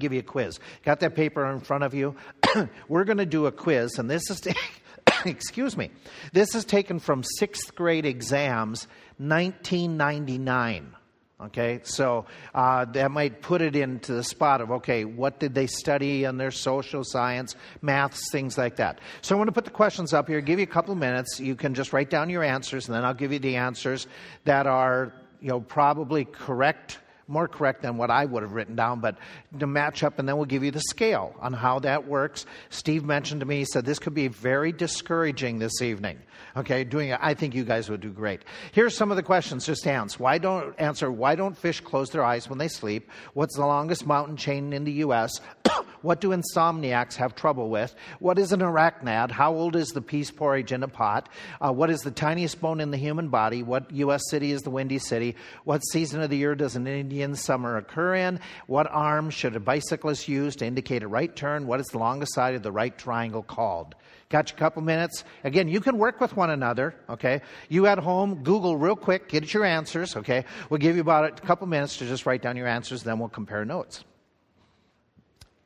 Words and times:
give 0.00 0.12
you 0.12 0.20
a 0.20 0.22
quiz. 0.22 0.60
Got 0.84 1.00
that 1.00 1.16
paper 1.16 1.44
in 1.50 1.58
front 1.58 1.82
of 1.82 1.92
you? 1.92 2.14
We're 2.88 3.02
going 3.02 3.18
to 3.18 3.26
do 3.26 3.46
a 3.46 3.52
quiz, 3.52 3.98
and 3.98 4.08
this 4.08 4.30
is, 4.30 4.40
excuse 5.24 5.76
me, 5.76 5.90
this 6.32 6.54
is 6.54 6.64
taken 6.64 7.00
from 7.00 7.24
sixth 7.24 7.74
grade 7.74 8.06
exams, 8.06 8.86
1999. 9.16 10.94
Okay, 11.40 11.80
so 11.82 12.26
uh, 12.54 12.84
that 12.84 13.10
might 13.10 13.42
put 13.42 13.60
it 13.60 13.74
into 13.74 14.12
the 14.12 14.22
spot 14.22 14.60
of 14.60 14.70
okay, 14.70 15.04
what 15.04 15.40
did 15.40 15.52
they 15.52 15.66
study 15.66 16.22
in 16.22 16.36
their 16.36 16.52
social 16.52 17.02
science, 17.02 17.56
maths, 17.82 18.30
things 18.30 18.56
like 18.56 18.76
that. 18.76 19.00
So 19.20 19.34
I'm 19.34 19.38
going 19.38 19.46
to 19.46 19.52
put 19.52 19.64
the 19.64 19.72
questions 19.72 20.14
up 20.14 20.28
here, 20.28 20.40
give 20.40 20.60
you 20.60 20.64
a 20.64 20.66
couple 20.66 20.94
minutes. 20.94 21.40
You 21.40 21.56
can 21.56 21.74
just 21.74 21.92
write 21.92 22.08
down 22.08 22.30
your 22.30 22.44
answers, 22.44 22.86
and 22.86 22.94
then 22.94 23.04
I'll 23.04 23.14
give 23.14 23.32
you 23.32 23.40
the 23.40 23.56
answers 23.56 24.06
that 24.44 24.68
are 24.68 25.12
you 25.40 25.48
know 25.48 25.60
probably 25.60 26.24
correct 26.24 27.00
more 27.28 27.46
correct 27.46 27.82
than 27.82 27.96
what 27.96 28.10
I 28.10 28.24
would 28.24 28.42
have 28.42 28.52
written 28.52 28.74
down, 28.74 29.00
but 29.00 29.18
to 29.58 29.66
match 29.66 30.02
up, 30.02 30.18
and 30.18 30.28
then 30.28 30.36
we'll 30.36 30.46
give 30.46 30.64
you 30.64 30.70
the 30.70 30.80
scale 30.80 31.34
on 31.40 31.52
how 31.52 31.78
that 31.80 32.06
works. 32.06 32.46
Steve 32.70 33.04
mentioned 33.04 33.40
to 33.40 33.46
me, 33.46 33.58
he 33.58 33.64
said 33.64 33.84
this 33.84 33.98
could 33.98 34.14
be 34.14 34.28
very 34.28 34.72
discouraging 34.72 35.58
this 35.58 35.82
evening. 35.82 36.18
Okay, 36.56 36.84
doing 36.84 37.10
it, 37.10 37.18
I 37.22 37.34
think 37.34 37.54
you 37.54 37.64
guys 37.64 37.90
would 37.90 38.00
do 38.00 38.10
great. 38.10 38.42
Here's 38.72 38.96
some 38.96 39.10
of 39.10 39.16
the 39.16 39.22
questions. 39.22 39.66
Just 39.66 39.86
answer. 39.86 40.22
Why 40.22 40.38
don't 40.38 40.74
answer? 40.78 41.10
Why 41.10 41.34
don't 41.34 41.56
fish 41.56 41.80
close 41.80 42.10
their 42.10 42.24
eyes 42.24 42.48
when 42.48 42.58
they 42.58 42.68
sleep? 42.68 43.10
What's 43.34 43.56
the 43.56 43.66
longest 43.66 44.06
mountain 44.06 44.36
chain 44.36 44.72
in 44.72 44.84
the 44.84 44.92
U.S.? 44.92 45.40
What 46.00 46.20
do 46.20 46.28
insomniacs 46.28 47.16
have 47.16 47.34
trouble 47.34 47.70
with? 47.70 47.92
What 48.20 48.38
is 48.38 48.52
an 48.52 48.60
arachnid? 48.60 49.32
How 49.32 49.52
old 49.52 49.74
is 49.74 49.88
the 49.88 50.00
pease 50.00 50.30
porridge 50.30 50.70
in 50.70 50.84
a 50.84 50.88
pot? 50.88 51.28
Uh, 51.60 51.72
what 51.72 51.90
is 51.90 52.02
the 52.02 52.12
tiniest 52.12 52.60
bone 52.60 52.80
in 52.80 52.92
the 52.92 52.96
human 52.96 53.30
body? 53.30 53.64
What 53.64 53.90
U.S. 53.90 54.22
city 54.30 54.52
is 54.52 54.62
the 54.62 54.70
Windy 54.70 55.00
City? 55.00 55.34
What 55.64 55.80
season 55.80 56.22
of 56.22 56.30
the 56.30 56.36
year 56.36 56.54
does 56.54 56.76
an 56.76 56.86
Indian 56.86 57.17
summer 57.36 57.76
occur 57.76 58.14
in? 58.14 58.40
What 58.66 58.86
arm 58.90 59.30
should 59.30 59.56
a 59.56 59.60
bicyclist 59.60 60.28
use 60.28 60.56
to 60.56 60.66
indicate 60.66 61.02
a 61.02 61.08
right 61.08 61.34
turn? 61.34 61.66
What 61.66 61.80
is 61.80 61.86
the 61.86 61.98
longest 61.98 62.34
side 62.34 62.54
of 62.54 62.62
the 62.62 62.72
right 62.72 62.96
triangle 62.96 63.42
called? 63.42 63.94
Got 64.28 64.50
you 64.50 64.56
a 64.56 64.58
couple 64.58 64.82
minutes? 64.82 65.24
Again, 65.44 65.68
you 65.68 65.80
can 65.80 65.96
work 65.96 66.20
with 66.20 66.36
one 66.36 66.50
another, 66.50 66.94
okay? 67.08 67.40
You 67.68 67.86
at 67.86 67.98
home, 67.98 68.42
Google 68.42 68.76
real 68.76 68.96
quick, 68.96 69.28
get 69.28 69.52
your 69.54 69.64
answers, 69.64 70.16
okay? 70.16 70.44
We'll 70.68 70.78
give 70.78 70.96
you 70.96 71.02
about 71.02 71.38
a 71.38 71.42
couple 71.42 71.66
minutes 71.66 71.96
to 71.98 72.06
just 72.06 72.26
write 72.26 72.42
down 72.42 72.56
your 72.56 72.66
answers, 72.66 73.02
then 73.02 73.18
we'll 73.18 73.28
compare 73.28 73.64
notes. 73.64 74.04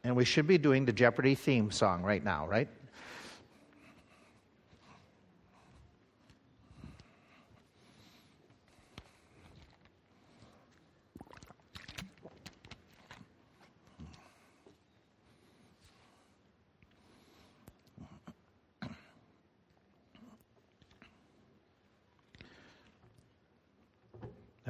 And 0.04 0.16
we 0.16 0.24
should 0.24 0.46
be 0.46 0.58
doing 0.58 0.84
the 0.84 0.92
Jeopardy 0.92 1.34
theme 1.34 1.70
song 1.70 2.02
right 2.02 2.22
now, 2.22 2.46
right? 2.46 2.68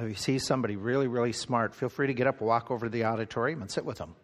If 0.03 0.09
you 0.09 0.15
see 0.15 0.39
somebody 0.39 0.75
really, 0.75 1.07
really 1.07 1.33
smart, 1.33 1.73
feel 1.73 1.89
free 1.89 2.07
to 2.07 2.13
get 2.13 2.27
up, 2.27 2.41
walk 2.41 2.71
over 2.71 2.85
to 2.85 2.89
the 2.89 3.05
auditorium, 3.05 3.61
and 3.61 3.71
sit 3.71 3.85
with 3.85 3.97
them 3.97 4.15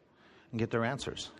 and 0.51 0.59
get 0.59 0.69
their 0.71 0.83
answers. 0.83 1.31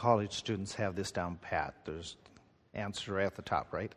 College 0.00 0.32
students 0.32 0.72
have 0.72 0.96
this 0.96 1.10
down 1.10 1.36
pat. 1.42 1.74
There's 1.84 2.16
answer 2.72 3.12
right 3.12 3.26
at 3.26 3.36
the 3.36 3.42
top, 3.42 3.70
right? 3.70 3.94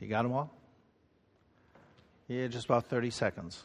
You 0.00 0.08
got 0.08 0.22
them 0.22 0.32
all? 0.32 0.52
Yeah, 2.28 2.46
just 2.48 2.66
about 2.66 2.86
30 2.86 3.10
seconds. 3.10 3.64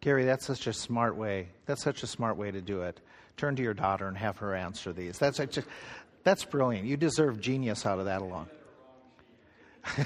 Gary, 0.00 0.24
that's 0.24 0.44
such 0.44 0.66
a 0.66 0.72
smart 0.72 1.16
way. 1.16 1.48
That's 1.66 1.82
such 1.82 2.02
a 2.02 2.08
smart 2.08 2.36
way 2.36 2.50
to 2.50 2.60
do 2.60 2.82
it. 2.82 3.00
Turn 3.36 3.54
to 3.56 3.62
your 3.62 3.72
daughter 3.72 4.08
and 4.08 4.18
have 4.18 4.36
her 4.38 4.52
answer 4.54 4.92
these. 4.92 5.16
That's 5.16 5.38
just, 5.38 5.68
that's 6.24 6.44
brilliant. 6.44 6.86
You 6.86 6.96
deserve 6.96 7.40
genius 7.40 7.86
out 7.86 8.00
of 8.00 8.06
that 8.06 8.20
alone. 8.20 8.48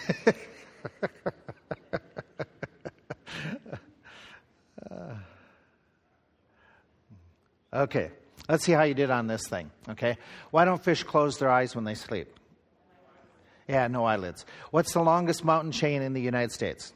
Okay, 7.77 8.11
let's 8.49 8.65
see 8.65 8.73
how 8.73 8.85
you 8.85 8.95
did 8.95 9.11
on 9.11 9.27
this 9.27 9.47
thing. 9.47 9.71
Okay, 9.87 10.17
why 10.51 10.65
don't 10.65 10.83
fish 10.83 11.03
close 11.03 11.39
their 11.39 11.51
eyes 11.51 11.75
when 11.75 11.85
they 11.85 11.95
sleep? 11.95 12.29
Yeah, 13.69 13.87
no 13.89 14.07
eyelids. 14.07 14.47
What's 14.71 14.95
the 14.95 15.03
longest 15.03 15.45
mountain 15.45 15.73
chain 15.73 16.01
in 16.01 16.15
the 16.15 16.21
United 16.23 16.53
States? 16.53 16.95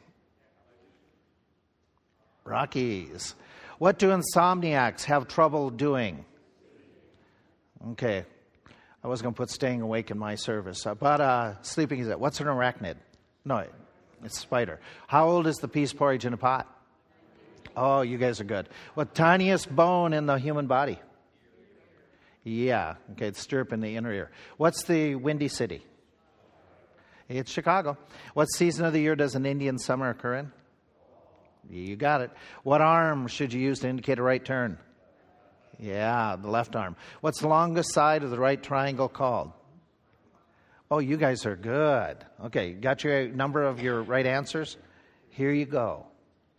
Rockies. 2.44 3.34
What 3.78 3.98
do 3.98 4.08
insomniacs 4.08 5.04
have 5.04 5.28
trouble 5.28 5.68
doing? 5.68 6.24
Okay, 7.90 8.24
I 9.04 9.08
was 9.08 9.20
going 9.20 9.34
to 9.34 9.36
put 9.36 9.50
staying 9.50 9.82
awake 9.82 10.10
in 10.10 10.18
my 10.18 10.34
service. 10.34 10.86
But 10.98 11.20
uh, 11.20 11.60
sleeping 11.60 12.00
is 12.00 12.08
it? 12.08 12.18
What's 12.18 12.40
an 12.40 12.46
arachnid? 12.46 12.94
No, 13.44 13.66
it's 14.24 14.38
spider. 14.38 14.80
How 15.08 15.28
old 15.28 15.46
is 15.46 15.56
the 15.56 15.68
peas 15.68 15.92
porridge 15.92 16.24
in 16.24 16.32
a 16.32 16.38
pot? 16.38 16.66
Oh, 17.76 18.02
you 18.02 18.18
guys 18.18 18.40
are 18.40 18.44
good. 18.44 18.68
What 18.94 19.14
tiniest 19.14 19.74
bone 19.74 20.12
in 20.12 20.26
the 20.26 20.36
human 20.36 20.66
body? 20.66 20.98
Yeah, 22.42 22.94
okay, 23.12 23.28
it's 23.28 23.40
stirrup 23.40 23.72
in 23.72 23.80
the 23.80 23.96
inner 23.96 24.12
ear. 24.12 24.30
What's 24.56 24.84
the 24.84 25.14
windy 25.14 25.48
city? 25.48 25.84
It's 27.28 27.50
Chicago. 27.50 27.96
What 28.34 28.46
season 28.46 28.86
of 28.86 28.92
the 28.92 29.00
year 29.00 29.14
does 29.14 29.34
an 29.34 29.46
Indian 29.46 29.78
summer 29.78 30.10
occur 30.10 30.36
in? 30.36 30.52
You 31.70 31.96
got 31.96 32.22
it. 32.22 32.30
What 32.62 32.80
arm 32.80 33.28
should 33.28 33.52
you 33.52 33.60
use 33.60 33.80
to 33.80 33.88
indicate 33.88 34.18
a 34.18 34.22
right 34.22 34.44
turn? 34.44 34.78
Yeah, 35.78 36.36
the 36.40 36.48
left 36.48 36.74
arm. 36.74 36.96
What's 37.20 37.40
the 37.40 37.48
longest 37.48 37.92
side 37.92 38.22
of 38.22 38.30
the 38.30 38.38
right 38.38 38.60
triangle 38.60 39.08
called? 39.08 39.52
Oh, 40.90 40.98
you 40.98 41.16
guys 41.16 41.46
are 41.46 41.56
good. 41.56 42.16
Okay, 42.46 42.72
got 42.72 43.04
your 43.04 43.28
number 43.28 43.62
of 43.62 43.80
your 43.80 44.02
right 44.02 44.26
answers? 44.26 44.76
Here 45.28 45.52
you 45.52 45.66
go. 45.66 46.06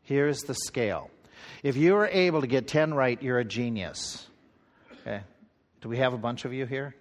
Here's 0.04 0.42
the 0.42 0.56
scale. 0.56 1.10
If 1.64 1.78
you 1.78 1.96
are 1.96 2.08
able 2.08 2.42
to 2.42 2.48
get 2.48 2.68
10 2.68 2.94
right, 2.94 3.22
you're 3.22 3.40
a 3.40 3.46
genius. 3.46 4.26
Okay. 5.02 5.22
Do 5.82 5.90
we 5.90 5.98
have 5.98 6.14
a 6.14 6.18
bunch 6.18 6.46
of 6.46 6.54
you 6.54 6.66
here? 6.66 6.96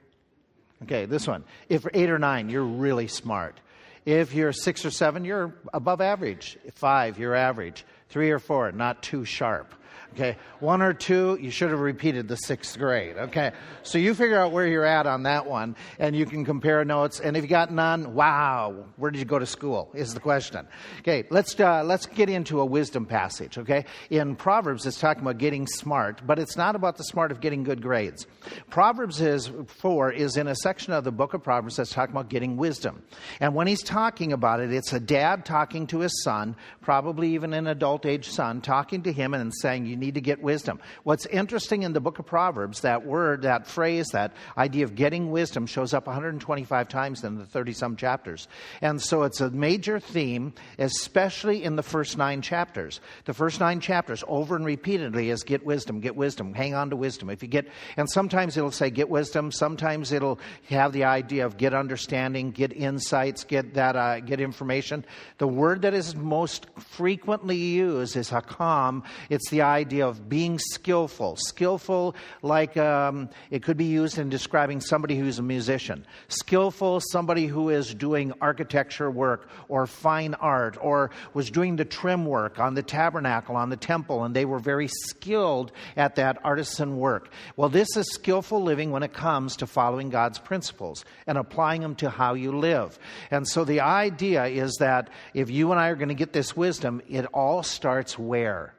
Okay, 0.83 1.05
this 1.05 1.27
one. 1.27 1.45
If 1.69 1.87
eight 1.93 2.11
or 2.11 2.19
nine, 2.19 2.49
you're 2.49 2.65
really 2.65 3.07
smart. 3.07 3.61
If 4.07 4.33
you're 4.35 4.53
six 4.53 4.85
or 4.87 4.91
seven, 4.91 5.25
you're 5.25 5.55
above 5.75 6.01
average. 6.01 6.59
Five, 6.75 7.19
you're 7.19 7.35
average. 7.35 7.85
Three 8.09 8.31
or 8.31 8.39
four, 8.39 8.73
not 8.73 9.03
too 9.03 9.25
sharp. 9.25 9.75
Okay, 10.15 10.37
one 10.59 10.83
or 10.83 10.93
two, 10.93 11.39
you 11.41 11.53
should 11.53 11.71
have 11.71 11.79
repeated 11.79 12.27
the 12.27 12.35
sixth 12.35 12.77
grade. 12.77 13.17
Okay, 13.17 13.53
so 13.85 13.97
you 13.97 14.13
figure 14.13 14.37
out 14.37 14.51
where 14.51 14.67
you're 14.67 14.85
at 14.85 15.07
on 15.07 15.23
that 15.23 15.47
one, 15.47 15.77
and 16.01 16.17
you 16.17 16.27
can 16.27 16.45
compare 16.45 16.85
notes. 16.85 17.21
And 17.21 17.37
if 17.37 17.45
you 17.45 17.49
got 17.49 17.73
none, 17.73 18.13
wow, 18.13 18.75
where 18.97 19.13
did 19.13 19.21
you 19.21 19.25
go 19.25 19.39
to 19.39 19.47
school? 19.47 19.89
Is 19.95 20.13
the 20.13 20.19
question. 20.19 20.67
Okay, 20.99 21.25
let's 21.31 21.59
uh, 21.61 21.85
let's 21.85 22.07
get 22.07 22.29
into 22.29 22.61
a 22.61 22.65
wisdom 22.65 23.07
passage. 23.07 23.57
Okay, 23.57 23.85
in 24.11 24.35
Proverbs, 24.35 24.85
it's 24.85 24.99
talking 24.99 25.23
about 25.23 25.39
getting 25.39 25.69
smart, 25.69 26.23
but 26.27 26.41
it's 26.41 26.57
not 26.57 26.75
about 26.75 26.97
the 26.97 27.05
smart 27.05 27.31
of 27.31 27.41
getting 27.41 27.63
good 27.63 27.81
grades. 27.81 28.27
Proverbs 28.69 29.21
is 29.21 29.49
four 29.69 30.11
is 30.11 30.37
in 30.37 30.49
a 30.49 30.57
section 30.57 30.93
of 30.93 31.05
the 31.05 31.13
book 31.13 31.35
of 31.35 31.43
Proverbs 31.45 31.77
that's 31.77 31.93
talking 31.93 32.17
about 32.17 32.29
getting 32.29 32.57
wisdom, 32.57 33.03
and 33.39 33.55
when 33.55 33.69
he's 33.69 33.83
talking 33.83 34.33
about 34.33 34.59
it, 34.59 34.73
it's 34.73 34.93
a 34.93 35.01
dad 35.01 35.45
talking 35.45 35.87
to 35.87 36.01
his 36.01 36.25
son, 36.25 36.57
probably 36.81 37.35
even 37.35 37.55
an 37.55 37.69
adult 37.69 38.05
age 38.07 38.29
son, 38.29 38.61
talking 38.61 39.05
to 39.05 39.13
him 39.13 39.35
and 39.35 39.53
saying, 39.55 39.87
"You 39.87 40.00
need 40.01 40.15
to 40.15 40.21
get 40.21 40.43
wisdom. 40.43 40.81
What's 41.05 41.27
interesting 41.27 41.83
in 41.85 41.93
the 41.93 42.01
book 42.01 42.19
of 42.19 42.27
Proverbs, 42.27 42.81
that 42.81 43.07
word, 43.07 43.43
that 43.43 43.67
phrase, 43.67 44.09
that 44.13 44.33
idea 44.57 44.85
of 44.85 44.95
getting 44.95 45.31
wisdom 45.31 45.67
shows 45.67 45.95
up 45.95 46.07
125 46.07 46.89
times 46.89 47.23
in 47.23 47.37
the 47.37 47.47
30 47.47 47.73
some 47.73 47.97
chapters. 47.97 48.49
And 48.81 49.01
so 49.01 49.23
it's 49.23 49.41
a 49.41 49.51
major 49.51 50.01
theme, 50.01 50.55
especially 50.79 51.63
in 51.63 51.77
the 51.77 51.83
first 51.83 52.17
nine 52.17 52.43
chapters. 52.43 53.01
The 53.27 53.35
first 53.35 53.61
nine 53.61 53.81
chapters, 53.81 54.25
over 54.27 54.57
and 54.57 54.65
repeatedly, 54.65 55.31
is 55.31 55.43
get 55.43 55.65
wisdom, 55.65 56.01
get 56.01 56.17
wisdom, 56.17 56.55
hang 56.55 56.75
on 56.75 56.91
to 56.91 56.97
wisdom. 56.97 57.31
If 57.31 57.43
you 57.43 57.49
get, 57.49 57.69
and 57.97 58.11
sometimes 58.11 58.57
it'll 58.57 58.71
say 58.71 58.91
get 58.91 59.09
wisdom, 59.09 59.53
sometimes 59.53 60.13
it'll 60.13 60.41
have 60.69 60.93
the 60.93 61.05
idea 61.05 61.47
of 61.47 61.57
get 61.57 61.75
understanding, 61.75 62.51
get 62.51 62.73
insights, 62.73 63.45
get 63.45 63.75
that, 63.75 63.97
uh, 63.97 64.21
get 64.21 64.41
information. 64.41 65.05
The 65.39 65.49
word 65.49 65.83
that 65.83 65.95
is 65.95 66.17
most 66.17 66.67
frequently 66.79 67.57
used 67.57 68.17
is 68.17 68.31
hakam. 68.31 69.05
It's 69.29 69.51
the 69.51 69.63
idea 69.63 69.90
idea 69.91 70.07
of 70.07 70.29
being 70.29 70.57
skillful. 70.57 71.35
Skillful, 71.35 72.15
like 72.43 72.77
um, 72.77 73.29
it 73.51 73.65
could 73.65 73.77
be 73.77 73.87
used 73.87 74.19
in 74.19 74.29
describing 74.29 74.81
somebody 74.81 75.19
who's 75.19 75.41
a 75.41 75.43
musician. 75.43 76.07
Skillful, 76.29 77.01
somebody 77.11 77.49
who 77.49 77.71
is 77.71 77.93
doing 77.93 78.33
architecture 78.41 79.11
work 79.11 79.49
or 79.69 79.89
fine 79.89 80.35
art 80.35 80.79
or 80.81 81.11
was 81.35 81.51
doing 81.51 81.75
the 81.75 81.85
trim 81.85 82.25
work 82.25 82.61
on 82.61 82.75
the 82.75 82.85
tabernacle, 82.85 83.57
on 83.57 83.69
the 83.69 83.77
temple, 83.77 84.23
and 84.23 84.33
they 84.33 84.45
were 84.45 84.61
very 84.61 84.87
skilled 84.87 85.73
at 85.97 86.15
that 86.15 86.39
artisan 86.45 86.97
work. 86.97 87.33
Well, 87.57 87.69
this 87.69 87.97
is 87.97 88.07
skillful 88.13 88.63
living 88.63 88.93
when 88.93 89.03
it 89.03 89.13
comes 89.13 89.57
to 89.57 89.67
following 89.67 90.09
God's 90.09 90.39
principles 90.39 91.05
and 91.27 91.37
applying 91.37 91.81
them 91.81 91.97
to 91.97 92.11
how 92.11 92.35
you 92.35 92.57
live. 92.57 92.97
And 93.33 93.49
so 93.49 93.65
the 93.65 93.81
idea 93.81 94.45
is 94.45 94.77
that 94.79 95.11
if 95.35 95.51
you 95.51 95.73
and 95.73 95.81
I 95.81 95.89
are 95.89 95.97
going 95.97 96.11
to 96.11 96.15
get 96.15 96.33
this 96.33 96.57
wisdom, 96.57 97.03
it 97.09 97.27
all 97.35 97.65
starts 97.65 98.17
where? 98.17 98.73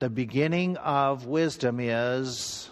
The 0.00 0.08
beginning 0.08 0.78
of 0.78 1.26
wisdom 1.26 1.78
is 1.78 2.70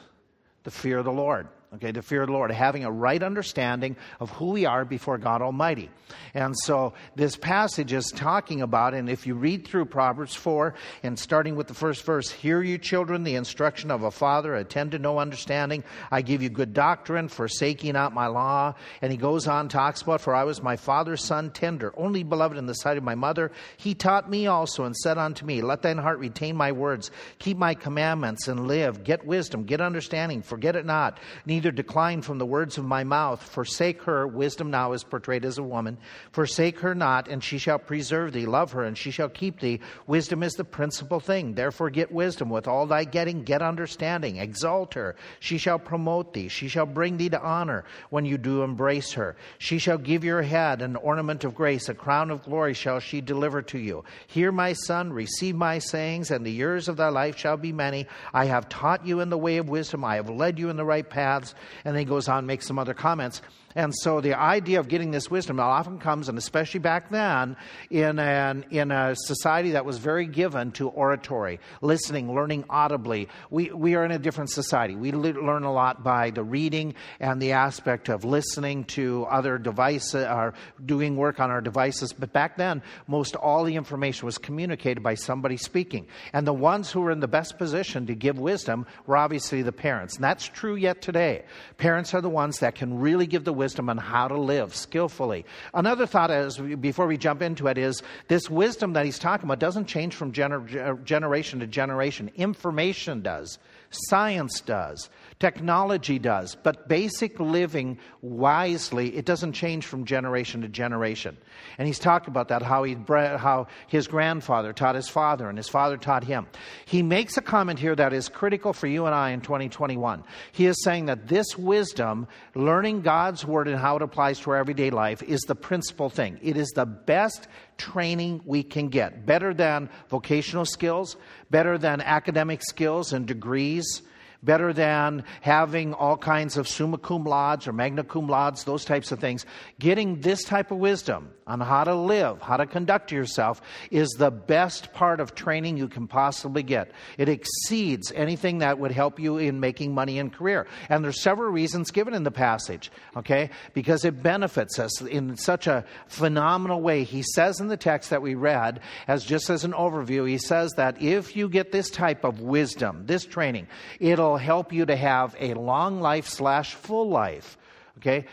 the 0.65 0.71
fear 0.71 0.97
of 0.97 1.05
the 1.05 1.13
Lord. 1.13 1.47
Okay, 1.75 1.93
the 1.93 2.00
fear 2.00 2.23
of 2.23 2.29
the 2.29 2.32
Lord, 2.32 2.50
having 2.50 2.87
a 2.87 2.91
right 2.91 3.23
understanding 3.23 3.97
of 4.20 4.31
who 4.31 4.53
we 4.53 4.65
are 4.65 4.87
before 4.87 5.19
God 5.19 5.43
Almighty. 5.43 5.91
And 6.32 6.56
so 6.59 6.94
this 7.15 7.37
passage 7.37 7.93
is 7.93 8.11
talking 8.11 8.62
about, 8.62 8.94
and 8.94 9.11
if 9.11 9.26
you 9.26 9.35
read 9.35 9.67
through 9.67 9.85
Proverbs 9.85 10.35
4 10.35 10.73
and 11.03 11.19
starting 11.19 11.56
with 11.56 11.67
the 11.67 11.75
first 11.75 12.06
verse, 12.06 12.31
hear 12.31 12.62
you 12.62 12.79
children 12.79 13.23
the 13.23 13.35
instruction 13.35 13.91
of 13.91 14.03
a 14.03 14.11
father, 14.11 14.55
attend 14.55 14.93
to 14.93 14.99
know 14.99 15.19
understanding. 15.19 15.85
I 16.11 16.23
give 16.23 16.41
you 16.43 16.49
good 16.49 16.73
doctrine, 16.73 17.29
forsaking 17.29 17.93
not 17.93 18.15
my 18.15 18.29
law. 18.29 18.75
And 19.03 19.12
he 19.12 19.19
goes 19.19 19.47
on, 19.47 19.69
talks 19.69 20.00
about, 20.00 20.23
for 20.23 20.35
I 20.35 20.44
was 20.44 20.62
my 20.62 20.76
father's 20.76 21.23
son 21.23 21.50
tender, 21.50 21.93
only 21.99 22.23
beloved 22.23 22.56
in 22.56 22.65
the 22.65 22.75
sight 22.75 22.97
of 22.97 23.05
my 23.05 23.15
mother. 23.15 23.53
He 23.76 23.94
taught 23.94 24.31
me 24.31 24.47
also 24.47 24.85
and 24.85 24.97
said 24.97 25.19
unto 25.19 25.44
me, 25.44 25.61
Let 25.61 25.82
thine 25.82 25.99
heart 25.99 26.19
retain 26.19 26.56
my 26.56 26.73
words, 26.73 27.11
keep 27.38 27.59
my 27.59 27.75
commandments 27.75 28.49
and 28.49 28.67
live. 28.67 29.05
Get 29.05 29.26
wisdom, 29.26 29.65
get 29.65 29.82
understanding, 29.82 30.41
forget 30.41 30.75
it 30.75 30.87
not. 30.87 31.20
Neither 31.58 31.72
decline 31.72 32.22
from 32.22 32.38
the 32.38 32.46
words 32.46 32.78
of 32.78 32.84
my 32.84 33.02
mouth. 33.02 33.43
Forsake 33.43 34.02
her, 34.02 34.28
wisdom 34.28 34.70
now 34.70 34.93
is 34.93 35.02
portrayed 35.02 35.44
as 35.44 35.58
a 35.58 35.62
woman. 35.62 35.99
Forsake 36.31 36.78
her 36.78 36.94
not, 36.94 37.26
and 37.26 37.43
she 37.43 37.58
shall 37.58 37.81
preserve 37.81 38.32
thee. 38.32 38.46
Love 38.46 38.70
her, 38.70 38.84
and 38.84 38.96
she 38.96 39.10
shall 39.10 39.28
keep 39.28 39.58
thee. 39.58 39.81
Wisdom 40.06 40.44
is 40.44 40.52
the 40.52 40.62
principal 40.62 41.19
thing. 41.19 41.55
Therefore, 41.55 41.90
get 41.90 42.12
wisdom. 42.12 42.49
With 42.49 42.69
all 42.69 42.87
thy 42.87 43.02
getting, 43.02 43.43
get 43.43 43.60
understanding. 43.60 44.37
Exalt 44.37 44.94
her. 44.94 45.16
She 45.40 45.58
shall 45.58 45.81
promote 45.81 46.32
thee. 46.32 46.46
She 46.46 46.69
shall 46.69 46.87
bring 46.87 47.16
thee 47.16 47.28
to 47.31 47.43
honor 47.43 47.84
when 48.10 48.25
you 48.25 48.38
do 48.38 48.62
embrace 48.62 49.14
her. 49.14 49.34
She 49.58 49.81
shall 49.81 49.99
give 49.99 50.22
your 50.22 50.43
head 50.43 50.81
an 50.81 50.94
ornament 50.94 51.43
of 51.43 51.56
grace. 51.56 51.88
A 51.88 51.94
crown 51.94 52.31
of 52.31 52.44
glory 52.44 52.75
shall 52.75 53.00
she 53.00 53.20
deliver 53.20 53.62
to 53.62 53.78
you. 53.81 54.05
Hear, 54.28 54.52
my 54.52 54.75
son, 54.75 55.12
receive 55.12 55.56
my 55.56 55.81
sayings, 55.81 56.31
and 56.31 56.46
the 56.46 56.52
years 56.52 56.87
of 56.87 56.96
thy 56.96 57.08
life 57.08 57.37
shall 57.37 57.56
be 57.56 57.72
many. 57.72 58.06
I 58.32 58.44
have 58.44 58.69
taught 58.69 59.05
you 59.05 59.19
in 59.19 59.28
the 59.28 59.37
way 59.37 59.56
of 59.56 59.69
wisdom. 59.69 60.05
I 60.05 60.14
have 60.14 60.31
led 60.31 60.56
you 60.60 60.70
in 60.70 60.76
the 60.76 60.84
right 60.84 61.08
paths. 61.10 61.48
And 61.85 61.95
then 61.95 62.00
he 62.00 62.05
goes 62.05 62.29
on 62.29 62.39
and 62.39 62.47
makes 62.47 62.67
some 62.67 62.79
other 62.79 62.95
comments. 62.95 63.43
And 63.79 63.95
so 63.95 64.21
the 64.21 64.35
idea 64.35 64.81
of 64.81 64.89
getting 64.89 65.13
this 65.13 65.31
wisdom 65.31 65.61
often 65.61 66.01
comes, 66.01 66.29
and 66.29 66.37
especially 66.37 66.81
back 66.81 67.11
then, 67.11 67.57
in, 67.91 68.19
an, 68.19 68.65
in 68.71 68.91
a 68.91 69.15
society 69.15 69.71
that 69.71 69.85
was 69.85 69.99
very 69.99 70.27
given 70.27 70.73
to 70.73 70.89
oratory, 70.89 71.61
listening, 71.81 72.35
learning 72.35 72.65
audibly. 72.69 73.29
We, 73.51 73.71
we 73.71 73.95
are 73.95 74.05
in 74.05 74.11
a 74.11 74.19
different 74.19 74.51
society. 74.51 74.97
We 74.97 75.13
learn 75.13 75.63
a 75.63 75.73
lot 75.73 76.03
by 76.03 76.31
the 76.31 76.43
reading 76.43 76.97
and 77.21 77.41
the 77.41 77.53
aspect 77.53 78.09
of 78.09 78.25
listening 78.25 78.83
to 78.87 79.27
other 79.27 79.59
devices 79.59 80.25
or 80.25 80.55
doing 80.85 81.15
work 81.15 81.39
on 81.39 81.53
our 81.53 81.61
devices. 81.61 82.13
But 82.13 82.33
back 82.33 82.57
then, 82.57 82.83
most 83.07 83.37
all 83.37 83.63
the 83.63 83.77
information 83.77 84.27
was 84.27 84.39
communicated 84.39 85.05
by 85.05 85.15
somebody 85.15 85.57
speaking. 85.57 86.09
And 86.33 86.45
the 86.45 86.53
ones 86.53 86.91
who 86.91 87.03
were 87.03 87.13
in 87.13 87.21
the 87.21 87.29
best 87.29 87.59
position 87.59 88.07
to 88.07 88.17
give 88.17 88.41
wisdom 88.41 88.87
were 89.07 89.17
obviously 89.17 89.63
the 89.63 89.71
parents. 89.71 90.17
And 90.17 90.25
that's 90.25 90.49
true 90.49 90.75
yet 90.75 91.01
today. 91.01 91.45
Parents 91.77 92.13
are 92.13 92.21
the 92.21 92.29
ones 92.29 92.59
that 92.59 92.75
can 92.75 92.99
really 92.99 93.29
give 93.29 93.45
the 93.45 93.53
wisdom 93.53 93.68
wisdom 93.69 93.91
on 93.91 93.99
how 93.99 94.26
to 94.26 94.41
live 94.41 94.75
skillfully. 94.75 95.44
Another 95.75 96.06
thought, 96.06 96.31
as 96.31 96.56
before 96.56 97.06
we 97.06 97.19
jump 97.19 97.43
into 97.43 97.67
it, 97.67 97.76
is 97.76 98.03
this 98.26 98.49
wisdom 98.49 98.94
that 98.94 99.05
he's 99.05 99.19
talking 99.19 99.44
about 99.44 99.59
doesn't 99.59 99.85
change 99.85 100.15
from 100.15 100.32
gener- 100.32 101.05
generation 101.05 101.61
to 101.61 101.67
generation. 101.67 102.31
Information 102.35 103.20
does, 103.20 103.59
science 103.91 104.62
does. 104.62 105.11
Technology 105.40 106.19
does, 106.19 106.56
but 106.56 106.88
basic 106.88 107.38
living 107.38 107.99
wisely, 108.23 109.17
it 109.17 109.25
doesn't 109.25 109.52
change 109.52 109.87
from 109.87 110.05
generation 110.05 110.62
to 110.62 110.69
generation. 110.69 111.37
And 111.79 111.87
he's 111.87 112.00
talked 112.00 112.26
about 112.26 112.49
that, 112.49 112.61
how, 112.61 112.82
he, 112.82 112.96
how 113.06 113.69
his 113.87 114.08
grandfather 114.08 114.73
taught 114.73 114.96
his 114.96 115.08
father 115.08 115.49
and 115.49 115.56
his 115.56 115.69
father 115.69 115.96
taught 115.96 116.25
him. 116.25 116.49
He 116.87 117.05
makes 117.05 117.37
a 117.37 117.40
comment 117.40 117.79
here 117.79 117.94
that 117.94 118.12
is 118.12 118.29
critical 118.29 118.73
for 118.73 118.88
you 118.88 119.06
and 119.06 119.14
I 119.14 119.31
in 119.31 119.40
2021. 119.40 120.25
He 120.50 120.67
is 120.67 120.82
saying 120.82 121.06
that 121.06 121.29
this 121.29 121.56
wisdom, 121.56 122.26
learning 122.56 123.02
God's 123.02 123.44
word 123.44 123.69
and 123.69 123.79
how 123.79 123.94
it 123.94 124.02
applies 124.02 124.41
to 124.41 124.50
our 124.50 124.56
everyday 124.56 124.91
life, 124.91 125.23
is 125.23 125.43
the 125.43 125.55
principal 125.55 126.11
thing. 126.11 126.41
It 126.43 126.56
is 126.56 126.70
the 126.70 126.87
best 126.87 127.46
training 127.76 128.41
we 128.44 128.64
can 128.64 128.88
get. 128.88 129.25
Better 129.25 129.55
than 129.55 129.88
vocational 130.08 130.64
skills, 130.64 131.17
better 131.49 131.79
than 131.79 132.00
academic 132.00 132.61
skills 132.64 133.12
and 133.12 133.25
degrees 133.25 134.02
better 134.43 134.73
than 134.73 135.25
having 135.40 135.94
all 135.94 136.17
kinds 136.17 136.56
of 136.56 136.69
summa 136.69 136.99
cum 136.99 137.24
laude 137.24 137.67
or 137.67 137.72
magna 137.72 138.05
cum 138.05 138.29
laude, 138.29 138.56
those 138.58 138.84
types 138.84 139.13
of 139.13 139.19
things. 139.19 139.46
Getting 139.79 140.20
this 140.20 140.44
type 140.44 140.70
of 140.70 140.79
wisdom 140.79 141.31
on 141.48 141.60
how 141.60 141.82
to 141.82 141.94
live, 141.94 142.40
how 142.43 142.58
to 142.58 142.67
conduct 142.67 143.10
yourself, 143.10 143.60
is 143.90 144.08
the 144.10 144.31
best 144.31 144.93
part 144.93 145.19
of 145.19 145.34
training 145.34 145.76
you 145.76 145.88
can 145.88 146.06
possibly 146.06 146.62
get. 146.62 146.93
It 147.17 147.28
exceeds 147.28 148.12
anything 148.12 148.58
that 148.58 148.78
would 148.78 148.93
help 148.93 149.19
you 149.19 149.38
in 149.38 149.58
making 149.58 149.94
money 149.94 150.19
and 150.19 150.32
career. 150.32 150.67
And 150.88 151.02
there's 151.02 151.22
several 151.22 151.50
reasons 151.50 151.90
given 151.90 152.14
in 152.14 152.22
the 152.22 152.31
passage, 152.31 152.93
okay? 153.17 153.50
Because 153.72 154.05
it 154.05 154.22
benefits 154.22 154.78
us 154.78 155.00
in 155.00 155.36
such 155.36 155.67
a 155.67 155.84
phenomenal 156.06 156.81
way. 156.81 157.02
He 157.05 157.22
says 157.22 157.60
in 157.60 157.69
the 157.69 157.76
text 157.76 158.10
that 158.10 158.22
we 158.22 158.34
read, 158.34 158.81
as 159.08 159.24
just 159.24 159.50
as 159.50 159.64
an 159.64 159.72
overview, 159.72 160.28
he 160.28 160.38
says 160.38 160.72
that 160.76 161.00
if 161.00 161.34
you 161.34 161.48
get 161.48 161.72
this 161.72 161.90
type 161.90 162.24
of 162.24 162.40
wisdom, 162.40 163.06
this 163.06 163.24
training, 163.24 163.67
it'll 163.98 164.36
help 164.36 164.72
you 164.72 164.84
to 164.84 164.96
have 164.96 165.34
a 165.40 165.55
long 165.55 166.00
life 166.00 166.26
slash 166.26 166.74
full 166.74 167.08
life. 167.08 167.56
Okay? 167.98 168.26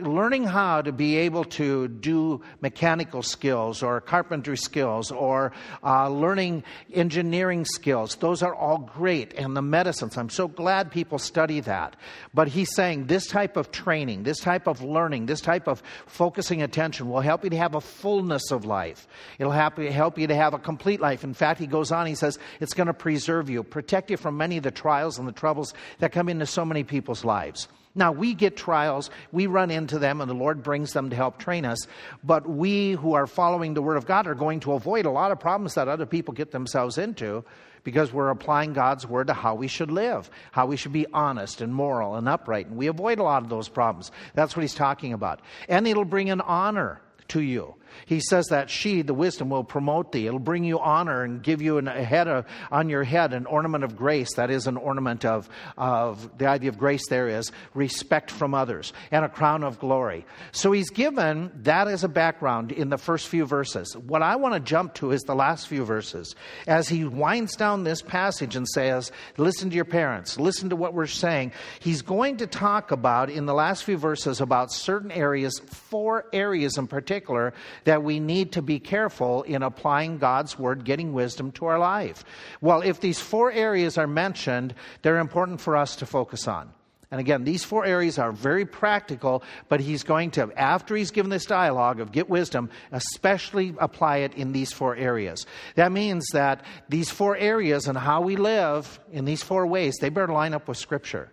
Learning 0.00 0.44
how 0.44 0.82
to 0.82 0.92
be 0.92 1.16
able 1.16 1.44
to 1.44 1.88
do 1.88 2.42
mechanical 2.60 3.22
skills 3.22 3.82
or 3.82 4.00
carpentry 4.00 4.58
skills 4.58 5.10
or 5.10 5.52
uh, 5.82 6.08
learning 6.08 6.64
engineering 6.92 7.64
skills, 7.64 8.16
those 8.16 8.42
are 8.42 8.54
all 8.54 8.78
great. 8.78 9.32
And 9.34 9.56
the 9.56 9.62
medicines, 9.62 10.18
I'm 10.18 10.28
so 10.28 10.48
glad 10.48 10.90
people 10.90 11.18
study 11.18 11.60
that. 11.60 11.96
But 12.34 12.48
he's 12.48 12.74
saying 12.74 13.06
this 13.06 13.26
type 13.26 13.56
of 13.56 13.70
training, 13.70 14.24
this 14.24 14.38
type 14.38 14.66
of 14.66 14.82
learning, 14.82 15.26
this 15.26 15.40
type 15.40 15.66
of 15.66 15.82
focusing 16.06 16.62
attention 16.62 17.08
will 17.08 17.20
help 17.20 17.42
you 17.42 17.50
to 17.50 17.56
have 17.56 17.74
a 17.74 17.80
fullness 17.80 18.50
of 18.50 18.66
life. 18.66 19.08
It'll 19.38 19.52
help 19.52 19.78
you, 19.78 19.90
help 19.90 20.18
you 20.18 20.26
to 20.26 20.34
have 20.34 20.52
a 20.52 20.58
complete 20.58 21.00
life. 21.00 21.24
In 21.24 21.32
fact, 21.32 21.58
he 21.58 21.66
goes 21.66 21.90
on, 21.90 22.06
he 22.06 22.14
says, 22.14 22.38
it's 22.60 22.74
going 22.74 22.88
to 22.88 22.94
preserve 22.94 23.48
you, 23.48 23.62
protect 23.62 24.10
you 24.10 24.18
from 24.18 24.36
many 24.36 24.58
of 24.58 24.62
the 24.62 24.70
trials 24.70 25.18
and 25.18 25.26
the 25.26 25.32
troubles 25.32 25.72
that 26.00 26.12
come 26.12 26.28
into 26.28 26.44
so 26.44 26.66
many 26.66 26.84
people's 26.84 27.24
lives. 27.24 27.68
Now, 27.96 28.12
we 28.12 28.34
get 28.34 28.56
trials, 28.56 29.10
we 29.32 29.46
run 29.46 29.70
into 29.70 29.98
them, 29.98 30.20
and 30.20 30.30
the 30.30 30.34
Lord 30.34 30.62
brings 30.62 30.92
them 30.92 31.10
to 31.10 31.16
help 31.16 31.38
train 31.38 31.64
us. 31.64 31.86
But 32.22 32.48
we 32.48 32.92
who 32.92 33.14
are 33.14 33.26
following 33.26 33.74
the 33.74 33.82
Word 33.82 33.96
of 33.96 34.06
God 34.06 34.26
are 34.26 34.34
going 34.34 34.60
to 34.60 34.74
avoid 34.74 35.06
a 35.06 35.10
lot 35.10 35.32
of 35.32 35.40
problems 35.40 35.74
that 35.74 35.88
other 35.88 36.06
people 36.06 36.34
get 36.34 36.52
themselves 36.52 36.98
into 36.98 37.44
because 37.86 38.12
we're 38.12 38.30
applying 38.30 38.72
God's 38.72 39.06
word 39.06 39.28
to 39.28 39.32
how 39.32 39.54
we 39.54 39.68
should 39.68 39.92
live, 39.92 40.28
how 40.50 40.66
we 40.66 40.76
should 40.76 40.92
be 40.92 41.06
honest 41.12 41.60
and 41.60 41.72
moral 41.72 42.16
and 42.16 42.28
upright. 42.28 42.66
And 42.66 42.76
we 42.76 42.88
avoid 42.88 43.20
a 43.20 43.22
lot 43.22 43.44
of 43.44 43.48
those 43.48 43.68
problems. 43.68 44.10
That's 44.34 44.56
what 44.56 44.62
he's 44.62 44.74
talking 44.74 45.12
about. 45.12 45.40
And 45.68 45.86
it'll 45.86 46.04
bring 46.04 46.28
an 46.28 46.40
honor 46.40 47.00
to 47.28 47.40
you. 47.40 47.76
He 48.04 48.20
says 48.20 48.46
that 48.46 48.70
she, 48.70 49.02
the 49.02 49.14
wisdom, 49.14 49.50
will 49.50 49.64
promote 49.64 50.12
thee. 50.12 50.26
It'll 50.26 50.38
bring 50.38 50.64
you 50.64 50.78
honor 50.78 51.22
and 51.22 51.42
give 51.42 51.62
you 51.62 51.78
an, 51.78 51.88
a 51.88 52.04
head 52.04 52.28
of, 52.28 52.46
on 52.70 52.88
your 52.88 53.04
head 53.04 53.32
an 53.32 53.46
ornament 53.46 53.84
of 53.84 53.96
grace. 53.96 54.34
That 54.34 54.50
is 54.50 54.66
an 54.66 54.76
ornament 54.76 55.24
of, 55.24 55.48
of 55.76 56.38
the 56.38 56.46
idea 56.46 56.70
of 56.70 56.78
grace 56.78 57.08
there 57.08 57.28
is 57.28 57.52
respect 57.74 58.30
from 58.30 58.54
others 58.54 58.92
and 59.10 59.24
a 59.24 59.28
crown 59.28 59.62
of 59.62 59.78
glory. 59.78 60.26
So 60.52 60.72
he's 60.72 60.90
given 60.90 61.50
that 61.62 61.88
as 61.88 62.04
a 62.04 62.08
background 62.08 62.72
in 62.72 62.88
the 62.88 62.98
first 62.98 63.28
few 63.28 63.46
verses. 63.46 63.96
What 63.96 64.22
I 64.22 64.36
want 64.36 64.54
to 64.54 64.60
jump 64.60 64.94
to 64.94 65.12
is 65.12 65.22
the 65.22 65.34
last 65.34 65.68
few 65.68 65.84
verses 65.84 66.34
as 66.66 66.88
he 66.88 67.04
winds 67.04 67.56
down 67.56 67.84
this 67.84 68.02
passage 68.02 68.56
and 68.56 68.66
says, 68.68 69.12
Listen 69.36 69.70
to 69.70 69.76
your 69.76 69.84
parents, 69.84 70.38
listen 70.38 70.70
to 70.70 70.76
what 70.76 70.94
we're 70.94 71.06
saying. 71.06 71.52
He's 71.80 72.02
going 72.02 72.38
to 72.38 72.46
talk 72.46 72.90
about 72.90 73.30
in 73.30 73.46
the 73.46 73.54
last 73.54 73.84
few 73.84 73.96
verses 73.96 74.40
about 74.40 74.72
certain 74.72 75.10
areas, 75.10 75.60
four 75.66 76.26
areas 76.32 76.78
in 76.78 76.86
particular 76.86 77.54
that 77.86 78.02
we 78.02 78.20
need 78.20 78.52
to 78.52 78.62
be 78.62 78.78
careful 78.78 79.42
in 79.44 79.62
applying 79.62 80.18
God's 80.18 80.58
word, 80.58 80.84
getting 80.84 81.12
wisdom 81.12 81.52
to 81.52 81.66
our 81.66 81.78
life. 81.78 82.24
Well, 82.60 82.82
if 82.82 83.00
these 83.00 83.20
four 83.20 83.50
areas 83.50 83.96
are 83.96 84.08
mentioned, 84.08 84.74
they're 85.02 85.18
important 85.18 85.60
for 85.60 85.76
us 85.76 85.96
to 85.96 86.06
focus 86.06 86.46
on. 86.46 86.72
And 87.12 87.20
again, 87.20 87.44
these 87.44 87.62
four 87.62 87.84
areas 87.84 88.18
are 88.18 88.32
very 88.32 88.66
practical, 88.66 89.44
but 89.68 89.78
he's 89.78 90.02
going 90.02 90.32
to, 90.32 90.50
after 90.56 90.96
he's 90.96 91.12
given 91.12 91.30
this 91.30 91.44
dialogue 91.44 92.00
of 92.00 92.10
get 92.10 92.28
wisdom, 92.28 92.70
especially 92.90 93.72
apply 93.78 94.18
it 94.18 94.34
in 94.34 94.50
these 94.50 94.72
four 94.72 94.96
areas. 94.96 95.46
That 95.76 95.92
means 95.92 96.26
that 96.32 96.64
these 96.88 97.08
four 97.08 97.36
areas 97.36 97.86
and 97.86 97.96
how 97.96 98.22
we 98.22 98.34
live 98.34 98.98
in 99.12 99.24
these 99.24 99.44
four 99.44 99.64
ways, 99.68 99.94
they 100.00 100.08
better 100.08 100.32
line 100.32 100.52
up 100.52 100.66
with 100.66 100.78
Scripture. 100.78 101.30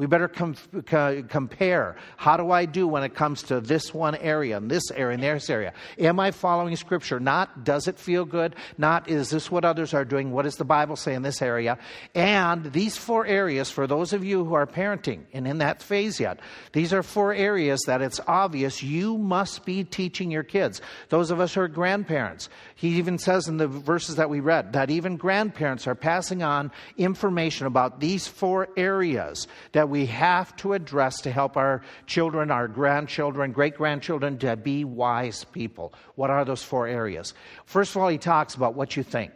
We 0.00 0.06
better 0.06 0.28
com- 0.28 0.56
co- 0.86 1.22
compare. 1.28 1.94
How 2.16 2.38
do 2.38 2.50
I 2.50 2.64
do 2.64 2.88
when 2.88 3.02
it 3.02 3.14
comes 3.14 3.42
to 3.44 3.60
this 3.60 3.92
one 3.92 4.14
area 4.14 4.56
and 4.56 4.70
this 4.70 4.90
area 4.90 5.12
and 5.12 5.22
this 5.22 5.50
area? 5.50 5.74
Am 5.98 6.18
I 6.18 6.30
following 6.30 6.74
Scripture? 6.76 7.20
Not 7.20 7.64
does 7.64 7.86
it 7.86 7.98
feel 7.98 8.24
good? 8.24 8.56
Not 8.78 9.10
is 9.10 9.28
this 9.28 9.50
what 9.50 9.66
others 9.66 9.92
are 9.92 10.06
doing? 10.06 10.30
What 10.30 10.44
does 10.44 10.56
the 10.56 10.64
Bible 10.64 10.96
say 10.96 11.12
in 11.12 11.20
this 11.20 11.42
area? 11.42 11.76
And 12.14 12.72
these 12.72 12.96
four 12.96 13.26
areas, 13.26 13.70
for 13.70 13.86
those 13.86 14.14
of 14.14 14.24
you 14.24 14.42
who 14.42 14.54
are 14.54 14.66
parenting 14.66 15.24
and 15.34 15.46
in 15.46 15.58
that 15.58 15.82
phase 15.82 16.18
yet, 16.18 16.40
these 16.72 16.94
are 16.94 17.02
four 17.02 17.34
areas 17.34 17.82
that 17.86 18.00
it's 18.00 18.20
obvious 18.26 18.82
you 18.82 19.18
must 19.18 19.66
be 19.66 19.84
teaching 19.84 20.30
your 20.30 20.44
kids. 20.44 20.80
Those 21.10 21.30
of 21.30 21.40
us 21.40 21.52
who 21.52 21.60
are 21.60 21.68
grandparents, 21.68 22.48
he 22.74 22.96
even 22.96 23.18
says 23.18 23.48
in 23.48 23.58
the 23.58 23.68
verses 23.68 24.16
that 24.16 24.30
we 24.30 24.40
read 24.40 24.72
that 24.72 24.88
even 24.88 25.18
grandparents 25.18 25.86
are 25.86 25.94
passing 25.94 26.42
on 26.42 26.72
information 26.96 27.66
about 27.66 28.00
these 28.00 28.26
four 28.26 28.70
areas 28.78 29.46
that 29.72 29.89
we 29.90 30.06
have 30.06 30.56
to 30.56 30.72
address 30.72 31.20
to 31.22 31.30
help 31.30 31.56
our 31.56 31.82
children, 32.06 32.50
our 32.50 32.68
grandchildren, 32.68 33.52
great 33.52 33.76
grandchildren 33.76 34.38
to 34.38 34.56
be 34.56 34.84
wise 34.84 35.44
people. 35.44 35.92
What 36.14 36.30
are 36.30 36.44
those 36.44 36.62
four 36.62 36.86
areas? 36.86 37.34
First 37.66 37.94
of 37.94 38.02
all, 38.02 38.08
he 38.08 38.18
talks 38.18 38.54
about 38.54 38.74
what 38.74 38.96
you 38.96 39.02
think. 39.02 39.32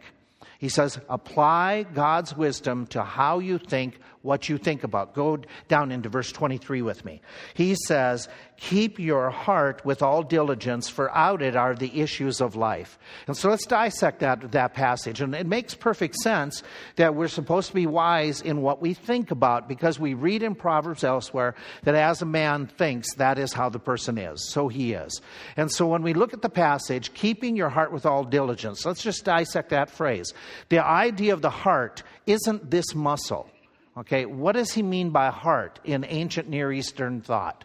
He 0.57 0.69
says, 0.69 0.99
apply 1.09 1.83
God's 1.83 2.35
wisdom 2.35 2.87
to 2.87 3.03
how 3.03 3.39
you 3.39 3.57
think, 3.57 3.99
what 4.25 4.49
you 4.49 4.57
think 4.57 4.83
about. 4.83 5.13
Go 5.13 5.39
down 5.67 5.91
into 5.91 6.09
verse 6.09 6.31
23 6.31 6.81
with 6.81 7.05
me. 7.05 7.21
He 7.53 7.75
says, 7.87 8.27
Keep 8.57 8.99
your 8.99 9.29
heart 9.31 9.83
with 9.83 10.01
all 10.01 10.23
diligence, 10.23 10.87
for 10.87 11.15
out 11.15 11.41
it 11.41 11.57
are 11.57 11.75
the 11.75 11.99
issues 11.99 12.39
of 12.39 12.55
life. 12.55 12.97
And 13.27 13.35
so 13.35 13.49
let's 13.49 13.65
dissect 13.65 14.21
that, 14.21 14.53
that 14.53 14.73
passage. 14.73 15.19
And 15.19 15.35
it 15.35 15.45
makes 15.45 15.75
perfect 15.75 16.15
sense 16.15 16.63
that 16.95 17.15
we're 17.15 17.27
supposed 17.27 17.67
to 17.67 17.75
be 17.75 17.85
wise 17.85 18.41
in 18.41 18.61
what 18.61 18.81
we 18.81 18.93
think 18.93 19.29
about, 19.29 19.67
because 19.67 19.99
we 19.99 20.13
read 20.13 20.41
in 20.41 20.55
Proverbs 20.55 21.03
elsewhere 21.03 21.53
that 21.83 21.95
as 21.95 22.21
a 22.21 22.25
man 22.25 22.67
thinks, 22.67 23.13
that 23.15 23.37
is 23.37 23.51
how 23.51 23.67
the 23.67 23.79
person 23.79 24.17
is. 24.17 24.49
So 24.49 24.69
he 24.69 24.93
is. 24.93 25.21
And 25.57 25.69
so 25.69 25.87
when 25.87 26.01
we 26.01 26.13
look 26.13 26.33
at 26.33 26.41
the 26.41 26.49
passage, 26.49 27.13
keeping 27.13 27.57
your 27.57 27.69
heart 27.69 27.91
with 27.91 28.05
all 28.05 28.23
diligence, 28.23 28.85
let's 28.85 29.03
just 29.03 29.25
dissect 29.25 29.69
that 29.71 29.89
phrase. 29.89 30.33
The 30.69 30.79
idea 30.79 31.33
of 31.33 31.41
the 31.41 31.49
heart 31.49 32.03
isn't 32.25 32.71
this 32.71 32.95
muscle. 32.95 33.49
Okay, 33.97 34.25
what 34.25 34.53
does 34.53 34.73
he 34.73 34.83
mean 34.83 35.11
by 35.11 35.29
heart 35.29 35.79
in 35.83 36.05
ancient 36.07 36.49
Near 36.49 36.71
Eastern 36.71 37.21
thought? 37.21 37.63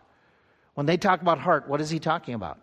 When 0.74 0.86
they 0.86 0.96
talk 0.96 1.20
about 1.20 1.38
heart, 1.38 1.68
what 1.68 1.80
is 1.80 1.90
he 1.90 1.98
talking 1.98 2.34
about? 2.34 2.58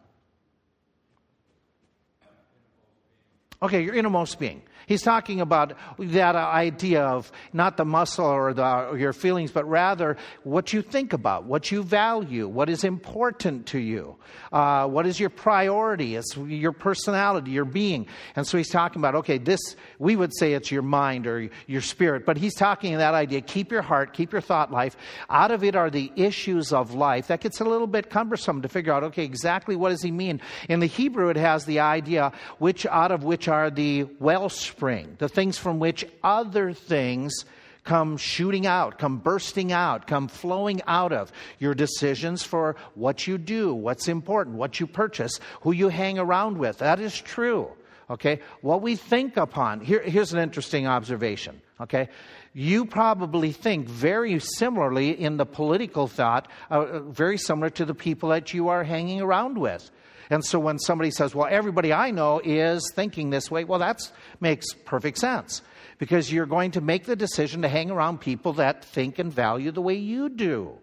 Okay, 3.61 3.83
your 3.83 3.95
innermost 3.95 4.39
being. 4.39 4.61
He's 4.87 5.01
talking 5.01 5.41
about 5.41 5.73
that 5.99 6.37
idea 6.37 7.03
of 7.03 7.29
not 7.51 7.75
the 7.75 7.83
muscle 7.83 8.25
or, 8.25 8.53
the, 8.53 8.87
or 8.87 8.97
your 8.97 9.11
feelings, 9.11 9.51
but 9.51 9.67
rather 9.67 10.15
what 10.43 10.71
you 10.71 10.81
think 10.81 11.11
about, 11.11 11.43
what 11.43 11.69
you 11.73 11.83
value, 11.83 12.47
what 12.47 12.69
is 12.69 12.85
important 12.85 13.65
to 13.67 13.79
you, 13.79 14.15
uh, 14.53 14.87
what 14.87 15.05
is 15.05 15.19
your 15.19 15.29
priority, 15.29 16.15
it's 16.15 16.37
your 16.37 16.71
personality, 16.71 17.51
your 17.51 17.65
being. 17.65 18.07
And 18.37 18.47
so 18.47 18.57
he's 18.57 18.69
talking 18.69 19.01
about, 19.01 19.15
okay, 19.15 19.37
this, 19.37 19.59
we 19.99 20.15
would 20.15 20.31
say 20.33 20.53
it's 20.53 20.71
your 20.71 20.83
mind 20.83 21.27
or 21.27 21.49
your 21.67 21.81
spirit, 21.81 22.25
but 22.25 22.37
he's 22.37 22.55
talking 22.55 22.97
that 22.97 23.13
idea 23.13 23.41
keep 23.41 23.73
your 23.73 23.81
heart, 23.81 24.13
keep 24.13 24.31
your 24.31 24.41
thought 24.41 24.71
life. 24.71 24.95
Out 25.29 25.51
of 25.51 25.65
it 25.65 25.75
are 25.75 25.89
the 25.89 26.13
issues 26.15 26.71
of 26.71 26.93
life. 26.93 27.27
That 27.27 27.41
gets 27.41 27.59
a 27.59 27.65
little 27.65 27.87
bit 27.87 28.09
cumbersome 28.09 28.61
to 28.61 28.69
figure 28.69 28.93
out, 28.93 29.03
okay, 29.03 29.25
exactly 29.25 29.75
what 29.75 29.89
does 29.89 30.01
he 30.01 30.11
mean? 30.11 30.39
In 30.69 30.79
the 30.79 30.85
Hebrew, 30.85 31.27
it 31.27 31.35
has 31.35 31.65
the 31.65 31.81
idea 31.81 32.31
which 32.59 32.85
out 32.85 33.11
of 33.11 33.25
which 33.25 33.49
are 33.49 33.69
the 33.69 34.05
wellspring 34.21 34.76
the 34.79 35.29
things 35.29 35.57
from 35.57 35.79
which 35.79 36.05
other 36.23 36.73
things 36.73 37.45
come 37.83 38.17
shooting 38.17 38.67
out, 38.67 38.99
come 38.99 39.17
bursting 39.17 39.71
out, 39.71 40.07
come 40.07 40.27
flowing 40.27 40.81
out 40.87 41.13
of 41.13 41.31
your 41.57 41.73
decisions 41.73 42.43
for 42.43 42.75
what 42.95 43.25
you 43.25 43.37
do, 43.37 43.73
what's 43.73 44.09
important, 44.09 44.57
what 44.57 44.79
you 44.79 44.85
purchase, 44.85 45.39
who 45.61 45.71
you 45.71 45.87
hang 45.87 46.19
around 46.19 46.57
with. 46.57 46.79
That 46.79 46.99
is 46.99 47.19
true. 47.19 47.71
Okay? 48.09 48.41
What 48.61 48.81
we 48.81 48.95
think 48.95 49.37
upon, 49.37 49.81
here, 49.81 50.01
here's 50.01 50.33
an 50.33 50.39
interesting 50.39 50.85
observation. 50.85 51.61
Okay? 51.79 52.09
You 52.53 52.85
probably 52.85 53.53
think 53.53 53.87
very 53.87 54.39
similarly 54.39 55.11
in 55.11 55.37
the 55.37 55.45
political 55.45 56.07
thought, 56.07 56.49
uh, 56.69 56.99
very 56.99 57.37
similar 57.37 57.69
to 57.71 57.85
the 57.85 57.93
people 57.93 58.29
that 58.29 58.53
you 58.53 58.67
are 58.69 58.83
hanging 58.83 59.21
around 59.21 59.57
with. 59.57 59.89
And 60.29 60.43
so 60.43 60.59
when 60.59 60.79
somebody 60.79 61.11
says, 61.11 61.33
well, 61.33 61.47
everybody 61.49 61.93
I 61.93 62.11
know 62.11 62.41
is 62.43 62.91
thinking 62.93 63.29
this 63.29 63.49
way, 63.49 63.63
well, 63.63 63.79
that 63.79 63.99
makes 64.39 64.73
perfect 64.85 65.17
sense 65.17 65.61
because 65.97 66.31
you're 66.31 66.45
going 66.45 66.71
to 66.71 66.81
make 66.81 67.05
the 67.05 67.15
decision 67.15 67.61
to 67.61 67.69
hang 67.69 67.89
around 67.89 68.19
people 68.19 68.53
that 68.53 68.83
think 68.83 69.19
and 69.19 69.31
value 69.31 69.71
the 69.71 69.81
way 69.81 69.95
you 69.95 70.29
do. 70.29 70.77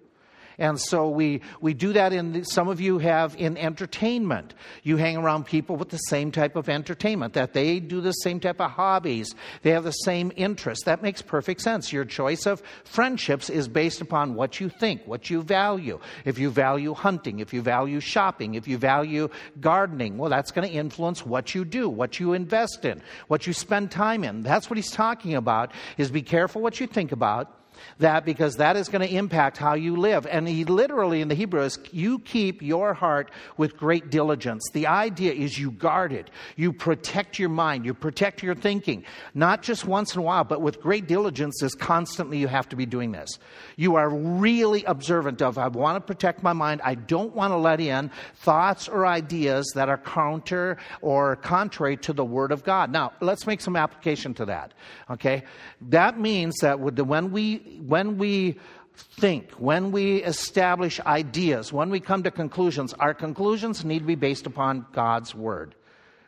And 0.58 0.80
so 0.80 1.08
we, 1.08 1.40
we 1.60 1.74
do 1.74 1.92
that 1.92 2.12
in, 2.12 2.44
some 2.44 2.68
of 2.68 2.80
you 2.80 2.98
have 2.98 3.34
in 3.36 3.56
entertainment. 3.56 4.54
You 4.82 4.96
hang 4.96 5.16
around 5.16 5.46
people 5.46 5.76
with 5.76 5.88
the 5.88 5.98
same 5.98 6.30
type 6.30 6.56
of 6.56 6.68
entertainment, 6.68 7.34
that 7.34 7.52
they 7.52 7.80
do 7.80 8.00
the 8.00 8.12
same 8.12 8.40
type 8.40 8.60
of 8.60 8.70
hobbies, 8.70 9.34
they 9.62 9.70
have 9.70 9.84
the 9.84 9.90
same 9.90 10.32
interests. 10.36 10.84
That 10.84 11.02
makes 11.02 11.22
perfect 11.22 11.60
sense. 11.60 11.92
Your 11.92 12.04
choice 12.04 12.46
of 12.46 12.62
friendships 12.84 13.50
is 13.50 13.68
based 13.68 14.00
upon 14.00 14.34
what 14.34 14.60
you 14.60 14.68
think, 14.68 15.02
what 15.06 15.30
you 15.30 15.42
value. 15.42 15.98
If 16.24 16.38
you 16.38 16.50
value 16.50 16.94
hunting, 16.94 17.40
if 17.40 17.52
you 17.52 17.62
value 17.62 18.00
shopping, 18.00 18.54
if 18.54 18.68
you 18.68 18.78
value 18.78 19.28
gardening, 19.60 20.18
well, 20.18 20.30
that's 20.30 20.50
going 20.50 20.68
to 20.68 20.74
influence 20.74 21.26
what 21.26 21.54
you 21.54 21.64
do, 21.64 21.88
what 21.88 22.20
you 22.20 22.32
invest 22.32 22.84
in, 22.84 23.02
what 23.28 23.46
you 23.46 23.52
spend 23.52 23.90
time 23.90 24.24
in. 24.24 24.42
That's 24.42 24.70
what 24.70 24.76
he's 24.76 24.90
talking 24.90 25.34
about, 25.34 25.72
is 25.98 26.10
be 26.10 26.22
careful 26.22 26.62
what 26.62 26.80
you 26.80 26.86
think 26.86 27.12
about 27.12 27.63
that 27.98 28.24
because 28.24 28.56
that 28.56 28.76
is 28.76 28.88
going 28.88 29.06
to 29.06 29.14
impact 29.14 29.56
how 29.56 29.74
you 29.74 29.96
live. 29.96 30.26
And 30.26 30.48
he 30.48 30.64
literally 30.64 31.20
in 31.20 31.28
the 31.28 31.34
Hebrew 31.34 31.62
is, 31.62 31.78
you 31.92 32.18
keep 32.18 32.62
your 32.62 32.94
heart 32.94 33.30
with 33.56 33.76
great 33.76 34.10
diligence. 34.10 34.62
The 34.72 34.86
idea 34.86 35.32
is 35.32 35.58
you 35.58 35.70
guard 35.70 36.12
it, 36.12 36.30
you 36.56 36.72
protect 36.72 37.38
your 37.38 37.48
mind, 37.48 37.84
you 37.84 37.94
protect 37.94 38.42
your 38.42 38.54
thinking, 38.54 39.04
not 39.34 39.62
just 39.62 39.84
once 39.84 40.14
in 40.14 40.20
a 40.20 40.22
while, 40.22 40.44
but 40.44 40.60
with 40.60 40.80
great 40.80 41.06
diligence 41.06 41.62
is 41.62 41.74
constantly 41.74 42.38
you 42.38 42.48
have 42.48 42.68
to 42.68 42.76
be 42.76 42.86
doing 42.86 43.12
this. 43.12 43.38
You 43.76 43.96
are 43.96 44.08
really 44.08 44.84
observant 44.84 45.42
of, 45.42 45.58
I 45.58 45.68
want 45.68 45.96
to 45.96 46.00
protect 46.00 46.42
my 46.42 46.52
mind. 46.52 46.80
I 46.84 46.94
don't 46.94 47.34
want 47.34 47.52
to 47.52 47.56
let 47.56 47.80
in 47.80 48.10
thoughts 48.36 48.88
or 48.88 49.06
ideas 49.06 49.70
that 49.74 49.88
are 49.88 49.98
counter 49.98 50.76
or 51.00 51.36
contrary 51.36 51.96
to 51.98 52.12
the 52.12 52.24
Word 52.24 52.52
of 52.52 52.64
God. 52.64 52.90
Now, 52.90 53.12
let's 53.20 53.46
make 53.46 53.60
some 53.60 53.76
application 53.76 54.34
to 54.34 54.46
that. 54.46 54.74
Okay? 55.10 55.44
That 55.80 56.18
means 56.18 56.54
that 56.60 56.80
when 56.80 57.32
we 57.32 57.56
when 57.80 58.18
we 58.18 58.58
think, 58.96 59.52
when 59.52 59.92
we 59.92 60.22
establish 60.22 61.00
ideas, 61.00 61.72
when 61.72 61.90
we 61.90 62.00
come 62.00 62.22
to 62.22 62.30
conclusions, 62.30 62.94
our 62.94 63.14
conclusions 63.14 63.84
need 63.84 64.00
to 64.00 64.04
be 64.04 64.14
based 64.14 64.46
upon 64.46 64.86
God's 64.92 65.34
Word. 65.34 65.74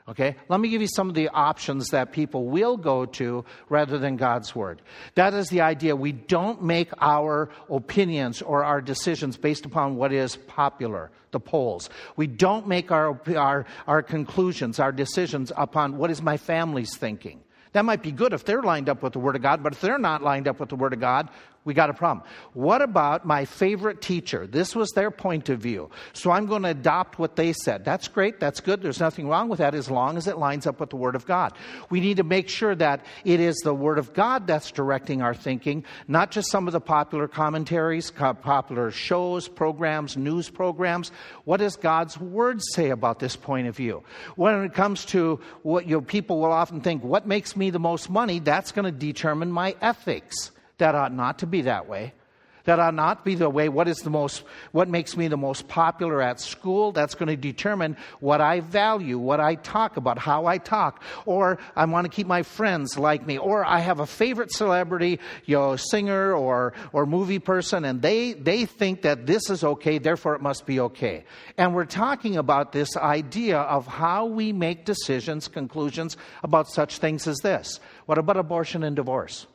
Okay? 0.08 0.36
Let 0.48 0.60
me 0.60 0.68
give 0.68 0.80
you 0.80 0.88
some 0.88 1.08
of 1.08 1.14
the 1.14 1.28
options 1.28 1.88
that 1.88 2.12
people 2.12 2.46
will 2.46 2.76
go 2.76 3.06
to 3.06 3.44
rather 3.68 3.98
than 3.98 4.16
God's 4.16 4.54
Word. 4.54 4.82
That 5.14 5.34
is 5.34 5.48
the 5.48 5.62
idea. 5.62 5.96
We 5.96 6.12
don't 6.12 6.62
make 6.62 6.90
our 7.00 7.50
opinions 7.68 8.40
or 8.40 8.62
our 8.64 8.80
decisions 8.80 9.36
based 9.36 9.64
upon 9.64 9.96
what 9.96 10.12
is 10.12 10.36
popular, 10.36 11.10
the 11.32 11.40
polls. 11.40 11.90
We 12.16 12.28
don't 12.28 12.68
make 12.68 12.92
our, 12.92 13.20
our, 13.36 13.66
our 13.86 14.02
conclusions, 14.02 14.78
our 14.78 14.92
decisions 14.92 15.50
upon 15.56 15.98
what 15.98 16.10
is 16.10 16.22
my 16.22 16.36
family's 16.36 16.96
thinking. 16.96 17.42
That 17.76 17.84
might 17.84 18.02
be 18.02 18.10
good 18.10 18.32
if 18.32 18.42
they're 18.42 18.62
lined 18.62 18.88
up 18.88 19.02
with 19.02 19.12
the 19.12 19.18
Word 19.18 19.36
of 19.36 19.42
God, 19.42 19.62
but 19.62 19.74
if 19.74 19.82
they're 19.82 19.98
not 19.98 20.22
lined 20.22 20.48
up 20.48 20.60
with 20.60 20.70
the 20.70 20.76
Word 20.76 20.94
of 20.94 21.00
God, 21.00 21.28
we 21.66 21.74
got 21.74 21.90
a 21.90 21.94
problem. 21.94 22.24
What 22.54 22.80
about 22.80 23.26
my 23.26 23.44
favorite 23.44 24.00
teacher? 24.00 24.46
This 24.46 24.74
was 24.74 24.90
their 24.92 25.10
point 25.10 25.48
of 25.48 25.58
view. 25.58 25.90
So 26.12 26.30
I'm 26.30 26.46
going 26.46 26.62
to 26.62 26.70
adopt 26.70 27.18
what 27.18 27.36
they 27.36 27.52
said. 27.52 27.84
That's 27.84 28.08
great. 28.08 28.40
That's 28.40 28.60
good. 28.60 28.80
There's 28.80 29.00
nothing 29.00 29.28
wrong 29.28 29.48
with 29.48 29.58
that 29.58 29.74
as 29.74 29.90
long 29.90 30.16
as 30.16 30.28
it 30.28 30.38
lines 30.38 30.66
up 30.66 30.80
with 30.80 30.90
the 30.90 30.96
Word 30.96 31.16
of 31.16 31.26
God. 31.26 31.52
We 31.90 32.00
need 32.00 32.18
to 32.18 32.24
make 32.24 32.48
sure 32.48 32.74
that 32.76 33.04
it 33.24 33.40
is 33.40 33.56
the 33.56 33.74
Word 33.74 33.98
of 33.98 34.14
God 34.14 34.46
that's 34.46 34.70
directing 34.70 35.22
our 35.22 35.34
thinking, 35.34 35.84
not 36.06 36.30
just 36.30 36.50
some 36.50 36.68
of 36.68 36.72
the 36.72 36.80
popular 36.80 37.26
commentaries, 37.26 38.12
popular 38.12 38.92
shows, 38.92 39.48
programs, 39.48 40.16
news 40.16 40.48
programs. 40.48 41.10
What 41.44 41.58
does 41.58 41.74
God's 41.76 42.16
Word 42.18 42.62
say 42.62 42.90
about 42.90 43.18
this 43.18 43.34
point 43.34 43.66
of 43.66 43.76
view? 43.76 44.04
When 44.36 44.62
it 44.64 44.72
comes 44.72 45.04
to 45.06 45.40
what 45.62 45.86
you 45.86 45.96
know, 45.96 46.00
people 46.00 46.40
will 46.40 46.52
often 46.52 46.80
think, 46.80 47.02
what 47.02 47.26
makes 47.26 47.56
me 47.56 47.70
the 47.70 47.80
most 47.80 48.08
money? 48.08 48.38
That's 48.38 48.70
going 48.70 48.84
to 48.84 48.92
determine 48.92 49.50
my 49.50 49.74
ethics. 49.80 50.52
That 50.78 50.94
ought 50.94 51.12
not 51.12 51.38
to 51.40 51.46
be 51.46 51.62
that 51.62 51.88
way. 51.88 52.12
That 52.66 52.80
ought 52.80 52.94
not 52.94 53.24
be 53.24 53.36
the 53.36 53.48
way. 53.48 53.68
What 53.68 53.86
is 53.86 53.98
the 53.98 54.10
most, 54.10 54.42
what 54.72 54.88
makes 54.88 55.16
me 55.16 55.28
the 55.28 55.36
most 55.36 55.68
popular 55.68 56.20
at 56.20 56.40
school? 56.40 56.90
That's 56.90 57.14
going 57.14 57.28
to 57.28 57.36
determine 57.36 57.96
what 58.18 58.40
I 58.40 58.58
value, 58.58 59.18
what 59.18 59.38
I 59.38 59.54
talk 59.54 59.96
about, 59.96 60.18
how 60.18 60.46
I 60.46 60.58
talk. 60.58 61.00
Or 61.26 61.58
I 61.76 61.84
want 61.84 62.06
to 62.06 62.08
keep 62.10 62.26
my 62.26 62.42
friends 62.42 62.98
like 62.98 63.24
me. 63.24 63.38
Or 63.38 63.64
I 63.64 63.78
have 63.78 64.00
a 64.00 64.06
favorite 64.06 64.52
celebrity, 64.52 65.20
you 65.44 65.56
know, 65.56 65.76
singer 65.76 66.34
or, 66.34 66.72
or 66.92 67.06
movie 67.06 67.38
person, 67.38 67.84
and 67.84 68.02
they, 68.02 68.32
they 68.32 68.64
think 68.66 69.02
that 69.02 69.26
this 69.26 69.48
is 69.48 69.62
okay, 69.62 69.98
therefore 69.98 70.34
it 70.34 70.42
must 70.42 70.66
be 70.66 70.80
okay. 70.80 71.24
And 71.56 71.72
we're 71.72 71.84
talking 71.84 72.36
about 72.36 72.72
this 72.72 72.96
idea 72.96 73.58
of 73.58 73.86
how 73.86 74.26
we 74.26 74.52
make 74.52 74.84
decisions, 74.84 75.46
conclusions 75.46 76.16
about 76.42 76.68
such 76.68 76.98
things 76.98 77.28
as 77.28 77.36
this. 77.38 77.78
What 78.06 78.18
about 78.18 78.36
abortion 78.36 78.82
and 78.82 78.96
divorce? 78.96 79.46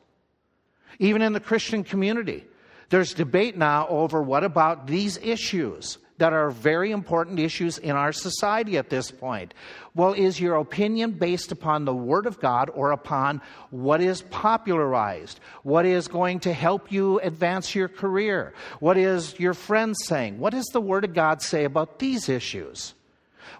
Even 1.01 1.23
in 1.23 1.33
the 1.33 1.39
Christian 1.39 1.83
community, 1.83 2.45
there's 2.89 3.15
debate 3.15 3.57
now 3.57 3.87
over 3.87 4.21
what 4.21 4.43
about 4.43 4.85
these 4.85 5.17
issues 5.17 5.97
that 6.19 6.31
are 6.31 6.51
very 6.51 6.91
important 6.91 7.39
issues 7.39 7.79
in 7.79 7.95
our 7.95 8.11
society 8.11 8.77
at 8.77 8.91
this 8.91 9.09
point. 9.09 9.55
Well, 9.95 10.13
is 10.13 10.39
your 10.39 10.57
opinion 10.57 11.13
based 11.13 11.51
upon 11.51 11.85
the 11.85 11.95
Word 11.95 12.27
of 12.27 12.39
God 12.39 12.69
or 12.75 12.91
upon 12.91 13.41
what 13.71 13.99
is 13.99 14.21
popularized? 14.21 15.39
What 15.63 15.87
is 15.87 16.07
going 16.07 16.41
to 16.41 16.53
help 16.53 16.91
you 16.91 17.19
advance 17.21 17.73
your 17.73 17.87
career? 17.87 18.53
What 18.79 18.95
is 18.95 19.39
your 19.39 19.55
friends 19.55 19.97
saying? 20.05 20.37
What 20.37 20.53
does 20.53 20.67
the 20.67 20.81
Word 20.81 21.03
of 21.03 21.15
God 21.15 21.41
say 21.41 21.63
about 21.63 21.97
these 21.97 22.29
issues? 22.29 22.93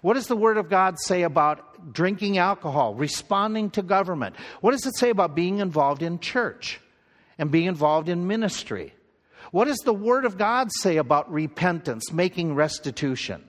What 0.00 0.14
does 0.14 0.28
the 0.28 0.36
Word 0.36 0.58
of 0.58 0.70
God 0.70 1.00
say 1.00 1.22
about 1.22 1.92
drinking 1.92 2.38
alcohol, 2.38 2.94
responding 2.94 3.70
to 3.70 3.82
government? 3.82 4.36
What 4.60 4.70
does 4.70 4.86
it 4.86 4.96
say 4.96 5.10
about 5.10 5.34
being 5.34 5.58
involved 5.58 6.04
in 6.04 6.20
church? 6.20 6.78
And 7.38 7.50
be 7.50 7.66
involved 7.66 8.08
in 8.08 8.26
ministry. 8.26 8.94
What 9.50 9.66
does 9.66 9.78
the 9.78 9.92
Word 9.92 10.24
of 10.24 10.38
God 10.38 10.70
say 10.72 10.96
about 10.96 11.30
repentance, 11.30 12.12
making 12.12 12.54
restitution? 12.54 13.44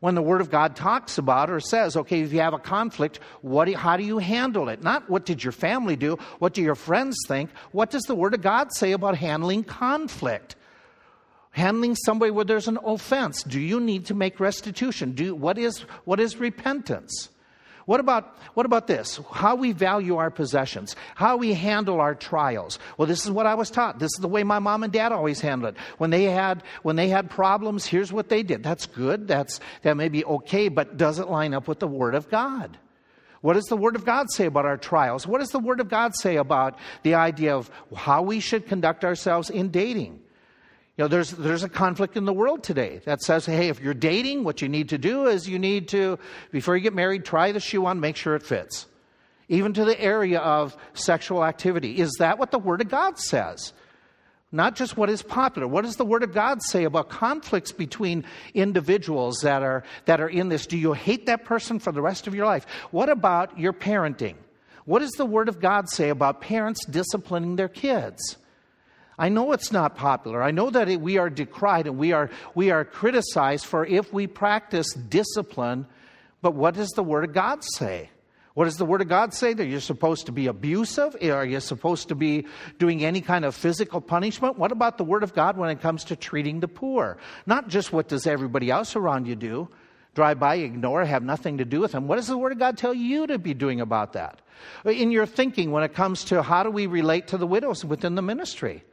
When 0.00 0.14
the 0.14 0.22
Word 0.22 0.40
of 0.40 0.50
God 0.50 0.76
talks 0.76 1.18
about 1.18 1.50
or 1.50 1.60
says, 1.60 1.96
okay, 1.96 2.20
if 2.20 2.32
you 2.32 2.40
have 2.40 2.54
a 2.54 2.58
conflict, 2.58 3.18
what, 3.40 3.72
how 3.72 3.96
do 3.96 4.04
you 4.04 4.18
handle 4.18 4.68
it? 4.68 4.82
Not 4.82 5.08
what 5.08 5.24
did 5.24 5.42
your 5.42 5.52
family 5.52 5.96
do, 5.96 6.16
what 6.38 6.54
do 6.54 6.62
your 6.62 6.74
friends 6.74 7.16
think? 7.26 7.50
What 7.72 7.90
does 7.90 8.02
the 8.04 8.14
Word 8.14 8.34
of 8.34 8.42
God 8.42 8.72
say 8.72 8.92
about 8.92 9.16
handling 9.16 9.64
conflict? 9.64 10.56
Handling 11.50 11.96
somebody 11.96 12.30
where 12.30 12.44
there's 12.44 12.68
an 12.68 12.78
offense. 12.84 13.42
Do 13.42 13.58
you 13.58 13.80
need 13.80 14.06
to 14.06 14.14
make 14.14 14.38
restitution? 14.38 15.12
Do, 15.12 15.34
what, 15.34 15.56
is, 15.56 15.80
what 16.04 16.20
is 16.20 16.36
repentance? 16.36 17.30
What 17.86 18.00
about, 18.00 18.36
what 18.54 18.66
about 18.66 18.88
this? 18.88 19.20
How 19.30 19.54
we 19.54 19.70
value 19.70 20.16
our 20.16 20.30
possessions, 20.30 20.96
how 21.14 21.36
we 21.36 21.54
handle 21.54 22.00
our 22.00 22.16
trials. 22.16 22.80
Well, 22.98 23.06
this 23.06 23.24
is 23.24 23.30
what 23.30 23.46
I 23.46 23.54
was 23.54 23.70
taught. 23.70 24.00
This 24.00 24.10
is 24.12 24.18
the 24.18 24.28
way 24.28 24.42
my 24.42 24.58
mom 24.58 24.82
and 24.82 24.92
dad 24.92 25.12
always 25.12 25.40
handled 25.40 25.74
it. 25.74 25.80
When 25.98 26.10
they 26.10 26.24
had, 26.24 26.64
when 26.82 26.96
they 26.96 27.08
had 27.08 27.30
problems, 27.30 27.86
here's 27.86 28.12
what 28.12 28.28
they 28.28 28.42
did. 28.42 28.64
That's 28.64 28.86
good. 28.86 29.28
That's, 29.28 29.60
that 29.82 29.96
may 29.96 30.08
be 30.08 30.24
okay, 30.24 30.68
but 30.68 30.96
does 30.96 31.20
it 31.20 31.28
line 31.28 31.54
up 31.54 31.68
with 31.68 31.78
the 31.78 31.86
Word 31.86 32.16
of 32.16 32.28
God? 32.28 32.76
What 33.40 33.54
does 33.54 33.66
the 33.66 33.76
Word 33.76 33.94
of 33.94 34.04
God 34.04 34.26
say 34.32 34.46
about 34.46 34.66
our 34.66 34.76
trials? 34.76 35.24
What 35.24 35.38
does 35.38 35.50
the 35.50 35.60
Word 35.60 35.78
of 35.78 35.88
God 35.88 36.16
say 36.16 36.36
about 36.36 36.76
the 37.04 37.14
idea 37.14 37.56
of 37.56 37.70
how 37.94 38.22
we 38.22 38.40
should 38.40 38.66
conduct 38.66 39.04
ourselves 39.04 39.48
in 39.48 39.70
dating? 39.70 40.22
You 40.96 41.04
know, 41.04 41.08
there's, 41.08 41.30
there's 41.32 41.62
a 41.62 41.68
conflict 41.68 42.16
in 42.16 42.24
the 42.24 42.32
world 42.32 42.62
today 42.62 43.02
that 43.04 43.20
says, 43.20 43.44
hey, 43.44 43.68
if 43.68 43.80
you're 43.80 43.92
dating, 43.92 44.44
what 44.44 44.62
you 44.62 44.68
need 44.68 44.88
to 44.90 44.98
do 44.98 45.26
is 45.26 45.46
you 45.46 45.58
need 45.58 45.88
to, 45.88 46.18
before 46.50 46.74
you 46.74 46.82
get 46.82 46.94
married, 46.94 47.26
try 47.26 47.52
the 47.52 47.60
shoe 47.60 47.84
on, 47.84 48.00
make 48.00 48.16
sure 48.16 48.34
it 48.34 48.42
fits. 48.42 48.86
Even 49.48 49.74
to 49.74 49.84
the 49.84 50.00
area 50.00 50.40
of 50.40 50.74
sexual 50.94 51.44
activity. 51.44 51.98
Is 51.98 52.12
that 52.18 52.38
what 52.38 52.50
the 52.50 52.58
Word 52.58 52.80
of 52.80 52.88
God 52.88 53.18
says? 53.18 53.74
Not 54.50 54.74
just 54.74 54.96
what 54.96 55.10
is 55.10 55.22
popular. 55.22 55.68
What 55.68 55.84
does 55.84 55.96
the 55.96 56.04
Word 56.04 56.22
of 56.22 56.32
God 56.32 56.62
say 56.62 56.84
about 56.84 57.10
conflicts 57.10 57.72
between 57.72 58.24
individuals 58.54 59.40
that 59.40 59.62
are, 59.62 59.84
that 60.06 60.22
are 60.22 60.30
in 60.30 60.48
this? 60.48 60.66
Do 60.66 60.78
you 60.78 60.94
hate 60.94 61.26
that 61.26 61.44
person 61.44 61.78
for 61.78 61.92
the 61.92 62.00
rest 62.00 62.26
of 62.26 62.34
your 62.34 62.46
life? 62.46 62.64
What 62.90 63.10
about 63.10 63.58
your 63.58 63.74
parenting? 63.74 64.36
What 64.86 65.00
does 65.00 65.12
the 65.12 65.26
Word 65.26 65.50
of 65.50 65.60
God 65.60 65.90
say 65.90 66.08
about 66.08 66.40
parents 66.40 66.86
disciplining 66.86 67.56
their 67.56 67.68
kids? 67.68 68.38
I 69.18 69.30
know 69.30 69.52
it's 69.52 69.72
not 69.72 69.96
popular. 69.96 70.42
I 70.42 70.50
know 70.50 70.68
that 70.70 70.88
it, 70.88 71.00
we 71.00 71.16
are 71.16 71.30
decried 71.30 71.86
and 71.86 71.96
we 71.96 72.12
are, 72.12 72.30
we 72.54 72.70
are 72.70 72.84
criticized 72.84 73.64
for 73.64 73.86
if 73.86 74.12
we 74.12 74.26
practice 74.26 74.92
discipline. 74.92 75.86
But 76.42 76.54
what 76.54 76.74
does 76.74 76.90
the 76.90 77.02
Word 77.02 77.24
of 77.24 77.32
God 77.32 77.64
say? 77.64 78.10
What 78.52 78.64
does 78.64 78.76
the 78.76 78.84
Word 78.84 79.00
of 79.00 79.08
God 79.08 79.32
say? 79.32 79.54
That 79.54 79.66
you're 79.66 79.80
supposed 79.80 80.26
to 80.26 80.32
be 80.32 80.46
abusive? 80.46 81.16
Eh, 81.20 81.30
are 81.30 81.46
you 81.46 81.60
supposed 81.60 82.08
to 82.08 82.14
be 82.14 82.46
doing 82.78 83.04
any 83.04 83.22
kind 83.22 83.44
of 83.44 83.54
physical 83.54 84.00
punishment? 84.00 84.58
What 84.58 84.72
about 84.72 84.98
the 84.98 85.04
Word 85.04 85.22
of 85.22 85.34
God 85.34 85.56
when 85.56 85.70
it 85.70 85.80
comes 85.80 86.04
to 86.04 86.16
treating 86.16 86.60
the 86.60 86.68
poor? 86.68 87.16
Not 87.46 87.68
just 87.68 87.92
what 87.92 88.08
does 88.08 88.26
everybody 88.26 88.70
else 88.70 88.96
around 88.96 89.26
you 89.26 89.36
do? 89.36 89.68
Drive 90.14 90.38
by, 90.38 90.56
ignore, 90.56 91.04
have 91.04 91.22
nothing 91.22 91.58
to 91.58 91.66
do 91.66 91.80
with 91.80 91.92
them. 91.92 92.06
What 92.06 92.16
does 92.16 92.28
the 92.28 92.38
Word 92.38 92.52
of 92.52 92.58
God 92.58 92.78
tell 92.78 92.94
you 92.94 93.26
to 93.26 93.38
be 93.38 93.52
doing 93.52 93.80
about 93.80 94.14
that? 94.14 94.40
In 94.84 95.10
your 95.10 95.26
thinking 95.26 95.70
when 95.70 95.82
it 95.82 95.94
comes 95.94 96.24
to 96.24 96.42
how 96.42 96.62
do 96.62 96.70
we 96.70 96.86
relate 96.86 97.28
to 97.28 97.38
the 97.38 97.46
widows 97.46 97.84
within 97.84 98.14
the 98.14 98.22
ministry? 98.22 98.84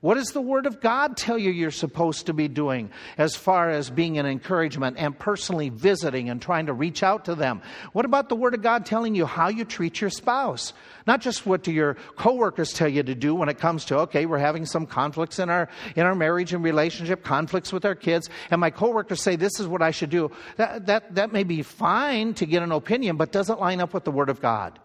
What 0.00 0.14
does 0.14 0.30
the 0.30 0.40
Word 0.40 0.66
of 0.66 0.80
God 0.80 1.16
tell 1.16 1.36
you 1.36 1.50
you're 1.50 1.72
supposed 1.72 2.26
to 2.26 2.32
be 2.32 2.46
doing 2.46 2.90
as 3.16 3.34
far 3.34 3.68
as 3.70 3.90
being 3.90 4.16
an 4.16 4.26
encouragement 4.26 4.96
and 4.96 5.18
personally 5.18 5.70
visiting 5.70 6.30
and 6.30 6.40
trying 6.40 6.66
to 6.66 6.72
reach 6.72 7.02
out 7.02 7.24
to 7.24 7.34
them? 7.34 7.62
What 7.92 8.04
about 8.04 8.28
the 8.28 8.36
Word 8.36 8.54
of 8.54 8.62
God 8.62 8.86
telling 8.86 9.16
you 9.16 9.26
how 9.26 9.48
you 9.48 9.64
treat 9.64 10.00
your 10.00 10.10
spouse? 10.10 10.72
Not 11.08 11.20
just 11.20 11.46
what 11.46 11.64
do 11.64 11.72
your 11.72 11.94
coworkers 12.14 12.72
tell 12.72 12.86
you 12.86 13.02
to 13.02 13.14
do 13.16 13.34
when 13.34 13.48
it 13.48 13.58
comes 13.58 13.84
to, 13.86 13.98
okay, 14.00 14.24
we're 14.24 14.38
having 14.38 14.66
some 14.66 14.86
conflicts 14.86 15.40
in 15.40 15.50
our, 15.50 15.68
in 15.96 16.06
our 16.06 16.14
marriage 16.14 16.52
and 16.52 16.62
relationship, 16.62 17.24
conflicts 17.24 17.72
with 17.72 17.84
our 17.84 17.96
kids, 17.96 18.30
and 18.52 18.60
my 18.60 18.70
coworkers 18.70 19.20
say 19.20 19.34
this 19.34 19.58
is 19.58 19.66
what 19.66 19.82
I 19.82 19.90
should 19.90 20.10
do. 20.10 20.30
That, 20.58 20.86
that, 20.86 21.14
that 21.16 21.32
may 21.32 21.42
be 21.42 21.62
fine 21.62 22.34
to 22.34 22.46
get 22.46 22.62
an 22.62 22.70
opinion, 22.70 23.16
but 23.16 23.32
doesn't 23.32 23.58
line 23.58 23.80
up 23.80 23.94
with 23.94 24.04
the 24.04 24.12
Word 24.12 24.28
of 24.28 24.40
God. 24.40 24.78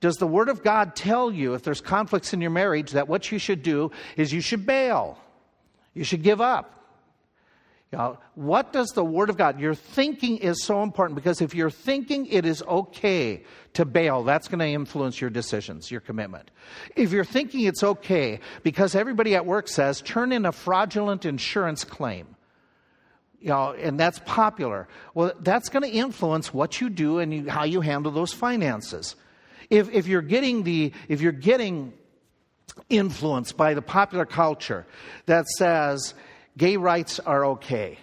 Does 0.00 0.16
the 0.16 0.26
Word 0.26 0.48
of 0.48 0.62
God 0.62 0.94
tell 0.96 1.32
you, 1.32 1.54
if 1.54 1.62
there's 1.62 1.80
conflicts 1.80 2.32
in 2.32 2.40
your 2.40 2.50
marriage, 2.50 2.92
that 2.92 3.08
what 3.08 3.32
you 3.32 3.38
should 3.38 3.62
do 3.62 3.90
is 4.16 4.32
you 4.32 4.40
should 4.40 4.66
bail? 4.66 5.18
You 5.94 6.04
should 6.04 6.22
give 6.22 6.40
up? 6.40 6.74
You 7.94 7.98
know, 7.98 8.18
what 8.34 8.72
does 8.72 8.88
the 8.88 9.04
Word 9.04 9.30
of 9.30 9.36
God, 9.36 9.60
your 9.60 9.74
thinking 9.76 10.38
is 10.38 10.64
so 10.64 10.82
important 10.82 11.14
because 11.14 11.40
if 11.40 11.54
you're 11.54 11.70
thinking 11.70 12.26
it 12.26 12.44
is 12.44 12.60
okay 12.62 13.44
to 13.74 13.84
bail, 13.84 14.24
that's 14.24 14.48
going 14.48 14.58
to 14.58 14.66
influence 14.66 15.20
your 15.20 15.30
decisions, 15.30 15.92
your 15.92 16.00
commitment. 16.00 16.50
If 16.96 17.12
you're 17.12 17.24
thinking 17.24 17.66
it's 17.66 17.84
okay 17.84 18.40
because 18.64 18.96
everybody 18.96 19.36
at 19.36 19.46
work 19.46 19.68
says, 19.68 20.00
turn 20.00 20.32
in 20.32 20.44
a 20.44 20.50
fraudulent 20.50 21.24
insurance 21.24 21.84
claim, 21.84 22.34
you 23.40 23.50
know, 23.50 23.74
and 23.74 24.00
that's 24.00 24.18
popular, 24.26 24.88
well, 25.14 25.32
that's 25.38 25.68
going 25.68 25.84
to 25.84 25.90
influence 25.96 26.52
what 26.52 26.80
you 26.80 26.90
do 26.90 27.20
and 27.20 27.32
you, 27.32 27.48
how 27.48 27.62
you 27.62 27.80
handle 27.80 28.10
those 28.10 28.32
finances. 28.32 29.14
If, 29.70 29.90
if 29.90 30.06
you're 30.06 30.22
getting 30.22 30.62
the, 30.62 30.92
if 31.08 31.20
you're 31.20 31.32
getting 31.32 31.92
influenced 32.88 33.56
by 33.56 33.74
the 33.74 33.82
popular 33.82 34.26
culture 34.26 34.86
that 35.26 35.46
says 35.46 36.14
gay 36.56 36.76
rights 36.76 37.20
are 37.20 37.44
okay 37.46 37.98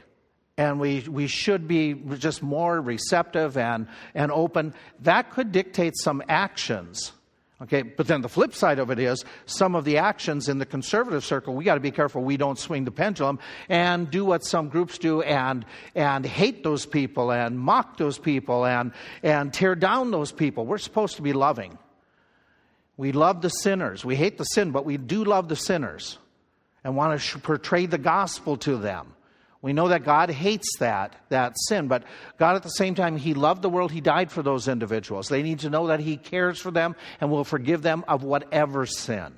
and 0.58 0.80
we, 0.80 1.02
we 1.02 1.28
should 1.28 1.68
be 1.68 1.94
just 2.18 2.44
more 2.44 2.80
receptive 2.80 3.58
and, 3.58 3.88
and 4.14 4.32
open, 4.32 4.74
that 5.02 5.32
could 5.32 5.52
dictate 5.52 5.94
some 5.96 6.22
actions. 6.28 7.12
Okay, 7.64 7.84
but 7.84 8.08
then 8.08 8.22
the 8.22 8.30
flip 8.30 8.56
side 8.56 8.80
of 8.80 8.90
it 8.90 8.98
is 8.98 9.24
some 9.46 9.76
of 9.76 9.86
the 9.86 9.98
actions 9.98 10.50
in 10.50 10.58
the 10.58 10.66
conservative 10.66 11.24
circle, 11.24 11.54
we 11.54 11.64
got 11.64 11.76
to 11.76 11.80
be 11.80 11.92
careful 11.92 12.24
we 12.24 12.36
don't 12.36 12.58
swing 12.58 12.86
the 12.86 12.92
pendulum 12.92 13.38
and 13.70 14.10
do 14.10 14.26
what 14.26 14.44
some 14.44 14.68
groups 14.68 14.98
do 14.98 15.22
and, 15.22 15.64
and 15.94 16.26
hate 16.26 16.64
those 16.64 16.88
people 16.88 17.32
and 17.32 17.60
mock 17.60 17.98
those 17.98 18.18
people 18.18 18.66
and, 18.66 18.94
and 19.22 19.54
tear 19.54 19.76
down 19.76 20.10
those 20.10 20.32
people. 20.32 20.66
We're 20.66 20.80
supposed 20.80 21.18
to 21.18 21.22
be 21.22 21.34
loving. 21.34 21.78
We 22.98 23.12
love 23.12 23.42
the 23.42 23.50
sinners. 23.50 24.04
We 24.04 24.16
hate 24.16 24.40
the 24.40 24.44
sin, 24.44 24.72
but 24.72 24.84
we 24.84 24.98
do 24.98 25.24
love 25.24 25.48
the 25.48 25.56
sinners 25.56 26.18
and 26.84 26.96
want 26.96 27.22
to 27.22 27.40
portray 27.40 27.86
the 27.86 28.00
gospel 28.00 28.58
to 28.58 28.78
them. 28.78 29.14
We 29.62 29.74
know 29.74 29.90
that 29.90 30.04
God 30.04 30.32
hates 30.32 30.78
that, 30.80 31.16
that 31.30 31.54
sin, 31.68 31.88
but 31.88 32.04
God 32.40 32.56
at 32.56 32.64
the 32.64 32.70
same 32.70 32.96
time, 32.96 33.16
He 33.16 33.36
loved 33.36 33.62
the 33.62 33.70
world. 33.70 33.92
He 33.92 34.02
died 34.02 34.32
for 34.32 34.42
those 34.42 34.68
individuals. 34.68 35.28
They 35.28 35.44
need 35.44 35.60
to 35.60 35.70
know 35.70 35.88
that 35.88 36.00
He 36.00 36.18
cares 36.18 36.60
for 36.60 36.72
them 36.72 36.96
and 37.20 37.30
will 37.30 37.44
forgive 37.44 37.84
them 37.84 38.04
of 38.08 38.24
whatever 38.24 38.86
sin. 38.86 39.34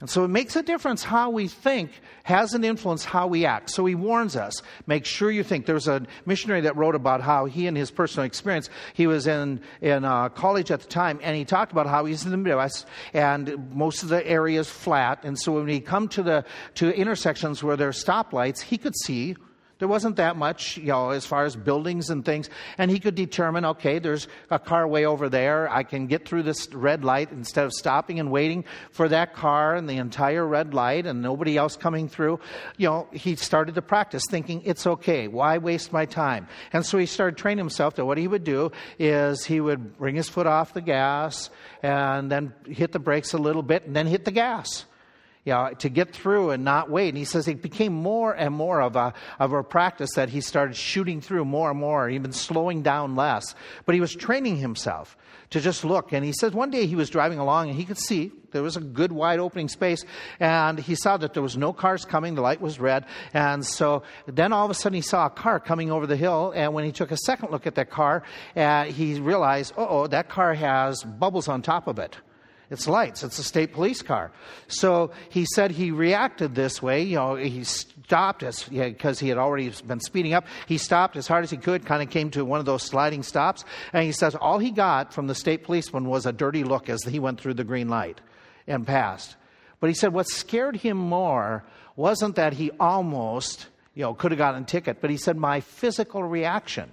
And 0.00 0.10
so 0.10 0.24
it 0.24 0.28
makes 0.28 0.56
a 0.56 0.62
difference 0.62 1.04
how 1.04 1.30
we 1.30 1.46
think 1.46 1.90
has 2.24 2.52
an 2.52 2.64
influence 2.64 3.04
how 3.04 3.26
we 3.26 3.46
act. 3.46 3.70
So 3.70 3.86
he 3.86 3.94
warns 3.94 4.34
us, 4.34 4.60
make 4.86 5.04
sure 5.04 5.30
you 5.30 5.44
think. 5.44 5.66
There's 5.66 5.88
a 5.88 6.04
missionary 6.26 6.62
that 6.62 6.76
wrote 6.76 6.94
about 6.94 7.20
how 7.20 7.44
he 7.44 7.66
and 7.66 7.76
his 7.76 7.90
personal 7.90 8.26
experience, 8.26 8.70
he 8.92 9.06
was 9.06 9.26
in, 9.26 9.60
in 9.80 10.04
uh, 10.04 10.30
college 10.30 10.70
at 10.70 10.80
the 10.80 10.88
time, 10.88 11.20
and 11.22 11.36
he 11.36 11.44
talked 11.44 11.70
about 11.70 11.86
how 11.86 12.04
he's 12.06 12.24
in 12.24 12.32
the 12.32 12.36
Midwest, 12.36 12.86
and 13.12 13.72
most 13.72 14.02
of 14.02 14.08
the 14.08 14.26
area 14.26 14.60
is 14.60 14.68
flat. 14.68 15.24
And 15.24 15.38
so 15.38 15.52
when 15.52 15.68
he 15.68 15.80
come 15.80 16.08
to 16.08 16.22
the 16.22 16.44
to 16.74 16.94
intersections 16.94 17.62
where 17.62 17.76
there 17.76 17.88
are 17.88 17.92
stoplights, 17.92 18.60
he 18.60 18.78
could 18.78 18.94
see 19.04 19.36
there 19.78 19.88
wasn't 19.88 20.16
that 20.16 20.36
much, 20.36 20.76
you 20.76 20.86
know, 20.86 21.10
as 21.10 21.26
far 21.26 21.44
as 21.44 21.56
buildings 21.56 22.10
and 22.10 22.24
things. 22.24 22.48
And 22.78 22.90
he 22.90 23.00
could 23.00 23.14
determine, 23.14 23.64
okay, 23.64 23.98
there's 23.98 24.28
a 24.50 24.58
car 24.58 24.86
way 24.86 25.04
over 25.04 25.28
there. 25.28 25.68
I 25.68 25.82
can 25.82 26.06
get 26.06 26.26
through 26.26 26.44
this 26.44 26.72
red 26.72 27.04
light 27.04 27.32
instead 27.32 27.64
of 27.64 27.72
stopping 27.72 28.20
and 28.20 28.30
waiting 28.30 28.64
for 28.92 29.08
that 29.08 29.34
car 29.34 29.74
and 29.74 29.88
the 29.88 29.96
entire 29.96 30.46
red 30.46 30.74
light 30.74 31.06
and 31.06 31.22
nobody 31.22 31.56
else 31.56 31.76
coming 31.76 32.08
through. 32.08 32.38
You 32.76 32.88
know, 32.88 33.08
he 33.12 33.34
started 33.36 33.74
to 33.74 33.82
practice 33.82 34.22
thinking, 34.30 34.62
it's 34.64 34.86
okay. 34.86 35.26
Why 35.26 35.58
waste 35.58 35.92
my 35.92 36.06
time? 36.06 36.46
And 36.72 36.86
so 36.86 36.96
he 36.98 37.06
started 37.06 37.36
training 37.36 37.58
himself 37.58 37.96
that 37.96 38.04
what 38.04 38.18
he 38.18 38.28
would 38.28 38.44
do 38.44 38.70
is 38.98 39.44
he 39.44 39.60
would 39.60 39.98
bring 39.98 40.14
his 40.14 40.28
foot 40.28 40.46
off 40.46 40.72
the 40.72 40.82
gas 40.82 41.50
and 41.82 42.30
then 42.30 42.54
hit 42.66 42.92
the 42.92 43.00
brakes 43.00 43.32
a 43.32 43.38
little 43.38 43.62
bit 43.62 43.86
and 43.86 43.96
then 43.96 44.06
hit 44.06 44.24
the 44.24 44.30
gas 44.30 44.84
you 45.44 45.52
know, 45.52 45.70
to 45.78 45.88
get 45.88 46.12
through 46.12 46.50
and 46.50 46.64
not 46.64 46.90
wait. 46.90 47.08
And 47.10 47.18
he 47.18 47.24
says 47.24 47.46
it 47.48 47.60
became 47.60 47.92
more 47.92 48.32
and 48.32 48.54
more 48.54 48.80
of 48.80 48.96
a, 48.96 49.12
of 49.38 49.52
a 49.52 49.62
practice 49.62 50.14
that 50.14 50.30
he 50.30 50.40
started 50.40 50.74
shooting 50.76 51.20
through 51.20 51.44
more 51.44 51.70
and 51.70 51.78
more, 51.78 52.08
even 52.08 52.32
slowing 52.32 52.82
down 52.82 53.14
less. 53.14 53.54
But 53.84 53.94
he 53.94 54.00
was 54.00 54.14
training 54.14 54.56
himself 54.56 55.16
to 55.50 55.60
just 55.60 55.84
look. 55.84 56.12
And 56.12 56.24
he 56.24 56.32
says 56.32 56.52
one 56.52 56.70
day 56.70 56.86
he 56.86 56.96
was 56.96 57.10
driving 57.10 57.38
along 57.38 57.68
and 57.68 57.78
he 57.78 57.84
could 57.84 57.98
see 57.98 58.32
there 58.52 58.62
was 58.62 58.76
a 58.76 58.80
good 58.80 59.12
wide 59.12 59.38
opening 59.38 59.68
space 59.68 60.04
and 60.40 60.78
he 60.78 60.94
saw 60.94 61.16
that 61.16 61.34
there 61.34 61.42
was 61.42 61.56
no 61.56 61.72
cars 61.72 62.04
coming 62.04 62.34
the 62.34 62.40
light 62.40 62.60
was 62.60 62.78
red 62.78 63.04
and 63.34 63.66
so 63.66 64.04
then 64.26 64.52
all 64.52 64.64
of 64.64 64.70
a 64.70 64.74
sudden 64.74 64.94
he 64.94 65.02
saw 65.02 65.26
a 65.26 65.30
car 65.30 65.58
coming 65.58 65.90
over 65.90 66.06
the 66.06 66.16
hill 66.16 66.52
and 66.54 66.72
when 66.72 66.84
he 66.84 66.92
took 66.92 67.10
a 67.10 67.16
second 67.16 67.50
look 67.50 67.66
at 67.66 67.74
that 67.74 67.90
car 67.90 68.22
uh, 68.54 68.84
he 68.84 69.18
realized 69.18 69.74
oh 69.76 70.06
that 70.06 70.28
car 70.28 70.54
has 70.54 71.02
bubbles 71.02 71.48
on 71.48 71.62
top 71.62 71.88
of 71.88 71.98
it 71.98 72.16
it's 72.70 72.88
lights. 72.88 73.22
It's 73.22 73.38
a 73.38 73.44
state 73.44 73.72
police 73.72 74.02
car. 74.02 74.32
So 74.68 75.10
he 75.28 75.44
said 75.54 75.70
he 75.70 75.90
reacted 75.90 76.54
this 76.54 76.82
way. 76.82 77.02
You 77.02 77.16
know, 77.16 77.34
he 77.34 77.64
stopped 77.64 78.42
us 78.42 78.64
because 78.64 79.20
he 79.20 79.28
had 79.28 79.38
already 79.38 79.70
been 79.86 80.00
speeding 80.00 80.32
up. 80.32 80.46
He 80.66 80.78
stopped 80.78 81.16
as 81.16 81.26
hard 81.26 81.44
as 81.44 81.50
he 81.50 81.56
could. 81.56 81.84
Kind 81.84 82.02
of 82.02 82.10
came 82.10 82.30
to 82.30 82.44
one 82.44 82.60
of 82.60 82.66
those 82.66 82.82
sliding 82.82 83.22
stops, 83.22 83.64
and 83.92 84.04
he 84.04 84.12
says 84.12 84.34
all 84.34 84.58
he 84.58 84.70
got 84.70 85.12
from 85.12 85.26
the 85.26 85.34
state 85.34 85.64
policeman 85.64 86.08
was 86.08 86.26
a 86.26 86.32
dirty 86.32 86.64
look 86.64 86.88
as 86.88 87.02
he 87.04 87.18
went 87.18 87.40
through 87.40 87.54
the 87.54 87.64
green 87.64 87.88
light 87.88 88.20
and 88.66 88.86
passed. 88.86 89.36
But 89.80 89.88
he 89.88 89.94
said 89.94 90.12
what 90.12 90.26
scared 90.28 90.76
him 90.76 90.96
more 90.96 91.64
wasn't 91.96 92.36
that 92.36 92.54
he 92.54 92.70
almost, 92.80 93.66
you 93.94 94.02
know, 94.02 94.14
could 94.14 94.30
have 94.30 94.38
gotten 94.38 94.62
a 94.62 94.66
ticket, 94.66 95.00
but 95.00 95.10
he 95.10 95.16
said 95.16 95.36
my 95.36 95.60
physical 95.60 96.22
reaction. 96.22 96.90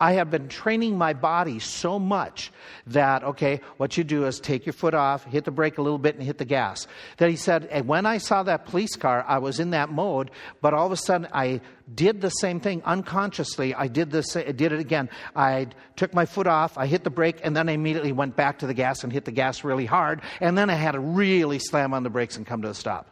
I 0.00 0.12
have 0.12 0.30
been 0.30 0.48
training 0.48 0.96
my 0.96 1.12
body 1.12 1.58
so 1.58 1.98
much 1.98 2.50
that, 2.86 3.22
okay, 3.22 3.60
what 3.76 3.98
you 3.98 4.04
do 4.04 4.24
is 4.24 4.40
take 4.40 4.64
your 4.64 4.72
foot 4.72 4.94
off, 4.94 5.24
hit 5.24 5.44
the 5.44 5.50
brake 5.50 5.76
a 5.76 5.82
little 5.82 5.98
bit, 5.98 6.14
and 6.14 6.24
hit 6.24 6.38
the 6.38 6.46
gas. 6.46 6.86
That 7.18 7.28
he 7.28 7.36
said, 7.36 7.66
and 7.70 7.86
when 7.86 8.06
I 8.06 8.16
saw 8.16 8.42
that 8.42 8.64
police 8.64 8.96
car, 8.96 9.22
I 9.28 9.38
was 9.38 9.60
in 9.60 9.70
that 9.70 9.90
mode, 9.90 10.30
but 10.62 10.72
all 10.72 10.86
of 10.86 10.92
a 10.92 10.96
sudden 10.96 11.28
I 11.34 11.60
did 11.94 12.22
the 12.22 12.30
same 12.30 12.60
thing 12.60 12.82
unconsciously. 12.84 13.74
I 13.74 13.88
did 13.88 14.10
this, 14.10 14.34
I 14.36 14.52
did 14.52 14.72
it 14.72 14.80
again. 14.80 15.10
I 15.36 15.68
took 15.96 16.14
my 16.14 16.24
foot 16.24 16.46
off, 16.46 16.78
I 16.78 16.86
hit 16.86 17.04
the 17.04 17.10
brake, 17.10 17.40
and 17.42 17.54
then 17.54 17.68
I 17.68 17.72
immediately 17.72 18.12
went 18.12 18.36
back 18.36 18.60
to 18.60 18.66
the 18.66 18.74
gas 18.74 19.04
and 19.04 19.12
hit 19.12 19.26
the 19.26 19.32
gas 19.32 19.64
really 19.64 19.86
hard, 19.86 20.22
and 20.40 20.56
then 20.56 20.70
I 20.70 20.74
had 20.74 20.92
to 20.92 21.00
really 21.00 21.58
slam 21.58 21.92
on 21.92 22.04
the 22.04 22.10
brakes 22.10 22.38
and 22.38 22.46
come 22.46 22.62
to 22.62 22.70
a 22.70 22.74
stop. 22.74 23.10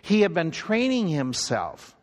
He 0.00 0.22
had 0.22 0.32
been 0.32 0.50
training 0.50 1.08
himself 1.08 1.93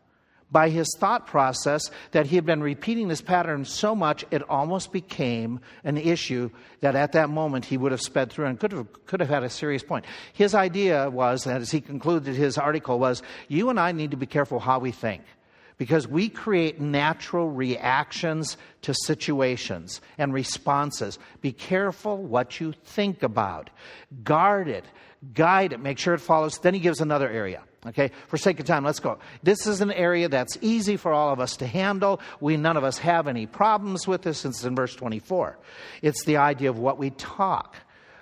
by 0.51 0.69
his 0.69 0.87
thought 0.97 1.27
process 1.27 1.89
that 2.11 2.25
he 2.25 2.35
had 2.35 2.45
been 2.45 2.61
repeating 2.61 3.07
this 3.07 3.21
pattern 3.21 3.63
so 3.65 3.95
much 3.95 4.25
it 4.31 4.47
almost 4.49 4.91
became 4.91 5.59
an 5.83 5.97
issue 5.97 6.49
that 6.81 6.95
at 6.95 7.13
that 7.13 7.29
moment 7.29 7.65
he 7.65 7.77
would 7.77 7.91
have 7.91 8.01
sped 8.01 8.31
through 8.31 8.45
and 8.45 8.59
could 8.59 8.71
have, 8.71 9.05
could 9.05 9.19
have 9.19 9.29
had 9.29 9.43
a 9.43 9.49
serious 9.49 9.83
point. 9.83 10.05
His 10.33 10.53
idea 10.53 11.09
was, 11.09 11.45
that, 11.45 11.61
as 11.61 11.71
he 11.71 11.81
concluded 11.81 12.35
his 12.35 12.57
article, 12.57 12.99
was 12.99 13.21
you 13.47 13.69
and 13.69 13.79
I 13.79 13.91
need 13.91 14.11
to 14.11 14.17
be 14.17 14.25
careful 14.25 14.59
how 14.59 14.79
we 14.79 14.91
think 14.91 15.23
because 15.77 16.07
we 16.07 16.29
create 16.29 16.79
natural 16.79 17.49
reactions 17.49 18.55
to 18.83 18.93
situations 19.05 19.99
and 20.19 20.31
responses. 20.31 21.17
Be 21.41 21.51
careful 21.51 22.17
what 22.17 22.59
you 22.59 22.73
think 22.83 23.23
about. 23.23 23.71
Guard 24.23 24.67
it, 24.67 24.85
guide 25.33 25.73
it, 25.73 25.79
make 25.79 25.97
sure 25.97 26.13
it 26.13 26.19
follows. 26.19 26.59
Then 26.59 26.75
he 26.75 26.79
gives 26.79 27.01
another 27.01 27.27
area. 27.27 27.63
Okay, 27.87 28.11
for 28.27 28.37
sake 28.37 28.59
of 28.59 28.67
time, 28.67 28.83
let's 28.83 28.99
go. 28.99 29.17
This 29.41 29.65
is 29.65 29.81
an 29.81 29.91
area 29.91 30.29
that's 30.29 30.55
easy 30.61 30.97
for 30.97 31.11
all 31.11 31.33
of 31.33 31.39
us 31.39 31.57
to 31.57 31.65
handle. 31.65 32.21
We 32.39 32.55
none 32.55 32.77
of 32.77 32.83
us 32.83 32.99
have 32.99 33.27
any 33.27 33.47
problems 33.47 34.07
with 34.07 34.21
this 34.21 34.37
since 34.37 34.63
in 34.63 34.75
verse 34.75 34.95
24. 34.95 35.57
It's 36.03 36.23
the 36.25 36.37
idea 36.37 36.69
of 36.69 36.77
what 36.77 36.99
we 36.99 37.09
talk, 37.09 37.75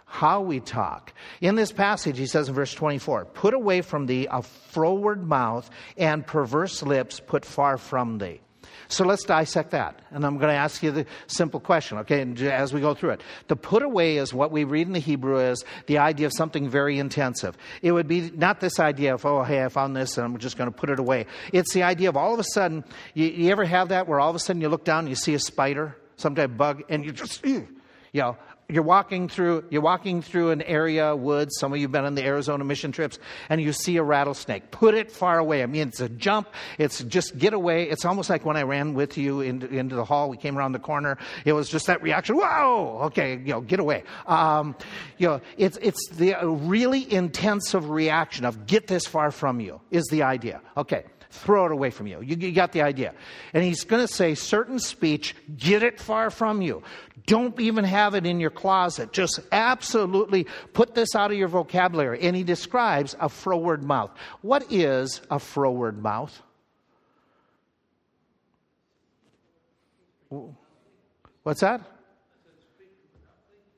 how 0.05 0.39
we 0.39 0.61
talk. 0.61 1.11
In 1.41 1.55
this 1.55 1.73
passage, 1.73 2.17
he 2.17 2.25
says 2.25 2.47
in 2.47 2.55
verse 2.55 2.73
24, 2.73 3.25
put 3.25 3.53
away 3.53 3.81
from 3.81 4.05
thee 4.05 4.27
a 4.31 4.41
froward 4.41 5.27
mouth 5.27 5.69
and 5.97 6.25
perverse 6.25 6.81
lips 6.81 7.19
put 7.19 7.43
far 7.43 7.77
from 7.77 8.17
thee. 8.17 8.39
So 8.91 9.05
let's 9.05 9.23
dissect 9.23 9.69
that. 9.71 9.99
And 10.09 10.25
I'm 10.25 10.37
going 10.37 10.49
to 10.49 10.57
ask 10.57 10.81
you 10.81 10.89
the 10.89 11.05
simple 11.27 11.59
question, 11.59 11.99
okay, 11.99 12.21
as 12.49 12.73
we 12.73 12.81
go 12.81 12.95
through 12.95 13.11
it. 13.11 13.21
The 13.47 13.55
put 13.55 13.83
away 13.83 14.17
is 14.17 14.33
what 14.33 14.51
we 14.51 14.63
read 14.63 14.87
in 14.87 14.93
the 14.93 14.99
Hebrew 14.99 15.37
is 15.39 15.63
the 15.85 15.99
idea 15.99 16.25
of 16.25 16.33
something 16.33 16.67
very 16.67 16.97
intensive. 16.97 17.55
It 17.83 17.91
would 17.91 18.07
be 18.07 18.31
not 18.31 18.59
this 18.59 18.79
idea 18.79 19.13
of, 19.13 19.23
oh, 19.27 19.43
hey, 19.43 19.63
I 19.63 19.69
found 19.69 19.95
this 19.95 20.17
and 20.17 20.25
I'm 20.25 20.35
just 20.39 20.57
going 20.57 20.71
to 20.71 20.75
put 20.75 20.89
it 20.89 20.97
away. 20.97 21.27
It's 21.53 21.71
the 21.71 21.83
idea 21.83 22.09
of 22.09 22.17
all 22.17 22.33
of 22.33 22.39
a 22.39 22.43
sudden, 22.43 22.83
you, 23.13 23.27
you 23.27 23.51
ever 23.51 23.63
have 23.63 23.89
that 23.89 24.07
where 24.07 24.19
all 24.19 24.31
of 24.31 24.35
a 24.35 24.39
sudden 24.39 24.59
you 24.59 24.69
look 24.69 24.85
down 24.85 24.99
and 25.01 25.09
you 25.09 25.15
see 25.15 25.35
a 25.35 25.39
spider, 25.39 25.95
some 26.17 26.33
type 26.33 26.49
of 26.49 26.57
bug, 26.57 26.83
and 26.89 27.05
you 27.05 27.11
just, 27.11 27.45
you 27.45 27.67
know, 28.11 28.37
you're 28.69 28.83
walking 28.83 29.27
through 29.27 29.65
you're 29.69 29.81
walking 29.81 30.21
through 30.21 30.51
an 30.51 30.61
area 30.61 31.15
woods. 31.15 31.57
Some 31.59 31.73
of 31.73 31.79
you've 31.79 31.91
been 31.91 32.05
on 32.05 32.15
the 32.15 32.23
arizona 32.23 32.63
mission 32.63 32.91
trips 32.91 33.17
and 33.49 33.59
you 33.59 33.73
see 33.73 33.97
a 33.97 34.03
rattlesnake. 34.03 34.71
Put 34.71 34.93
it 34.93 35.11
far 35.11 35.39
away. 35.39 35.63
I 35.63 35.65
mean 35.65 35.87
it's 35.87 35.99
a 35.99 36.09
jump. 36.09 36.49
It's 36.77 37.03
just 37.03 37.37
get 37.37 37.53
away. 37.53 37.89
It's 37.89 38.05
almost 38.05 38.29
like 38.29 38.45
when 38.45 38.57
i 38.57 38.63
ran 38.63 38.93
with 38.93 39.17
you 39.17 39.41
into, 39.41 39.67
into 39.67 39.95
the 39.95 40.05
hall. 40.05 40.29
We 40.29 40.37
came 40.37 40.57
around 40.57 40.73
the 40.73 40.79
corner. 40.79 41.17
It 41.45 41.53
was 41.53 41.69
just 41.69 41.87
that 41.87 42.03
reaction 42.03 42.35
whoa! 42.37 42.99
Okay 43.05 43.33
you 43.33 43.53
know 43.53 43.61
get 43.61 43.79
away. 43.79 44.03
Um, 44.27 44.75
you 45.17 45.27
know 45.27 45.41
it's 45.57 45.77
it's 45.81 46.07
the 46.09 46.35
really 46.43 47.11
intensive 47.11 47.89
reaction 47.89 48.45
of 48.45 48.67
get 48.67 48.87
this 48.87 49.05
far 49.07 49.31
from 49.31 49.59
you 49.59 49.81
is 49.89 50.05
the 50.11 50.23
idea. 50.23 50.61
Okay 50.77 51.05
throw 51.29 51.65
it 51.65 51.71
away 51.71 51.89
from 51.91 52.07
you. 52.07 52.21
You, 52.21 52.35
you 52.35 52.51
got 52.51 52.71
the 52.71 52.81
idea. 52.81 53.13
And 53.53 53.63
he's 53.63 53.83
going 53.83 54.05
to 54.05 54.11
say 54.11 54.35
certain 54.35 54.79
speech, 54.79 55.35
get 55.57 55.83
it 55.83 55.99
far 55.99 56.31
from 56.31 56.61
you. 56.61 56.83
Don't 57.27 57.59
even 57.59 57.83
have 57.83 58.15
it 58.15 58.25
in 58.25 58.39
your 58.39 58.49
closet. 58.49 59.13
Just 59.13 59.39
absolutely 59.51 60.47
put 60.73 60.95
this 60.95 61.15
out 61.15 61.31
of 61.31 61.37
your 61.37 61.47
vocabulary. 61.47 62.21
And 62.21 62.35
he 62.35 62.43
describes 62.43 63.15
a 63.19 63.29
froward 63.29 63.83
mouth. 63.83 64.11
What 64.41 64.71
is 64.71 65.21
a 65.29 65.37
froward 65.37 66.01
mouth? 66.01 66.41
What's 71.43 71.61
that? 71.61 71.81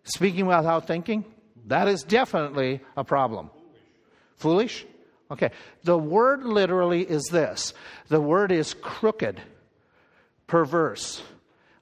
Speaking 0.04 0.46
without 0.46 0.88
thinking? 0.88 1.26
That 1.68 1.88
is 1.88 2.04
definitely 2.04 2.82
a 2.98 3.04
problem. 3.04 3.50
Foolish? 4.36 4.86
Okay. 5.32 5.52
The 5.84 5.98
word 5.98 6.44
literally 6.44 7.02
is 7.02 7.24
this 7.32 7.74
the 8.10 8.22
word 8.22 8.52
is 8.52 8.74
crooked, 8.74 9.42
perverse. 10.48 11.24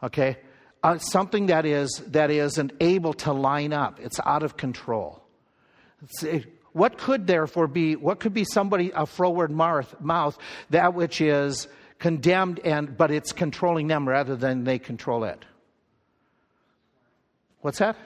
Okay 0.03 0.37
uh, 0.83 0.97
something 0.97 1.47
that 1.47 1.65
is 1.65 2.01
that 2.07 2.31
isn't 2.31 2.73
able 2.79 3.13
to 3.13 3.33
line 3.33 3.73
up. 3.73 3.99
It's 3.99 4.19
out 4.25 4.43
of 4.43 4.57
control. 4.57 5.21
What 6.71 6.97
could 6.97 7.27
therefore 7.27 7.67
be? 7.67 7.95
What 7.95 8.19
could 8.19 8.33
be 8.33 8.45
somebody 8.45 8.91
a 8.95 9.05
froward 9.05 9.51
mouth 9.51 10.37
that 10.69 10.93
which 10.93 11.19
is 11.19 11.67
condemned 11.97 12.59
and 12.63 12.95
but 12.97 13.11
it's 13.11 13.33
controlling 13.33 13.87
them 13.87 14.07
rather 14.07 14.35
than 14.35 14.63
they 14.63 14.79
control 14.79 15.23
it? 15.25 15.43
What's 17.61 17.79
that? 17.79 17.97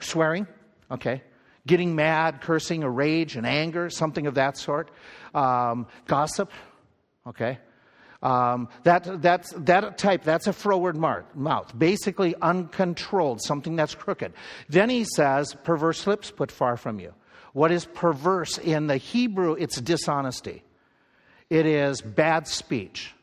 Swearing. 0.00 0.48
Okay. 0.90 1.22
Getting 1.66 1.94
mad, 1.94 2.40
cursing, 2.40 2.82
a 2.82 2.90
rage, 2.90 3.36
and 3.36 3.46
anger, 3.46 3.90
something 3.90 4.26
of 4.26 4.34
that 4.34 4.56
sort. 4.56 4.90
Um, 5.34 5.86
gossip. 6.06 6.50
Okay. 7.26 7.58
Um, 8.22 8.68
that, 8.82 9.22
that's, 9.22 9.52
that 9.52 9.96
type, 9.96 10.24
that's 10.24 10.46
a 10.46 10.52
froward 10.52 10.96
mouth, 10.96 11.78
basically 11.78 12.34
uncontrolled, 12.42 13.40
something 13.40 13.76
that's 13.76 13.94
crooked. 13.94 14.32
Then 14.68 14.90
he 14.90 15.04
says, 15.04 15.54
perverse 15.64 16.06
lips 16.06 16.30
put 16.30 16.50
far 16.52 16.76
from 16.76 17.00
you. 17.00 17.14
What 17.52 17.72
is 17.72 17.84
perverse 17.84 18.58
in 18.58 18.86
the 18.86 18.98
Hebrew? 18.98 19.54
It's 19.54 19.80
dishonesty. 19.80 20.62
It 21.48 21.66
is 21.66 22.00
bad 22.00 22.46
speech. 22.46 23.14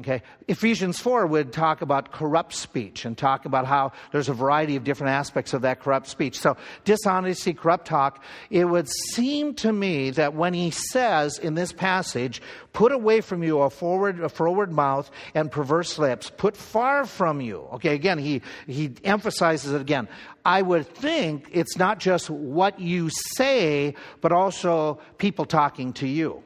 Okay? 0.00 0.22
Ephesians 0.48 0.98
4 0.98 1.24
would 1.28 1.52
talk 1.52 1.80
about 1.80 2.10
corrupt 2.10 2.52
speech 2.52 3.04
and 3.04 3.16
talk 3.16 3.44
about 3.44 3.64
how 3.64 3.92
there's 4.10 4.28
a 4.28 4.34
variety 4.34 4.74
of 4.74 4.82
different 4.82 5.12
aspects 5.12 5.54
of 5.54 5.62
that 5.62 5.78
corrupt 5.78 6.08
speech. 6.08 6.36
So, 6.36 6.56
dishonesty, 6.84 7.54
corrupt 7.54 7.86
talk, 7.86 8.20
it 8.50 8.64
would 8.64 8.88
seem 8.88 9.54
to 9.54 9.72
me 9.72 10.10
that 10.10 10.34
when 10.34 10.52
he 10.52 10.72
says 10.72 11.38
in 11.38 11.54
this 11.54 11.72
passage, 11.72 12.42
put 12.72 12.90
away 12.90 13.20
from 13.20 13.44
you 13.44 13.60
a 13.60 13.70
forward, 13.70 14.18
a 14.18 14.28
forward 14.28 14.72
mouth 14.72 15.08
and 15.32 15.48
perverse 15.48 15.96
lips, 15.96 16.28
put 16.28 16.56
far 16.56 17.06
from 17.06 17.40
you. 17.40 17.58
Okay, 17.74 17.94
again, 17.94 18.18
he, 18.18 18.42
he 18.66 18.90
emphasizes 19.04 19.72
it 19.72 19.80
again. 19.80 20.08
I 20.44 20.60
would 20.60 20.88
think 20.88 21.50
it's 21.52 21.76
not 21.76 22.00
just 22.00 22.28
what 22.28 22.80
you 22.80 23.10
say, 23.36 23.94
but 24.20 24.32
also 24.32 24.98
people 25.18 25.44
talking 25.44 25.92
to 25.94 26.08
you. 26.08 26.42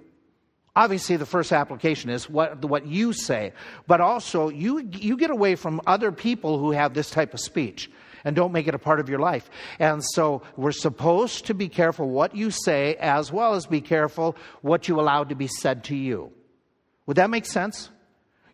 Obviously, 0.79 1.17
the 1.17 1.27
first 1.27 1.53
application 1.53 2.09
is 2.09 2.31
what, 2.31 2.65
what 2.65 2.87
you 2.87 3.13
say, 3.13 3.53
but 3.89 4.01
also 4.01 4.49
you, 4.49 4.89
you 4.93 5.17
get 5.17 5.29
away 5.29 5.57
from 5.57 5.81
other 5.89 6.13
people 6.13 6.57
who 6.61 6.71
have 6.71 6.95
this 6.95 7.11
type 7.11 7.35
of 7.35 7.41
speech 7.41 7.91
and 8.23 8.37
don't 8.37 8.53
make 8.53 8.69
it 8.69 8.77
a 8.77 8.79
part 8.79 9.01
of 9.01 9.09
your 9.09 9.19
life. 9.19 9.51
And 9.81 10.05
so 10.05 10.43
we're 10.57 10.71
supposed 10.71 11.47
to 11.47 11.55
be 11.55 11.69
careful 11.69 12.09
what 12.09 12.37
you 12.37 12.53
say 12.53 12.95
as 13.01 13.33
well 13.33 13.55
as 13.55 13.67
be 13.67 13.81
careful 13.81 14.37
what 14.63 14.87
you 14.87 15.01
allow 15.01 15.25
to 15.25 15.35
be 15.35 15.49
said 15.49 15.83
to 15.85 15.97
you. 15.97 16.33
Would 17.07 17.17
that 17.17 17.29
make 17.29 17.47
sense? 17.47 17.91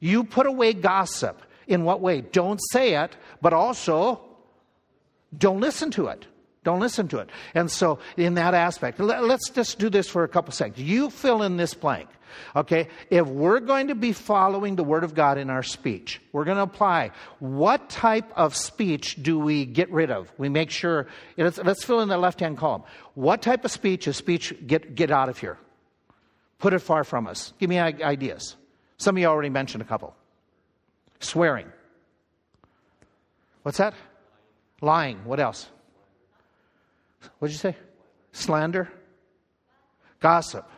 You 0.01 0.25
put 0.25 0.47
away 0.47 0.73
gossip. 0.73 1.43
In 1.67 1.85
what 1.85 2.01
way? 2.01 2.23
Don't 2.23 2.61
say 2.73 2.95
it, 2.95 3.15
but 3.43 3.53
also 3.53 4.23
don't 5.37 5.61
listen 5.61 5.91
to 5.91 6.07
it. 6.07 6.25
Don't 6.65 6.81
listen 6.81 7.09
to 7.09 7.19
it. 7.19 7.29
And 7.55 7.71
so, 7.71 7.99
in 8.17 8.35
that 8.35 8.55
aspect, 8.55 8.99
let's 8.99 9.51
just 9.51 9.79
do 9.79 9.91
this 9.91 10.09
for 10.09 10.25
a 10.25 10.29
couple 10.29 10.53
seconds. 10.53 10.81
You 10.81 11.11
fill 11.11 11.43
in 11.43 11.57
this 11.57 11.75
blank. 11.75 12.09
Okay? 12.57 12.89
If 13.11 13.27
we're 13.27 13.61
going 13.61 13.89
to 13.89 13.95
be 13.95 14.13
following 14.13 14.77
the 14.77 14.83
Word 14.83 15.05
of 15.05 15.15
God 15.15 15.39
in 15.39 15.51
our 15.51 15.63
speech, 15.63 16.21
we're 16.33 16.45
going 16.45 16.57
to 16.57 16.63
apply 16.63 17.11
what 17.39 17.91
type 17.91 18.27
of 18.37 18.57
speech 18.57 19.23
do 19.23 19.39
we 19.39 19.67
get 19.67 19.91
rid 19.91 20.11
of? 20.11 20.33
We 20.39 20.49
make 20.49 20.71
sure, 20.71 21.07
let's, 21.37 21.59
let's 21.59 21.85
fill 21.85 22.01
in 22.01 22.09
the 22.09 22.19
left 22.19 22.41
hand 22.41 22.59
column. 22.59 22.83
What 23.15 23.43
type 23.43 23.65
of 23.65 23.71
speech 23.71 24.09
is 24.09 24.17
speech 24.17 24.55
get, 24.67 24.95
get 24.95 25.11
out 25.11 25.29
of 25.29 25.39
here? 25.39 25.59
Put 26.59 26.73
it 26.73 26.79
far 26.79 27.05
from 27.05 27.27
us. 27.27 27.53
Give 27.59 27.69
me 27.69 27.79
ideas. 27.79 28.57
Some 28.97 29.17
of 29.17 29.21
you 29.21 29.27
already 29.27 29.51
mentioned 29.51 29.83
a 29.83 29.87
couple. 29.87 30.15
Swearing. 31.21 31.71
What's 33.63 33.79
that? 33.79 33.95
Lying. 34.81 35.25
What 35.25 35.41
else? 35.41 35.69
What 37.39 37.49
did 37.49 37.55
you 37.55 37.59
say? 37.59 37.77
Slander? 38.33 38.91
Gossip. 40.21 40.69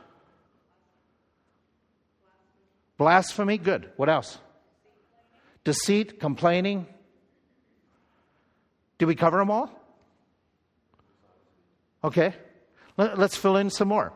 Blasphemy? 2.98 3.58
Good. 3.58 3.90
What 3.96 4.08
else? 4.08 4.38
Deceit, 5.64 6.20
complaining. 6.20 6.86
Did 8.98 9.06
we 9.06 9.14
cover 9.14 9.38
them 9.38 9.50
all? 9.50 9.70
Okay. 12.02 12.34
Let's 12.96 13.36
fill 13.36 13.56
in 13.56 13.70
some 13.70 13.88
more. 13.88 14.12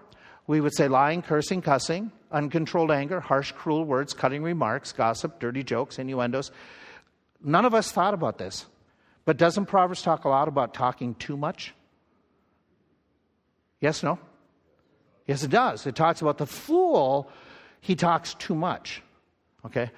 We 0.47 0.61
would 0.61 0.75
say 0.75 0.89
lying, 0.89 1.23
cursing, 1.23 1.61
cussing, 1.61 2.13
uncontrolled 2.33 2.91
anger, 2.91 3.21
harsh, 3.21 3.53
cruel 3.53 3.85
words, 3.85 4.15
cutting 4.15 4.43
remarks, 4.43 4.93
gossip, 4.93 5.39
dirty 5.39 5.63
jokes, 5.63 5.99
innuendos. 5.99 6.51
None 7.43 7.65
of 7.65 7.75
us 7.75 7.93
thought 7.93 8.15
about 8.15 8.39
this. 8.39 8.67
But 9.25 9.37
doesn't 9.37 9.67
Proverbs 9.67 10.03
talk 10.03 10.25
a 10.25 10.29
lot 10.29 10.49
about 10.49 10.73
talking 10.73 11.15
too 11.15 11.37
much? 11.37 11.75
Yes, 13.81 14.03
no? 14.03 14.19
Yes, 15.27 15.43
it 15.43 15.51
does. 15.51 15.87
It 15.87 15.95
talks 15.95 16.21
about 16.21 16.39
the 16.39 16.47
fool, 16.47 17.31
he 17.81 17.95
talks 17.95 18.35
too 18.35 18.55
much. 18.55 19.03
Okay? 19.65 19.91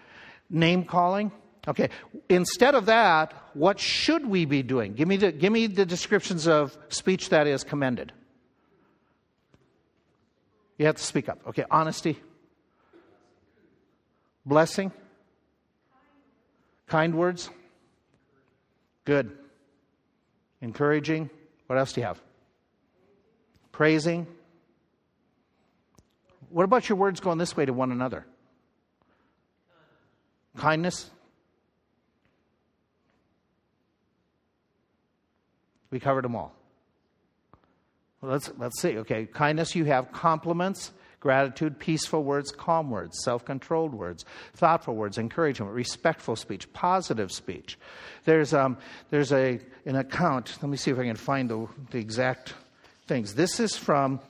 Name 0.50 0.84
calling. 0.84 1.32
Okay. 1.66 1.90
Instead 2.28 2.74
of 2.74 2.86
that, 2.86 3.32
what 3.54 3.78
should 3.78 4.26
we 4.26 4.44
be 4.44 4.62
doing? 4.62 4.94
Give 4.94 5.06
me 5.06 5.16
the, 5.16 5.30
give 5.32 5.52
me 5.52 5.68
the 5.68 5.86
descriptions 5.86 6.46
of 6.46 6.76
speech 6.88 7.28
that 7.30 7.46
is 7.46 7.62
commended. 7.64 8.12
You 10.78 10.86
have 10.86 10.96
to 10.96 11.02
speak 11.02 11.28
up. 11.28 11.40
Okay. 11.46 11.64
Honesty. 11.70 12.20
Blessing. 14.44 14.90
Kind 16.88 17.14
words. 17.14 17.48
Good. 19.04 19.30
Encouraging. 20.60 21.30
What 21.68 21.78
else 21.78 21.92
do 21.92 22.00
you 22.00 22.06
have? 22.06 22.20
Praising. 23.82 24.28
What 26.50 26.62
about 26.62 26.88
your 26.88 26.96
words 26.96 27.18
going 27.18 27.38
this 27.38 27.56
way 27.56 27.66
to 27.66 27.72
one 27.72 27.90
another? 27.90 28.24
Kindness. 30.56 31.10
We 35.90 35.98
covered 35.98 36.22
them 36.22 36.36
all. 36.36 36.54
Well, 38.20 38.30
let's, 38.30 38.52
let's 38.56 38.80
see. 38.80 38.98
Okay, 38.98 39.26
kindness, 39.26 39.74
you 39.74 39.86
have 39.86 40.12
compliments, 40.12 40.92
gratitude, 41.18 41.76
peaceful 41.80 42.22
words, 42.22 42.52
calm 42.52 42.88
words, 42.88 43.18
self 43.24 43.44
controlled 43.44 43.94
words, 43.94 44.24
thoughtful 44.54 44.94
words, 44.94 45.18
encouragement, 45.18 45.72
respectful 45.72 46.36
speech, 46.36 46.72
positive 46.72 47.32
speech. 47.32 47.76
There's, 48.26 48.54
um, 48.54 48.78
there's 49.10 49.32
a, 49.32 49.58
an 49.86 49.96
account. 49.96 50.56
Let 50.62 50.68
me 50.68 50.76
see 50.76 50.92
if 50.92 51.00
I 51.00 51.04
can 51.04 51.16
find 51.16 51.50
the, 51.50 51.66
the 51.90 51.98
exact 51.98 52.54
things. 53.12 53.34
This 53.34 53.60
is 53.60 53.76
from 53.76 54.20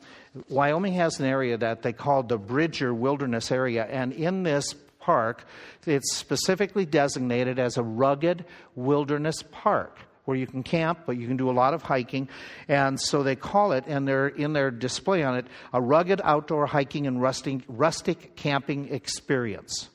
Wyoming 0.48 0.94
has 0.94 1.20
an 1.20 1.26
area 1.26 1.56
that 1.56 1.82
they 1.82 1.92
call 1.92 2.24
the 2.24 2.36
Bridger 2.36 2.92
Wilderness 2.92 3.52
Area, 3.52 3.84
and 3.84 4.12
in 4.12 4.42
this 4.42 4.74
park, 4.98 5.44
it's 5.86 6.16
specifically 6.16 6.84
designated 6.84 7.60
as 7.60 7.76
a 7.76 7.82
rugged 7.82 8.44
wilderness 8.74 9.44
park 9.52 10.00
where 10.24 10.36
you 10.36 10.48
can 10.48 10.64
camp, 10.64 11.00
but 11.06 11.16
you 11.16 11.28
can 11.28 11.36
do 11.36 11.48
a 11.48 11.52
lot 11.52 11.74
of 11.74 11.82
hiking. 11.82 12.28
And 12.66 13.00
so 13.00 13.22
they 13.22 13.36
call 13.36 13.70
it, 13.70 13.84
and 13.86 14.06
they're 14.06 14.28
in 14.28 14.52
their 14.52 14.72
display 14.72 15.22
on 15.22 15.36
it, 15.36 15.46
a 15.72 15.80
rugged 15.80 16.20
outdoor 16.24 16.66
hiking 16.66 17.06
and 17.06 17.22
rustic, 17.22 17.60
rustic 17.68 18.34
camping 18.34 18.92
experience. 18.92 19.90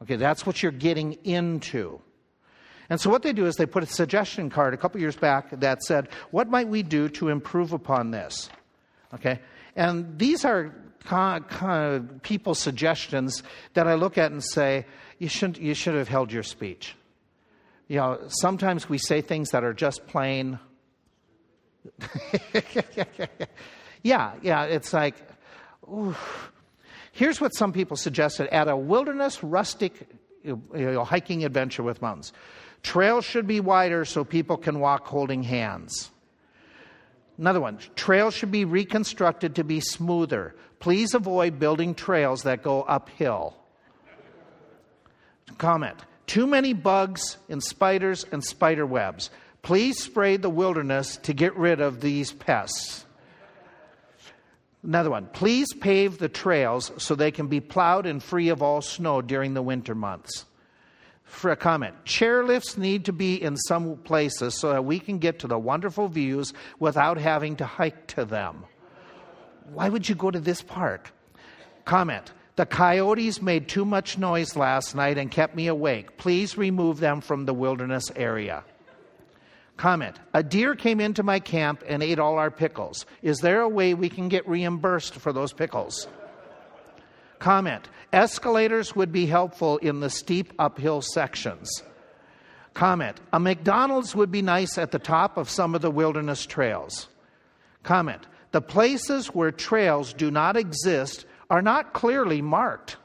Okay, 0.00 0.16
that's 0.16 0.46
what 0.46 0.62
you're 0.62 0.72
getting 0.72 1.12
into. 1.24 2.00
And 2.90 3.00
so 3.00 3.10
what 3.10 3.22
they 3.22 3.32
do 3.32 3.46
is 3.46 3.56
they 3.56 3.66
put 3.66 3.82
a 3.82 3.86
suggestion 3.86 4.50
card 4.50 4.74
a 4.74 4.76
couple 4.76 5.00
years 5.00 5.16
back 5.16 5.48
that 5.60 5.82
said, 5.82 6.08
What 6.30 6.48
might 6.48 6.68
we 6.68 6.82
do 6.82 7.08
to 7.10 7.28
improve 7.28 7.72
upon 7.72 8.10
this? 8.10 8.50
Okay? 9.14 9.40
And 9.76 10.18
these 10.18 10.44
are 10.44 10.74
kind 11.04 11.44
of 11.50 12.22
people's 12.22 12.58
suggestions 12.58 13.42
that 13.74 13.86
I 13.86 13.94
look 13.94 14.18
at 14.18 14.32
and 14.32 14.42
say, 14.42 14.86
you, 15.18 15.28
shouldn't, 15.28 15.60
you 15.60 15.74
should 15.74 15.94
have 15.94 16.08
held 16.08 16.32
your 16.32 16.42
speech. 16.42 16.94
You 17.88 17.96
know, 17.98 18.20
sometimes 18.28 18.88
we 18.88 18.98
say 18.98 19.20
things 19.20 19.50
that 19.50 19.64
are 19.64 19.74
just 19.74 20.06
plain. 20.06 20.58
yeah, 24.02 24.32
yeah, 24.42 24.64
it's 24.64 24.92
like, 24.92 25.16
here's 27.12 27.40
what 27.40 27.54
some 27.54 27.72
people 27.72 27.96
suggested 27.96 28.48
at 28.48 28.68
a 28.68 28.76
wilderness 28.76 29.42
rustic 29.42 30.08
you 30.42 30.62
know, 30.72 31.04
hiking 31.04 31.44
adventure 31.44 31.82
with 31.82 32.00
mountains. 32.00 32.32
Trails 32.84 33.24
should 33.24 33.46
be 33.46 33.60
wider 33.60 34.04
so 34.04 34.24
people 34.24 34.58
can 34.58 34.78
walk 34.78 35.06
holding 35.06 35.42
hands. 35.42 36.10
Another 37.38 37.60
one 37.60 37.78
trails 37.96 38.34
should 38.34 38.52
be 38.52 38.64
reconstructed 38.64 39.56
to 39.56 39.64
be 39.64 39.80
smoother. 39.80 40.54
Please 40.78 41.14
avoid 41.14 41.58
building 41.58 41.94
trails 41.94 42.42
that 42.42 42.62
go 42.62 42.82
uphill. 42.82 43.56
Comment 45.58 45.96
Too 46.26 46.46
many 46.46 46.74
bugs 46.74 47.38
and 47.48 47.62
spiders 47.62 48.26
and 48.30 48.44
spider 48.44 48.86
webs. 48.86 49.30
Please 49.62 50.00
spray 50.00 50.36
the 50.36 50.50
wilderness 50.50 51.16
to 51.22 51.32
get 51.32 51.56
rid 51.56 51.80
of 51.80 52.02
these 52.02 52.32
pests. 52.32 53.06
Another 54.82 55.10
one. 55.10 55.26
Please 55.32 55.72
pave 55.72 56.18
the 56.18 56.28
trails 56.28 56.92
so 56.98 57.14
they 57.14 57.30
can 57.30 57.46
be 57.46 57.60
plowed 57.60 58.04
and 58.04 58.22
free 58.22 58.50
of 58.50 58.62
all 58.62 58.82
snow 58.82 59.22
during 59.22 59.54
the 59.54 59.62
winter 59.62 59.94
months 59.94 60.44
for 61.24 61.50
a 61.50 61.56
comment. 61.56 61.94
Chairlifts 62.04 62.78
need 62.78 63.06
to 63.06 63.12
be 63.12 63.42
in 63.42 63.56
some 63.56 63.96
places 63.98 64.58
so 64.58 64.70
that 64.70 64.84
we 64.84 64.98
can 64.98 65.18
get 65.18 65.40
to 65.40 65.46
the 65.46 65.58
wonderful 65.58 66.08
views 66.08 66.52
without 66.78 67.18
having 67.18 67.56
to 67.56 67.64
hike 67.66 68.06
to 68.08 68.24
them. 68.24 68.64
Why 69.72 69.88
would 69.88 70.08
you 70.08 70.14
go 70.14 70.30
to 70.30 70.40
this 70.40 70.62
park? 70.62 71.12
Comment. 71.84 72.32
The 72.56 72.66
coyotes 72.66 73.42
made 73.42 73.68
too 73.68 73.84
much 73.84 74.16
noise 74.16 74.54
last 74.54 74.94
night 74.94 75.18
and 75.18 75.30
kept 75.30 75.56
me 75.56 75.66
awake. 75.66 76.16
Please 76.18 76.56
remove 76.56 77.00
them 77.00 77.20
from 77.20 77.46
the 77.46 77.54
wilderness 77.54 78.12
area. 78.14 78.62
Comment. 79.76 80.16
A 80.34 80.42
deer 80.42 80.76
came 80.76 81.00
into 81.00 81.24
my 81.24 81.40
camp 81.40 81.82
and 81.88 82.00
ate 82.00 82.20
all 82.20 82.38
our 82.38 82.50
pickles. 82.50 83.06
Is 83.22 83.38
there 83.38 83.62
a 83.62 83.68
way 83.68 83.94
we 83.94 84.08
can 84.08 84.28
get 84.28 84.48
reimbursed 84.48 85.14
for 85.14 85.32
those 85.32 85.52
pickles? 85.52 86.06
Comment 87.38 87.88
Escalators 88.12 88.94
would 88.94 89.10
be 89.10 89.26
helpful 89.26 89.78
in 89.78 89.98
the 89.98 90.08
steep 90.08 90.52
uphill 90.58 91.02
sections. 91.02 91.82
Comment 92.72 93.20
A 93.32 93.40
McDonald's 93.40 94.14
would 94.14 94.30
be 94.30 94.42
nice 94.42 94.78
at 94.78 94.92
the 94.92 94.98
top 94.98 95.36
of 95.36 95.50
some 95.50 95.74
of 95.74 95.82
the 95.82 95.90
wilderness 95.90 96.46
trails. 96.46 97.08
Comment 97.82 98.24
The 98.52 98.60
places 98.60 99.28
where 99.28 99.50
trails 99.50 100.12
do 100.12 100.30
not 100.30 100.56
exist 100.56 101.26
are 101.50 101.62
not 101.62 101.92
clearly 101.92 102.40
marked. 102.40 102.96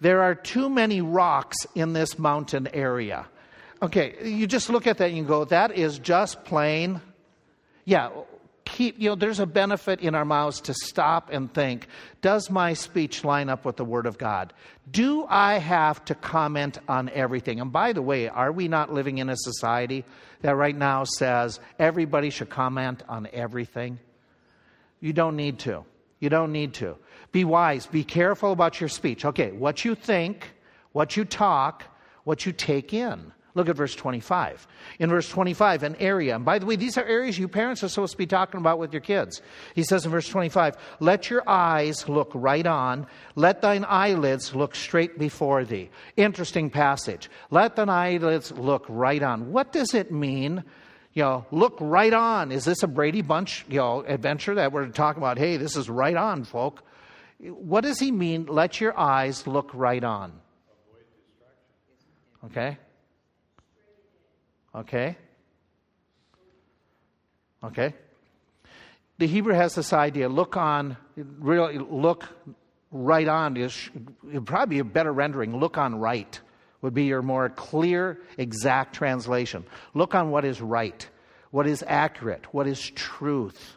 there 0.00 0.22
are 0.22 0.34
too 0.34 0.68
many 0.68 1.00
rocks 1.00 1.56
in 1.74 1.92
this 1.92 2.18
mountain 2.18 2.68
area. 2.74 3.26
Okay, 3.82 4.14
you 4.24 4.46
just 4.46 4.70
look 4.70 4.86
at 4.86 4.98
that 4.98 5.08
and 5.08 5.16
you 5.16 5.24
go, 5.24 5.44
that 5.46 5.72
is 5.72 5.98
just 5.98 6.44
plain. 6.44 7.00
Yeah, 7.84 8.10
keep, 8.74 9.00
you 9.00 9.08
know, 9.08 9.14
there's 9.14 9.38
a 9.38 9.46
benefit 9.46 10.00
in 10.00 10.16
our 10.16 10.24
mouths 10.24 10.60
to 10.62 10.74
stop 10.74 11.30
and 11.30 11.52
think 11.54 11.86
Does 12.20 12.50
my 12.50 12.74
speech 12.74 13.24
line 13.24 13.48
up 13.48 13.64
with 13.64 13.76
the 13.76 13.84
Word 13.84 14.06
of 14.06 14.18
God? 14.18 14.52
Do 14.90 15.26
I 15.28 15.58
have 15.58 16.04
to 16.06 16.14
comment 16.14 16.78
on 16.88 17.08
everything? 17.10 17.60
And 17.60 17.72
by 17.72 17.92
the 17.92 18.02
way, 18.02 18.28
are 18.28 18.50
we 18.50 18.66
not 18.68 18.92
living 18.92 19.18
in 19.18 19.30
a 19.30 19.36
society 19.36 20.04
that 20.42 20.56
right 20.56 20.76
now 20.76 21.04
says 21.04 21.60
everybody 21.78 22.30
should 22.30 22.50
comment 22.50 23.02
on 23.08 23.28
everything? 23.32 24.00
You 25.00 25.12
don't 25.12 25.36
need 25.36 25.60
to. 25.60 25.84
You 26.18 26.28
don't 26.28 26.52
need 26.52 26.74
to. 26.74 26.96
Be 27.30 27.44
wise. 27.44 27.86
Be 27.86 28.04
careful 28.04 28.52
about 28.52 28.80
your 28.80 28.88
speech. 28.88 29.24
Okay, 29.24 29.52
what 29.52 29.84
you 29.84 29.94
think, 29.94 30.50
what 30.92 31.16
you 31.16 31.24
talk, 31.24 31.84
what 32.24 32.44
you 32.46 32.52
take 32.52 32.92
in. 32.92 33.32
Look 33.56 33.68
at 33.68 33.76
verse 33.76 33.94
25. 33.94 34.66
In 34.98 35.10
verse 35.10 35.28
25, 35.28 35.84
an 35.84 35.96
area. 36.00 36.34
And 36.34 36.44
by 36.44 36.58
the 36.58 36.66
way, 36.66 36.74
these 36.74 36.98
are 36.98 37.04
areas 37.04 37.38
you 37.38 37.46
parents 37.46 37.84
are 37.84 37.88
supposed 37.88 38.12
to 38.12 38.18
be 38.18 38.26
talking 38.26 38.58
about 38.58 38.80
with 38.80 38.92
your 38.92 39.00
kids. 39.00 39.42
He 39.76 39.84
says 39.84 40.04
in 40.04 40.10
verse 40.10 40.28
25, 40.28 40.76
Let 40.98 41.30
your 41.30 41.48
eyes 41.48 42.08
look 42.08 42.32
right 42.34 42.66
on, 42.66 43.06
let 43.36 43.62
thine 43.62 43.84
eyelids 43.88 44.56
look 44.56 44.74
straight 44.74 45.20
before 45.20 45.64
thee. 45.64 45.90
Interesting 46.16 46.68
passage. 46.68 47.30
Let 47.50 47.76
thine 47.76 47.88
eyelids 47.88 48.50
look 48.50 48.86
right 48.88 49.22
on. 49.22 49.52
What 49.52 49.72
does 49.72 49.94
it 49.94 50.10
mean? 50.10 50.64
You 51.12 51.22
know, 51.22 51.46
look 51.52 51.76
right 51.80 52.12
on. 52.12 52.50
Is 52.50 52.64
this 52.64 52.82
a 52.82 52.88
Brady 52.88 53.22
Bunch, 53.22 53.64
you 53.68 53.78
know, 53.78 54.00
adventure 54.04 54.56
that 54.56 54.72
we're 54.72 54.88
talking 54.88 55.22
about? 55.22 55.38
Hey, 55.38 55.58
this 55.58 55.76
is 55.76 55.88
right 55.88 56.16
on, 56.16 56.42
folk. 56.42 56.82
What 57.38 57.82
does 57.82 58.00
he 58.00 58.10
mean? 58.10 58.46
Let 58.46 58.80
your 58.80 58.98
eyes 58.98 59.46
look 59.46 59.70
right 59.74 60.02
on. 60.02 60.32
Okay? 62.46 62.78
Okay? 64.74 65.16
Okay? 67.62 67.94
The 69.18 69.26
Hebrew 69.26 69.54
has 69.54 69.74
this 69.74 69.92
idea 69.92 70.28
look 70.28 70.56
on, 70.56 70.96
really 71.16 71.78
look 71.78 72.28
right 72.90 73.26
on 73.26 73.56
is 73.56 73.90
probably 74.44 74.78
a 74.78 74.84
better 74.84 75.12
rendering. 75.12 75.56
Look 75.58 75.76
on 75.78 75.96
right 75.96 76.40
would 76.80 76.94
be 76.94 77.04
your 77.04 77.22
more 77.22 77.48
clear, 77.48 78.20
exact 78.36 78.94
translation. 78.94 79.64
Look 79.94 80.14
on 80.14 80.30
what 80.30 80.44
is 80.44 80.60
right, 80.60 81.08
what 81.50 81.66
is 81.66 81.82
accurate, 81.86 82.52
what 82.52 82.66
is 82.66 82.90
truth. 82.90 83.76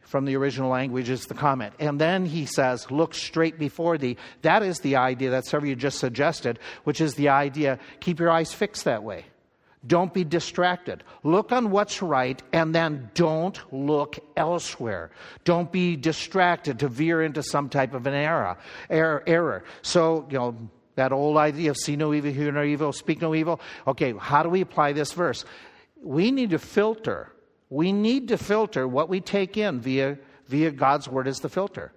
From 0.00 0.26
the 0.26 0.36
original 0.36 0.68
language 0.68 1.08
is 1.08 1.24
the 1.24 1.34
comment. 1.34 1.72
And 1.78 1.98
then 1.98 2.26
he 2.26 2.44
says, 2.44 2.90
Look 2.90 3.14
straight 3.14 3.58
before 3.58 3.96
thee. 3.96 4.18
That 4.42 4.62
is 4.62 4.80
the 4.80 4.96
idea 4.96 5.30
that 5.30 5.46
some 5.46 5.62
of 5.62 5.66
you 5.66 5.74
just 5.74 5.98
suggested, 5.98 6.58
which 6.84 7.00
is 7.00 7.14
the 7.14 7.30
idea 7.30 7.78
keep 8.00 8.20
your 8.20 8.30
eyes 8.30 8.52
fixed 8.52 8.84
that 8.84 9.02
way. 9.02 9.24
Don't 9.84 10.14
be 10.14 10.22
distracted. 10.22 11.02
Look 11.24 11.50
on 11.50 11.70
what's 11.70 12.02
right 12.02 12.40
and 12.52 12.72
then 12.72 13.10
don't 13.14 13.58
look 13.72 14.18
elsewhere. 14.36 15.10
Don't 15.44 15.72
be 15.72 15.96
distracted 15.96 16.78
to 16.80 16.88
veer 16.88 17.20
into 17.20 17.42
some 17.42 17.68
type 17.68 17.92
of 17.92 18.06
an 18.06 18.14
error. 18.14 18.56
error, 18.88 19.24
error. 19.26 19.64
So, 19.82 20.26
you 20.30 20.38
know, 20.38 20.56
that 20.94 21.12
old 21.12 21.36
idea 21.36 21.70
of 21.70 21.76
see 21.76 21.96
no 21.96 22.14
evil, 22.14 22.30
hear 22.30 22.52
no 22.52 22.62
evil, 22.62 22.92
speak 22.92 23.20
no 23.20 23.34
evil. 23.34 23.60
Okay, 23.86 24.14
how 24.16 24.44
do 24.44 24.48
we 24.48 24.60
apply 24.60 24.92
this 24.92 25.12
verse? 25.12 25.44
We 26.00 26.30
need 26.30 26.50
to 26.50 26.58
filter. 26.60 27.32
We 27.68 27.92
need 27.92 28.28
to 28.28 28.38
filter 28.38 28.86
what 28.86 29.08
we 29.08 29.20
take 29.20 29.56
in 29.56 29.80
via, 29.80 30.18
via 30.46 30.70
God's 30.70 31.08
word 31.08 31.26
as 31.26 31.40
the 31.40 31.48
filter. 31.48 31.92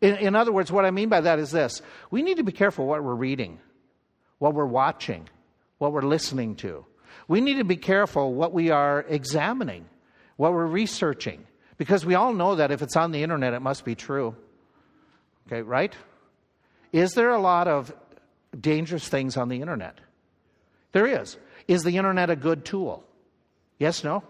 In, 0.00 0.16
in 0.16 0.34
other 0.34 0.52
words, 0.52 0.72
what 0.72 0.86
I 0.86 0.90
mean 0.90 1.10
by 1.10 1.20
that 1.20 1.38
is 1.38 1.50
this 1.50 1.82
we 2.10 2.22
need 2.22 2.38
to 2.38 2.44
be 2.44 2.52
careful 2.52 2.86
what 2.86 3.04
we're 3.04 3.14
reading, 3.14 3.58
what 4.38 4.54
we're 4.54 4.64
watching, 4.64 5.28
what 5.76 5.92
we're 5.92 6.00
listening 6.00 6.54
to 6.56 6.86
we 7.28 7.40
need 7.40 7.56
to 7.56 7.64
be 7.64 7.76
careful 7.76 8.34
what 8.34 8.52
we 8.52 8.70
are 8.70 9.04
examining, 9.08 9.86
what 10.36 10.52
we're 10.52 10.66
researching, 10.66 11.46
because 11.76 12.04
we 12.04 12.14
all 12.14 12.32
know 12.32 12.56
that 12.56 12.70
if 12.70 12.82
it's 12.82 12.96
on 12.96 13.12
the 13.12 13.22
internet, 13.22 13.54
it 13.54 13.60
must 13.60 13.84
be 13.84 13.94
true. 13.94 14.34
Okay, 15.46 15.62
right? 15.62 15.94
Is 16.92 17.12
there 17.12 17.30
a 17.30 17.38
lot 17.40 17.68
of 17.68 17.92
dangerous 18.58 19.08
things 19.08 19.36
on 19.36 19.48
the 19.48 19.60
internet? 19.60 19.98
There 20.92 21.06
is. 21.06 21.36
Is 21.68 21.82
the 21.82 21.96
internet 21.96 22.30
a 22.30 22.36
good 22.36 22.64
tool? 22.64 23.04
Yes, 23.78 24.02
no? 24.04 24.22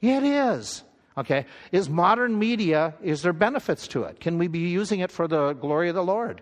Yeah, 0.00 0.18
it 0.18 0.24
is. 0.58 0.82
Okay. 1.16 1.46
Is 1.72 1.88
modern 1.88 2.38
media, 2.38 2.94
is 3.02 3.22
there 3.22 3.32
benefits 3.32 3.88
to 3.88 4.04
it? 4.04 4.20
Can 4.20 4.38
we 4.38 4.46
be 4.46 4.60
using 4.60 5.00
it 5.00 5.10
for 5.10 5.26
the 5.26 5.54
glory 5.54 5.88
of 5.88 5.94
the 5.94 6.04
Lord? 6.04 6.40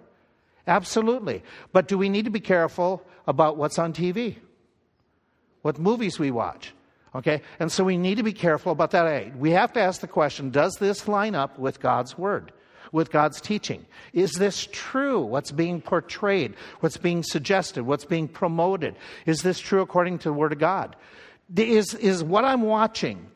Absolutely. 0.66 1.42
But 1.72 1.88
do 1.88 1.96
we 1.96 2.08
need 2.08 2.24
to 2.26 2.30
be 2.30 2.40
careful 2.40 3.02
about 3.26 3.56
what's 3.56 3.78
on 3.78 3.92
TV? 3.92 4.36
What 5.66 5.80
movies 5.80 6.16
we 6.16 6.30
watch. 6.30 6.72
Okay? 7.12 7.42
And 7.58 7.72
so 7.72 7.82
we 7.82 7.96
need 7.96 8.18
to 8.18 8.22
be 8.22 8.32
careful 8.32 8.70
about 8.70 8.92
that. 8.92 9.36
We 9.36 9.50
have 9.50 9.72
to 9.72 9.80
ask 9.80 10.00
the 10.00 10.06
question 10.06 10.50
does 10.50 10.76
this 10.76 11.08
line 11.08 11.34
up 11.34 11.58
with 11.58 11.80
God's 11.80 12.16
Word? 12.16 12.52
With 12.92 13.10
God's 13.10 13.40
teaching? 13.40 13.84
Is 14.12 14.34
this 14.34 14.68
true? 14.70 15.20
What's 15.22 15.50
being 15.50 15.80
portrayed? 15.80 16.54
What's 16.78 16.98
being 16.98 17.24
suggested? 17.24 17.82
What's 17.82 18.04
being 18.04 18.28
promoted? 18.28 18.94
Is 19.26 19.42
this 19.42 19.58
true 19.58 19.80
according 19.80 20.20
to 20.20 20.28
the 20.28 20.34
Word 20.34 20.52
of 20.52 20.60
God? 20.60 20.94
Is, 21.56 21.94
is 21.94 22.22
what 22.22 22.44
I'm 22.44 22.62
watching, 22.62 23.26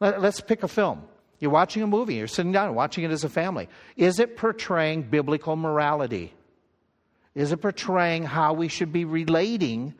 let, 0.00 0.20
let's 0.20 0.42
pick 0.42 0.64
a 0.64 0.68
film. 0.68 1.00
You're 1.40 1.50
watching 1.50 1.82
a 1.82 1.86
movie, 1.86 2.16
you're 2.16 2.28
sitting 2.28 2.52
down 2.52 2.74
watching 2.74 3.04
it 3.04 3.10
as 3.10 3.24
a 3.24 3.30
family. 3.30 3.70
Is 3.96 4.18
it 4.18 4.36
portraying 4.36 5.04
biblical 5.04 5.56
morality? 5.56 6.34
Is 7.34 7.52
it 7.52 7.62
portraying 7.62 8.24
how 8.24 8.52
we 8.52 8.68
should 8.68 8.92
be 8.92 9.06
relating 9.06 9.94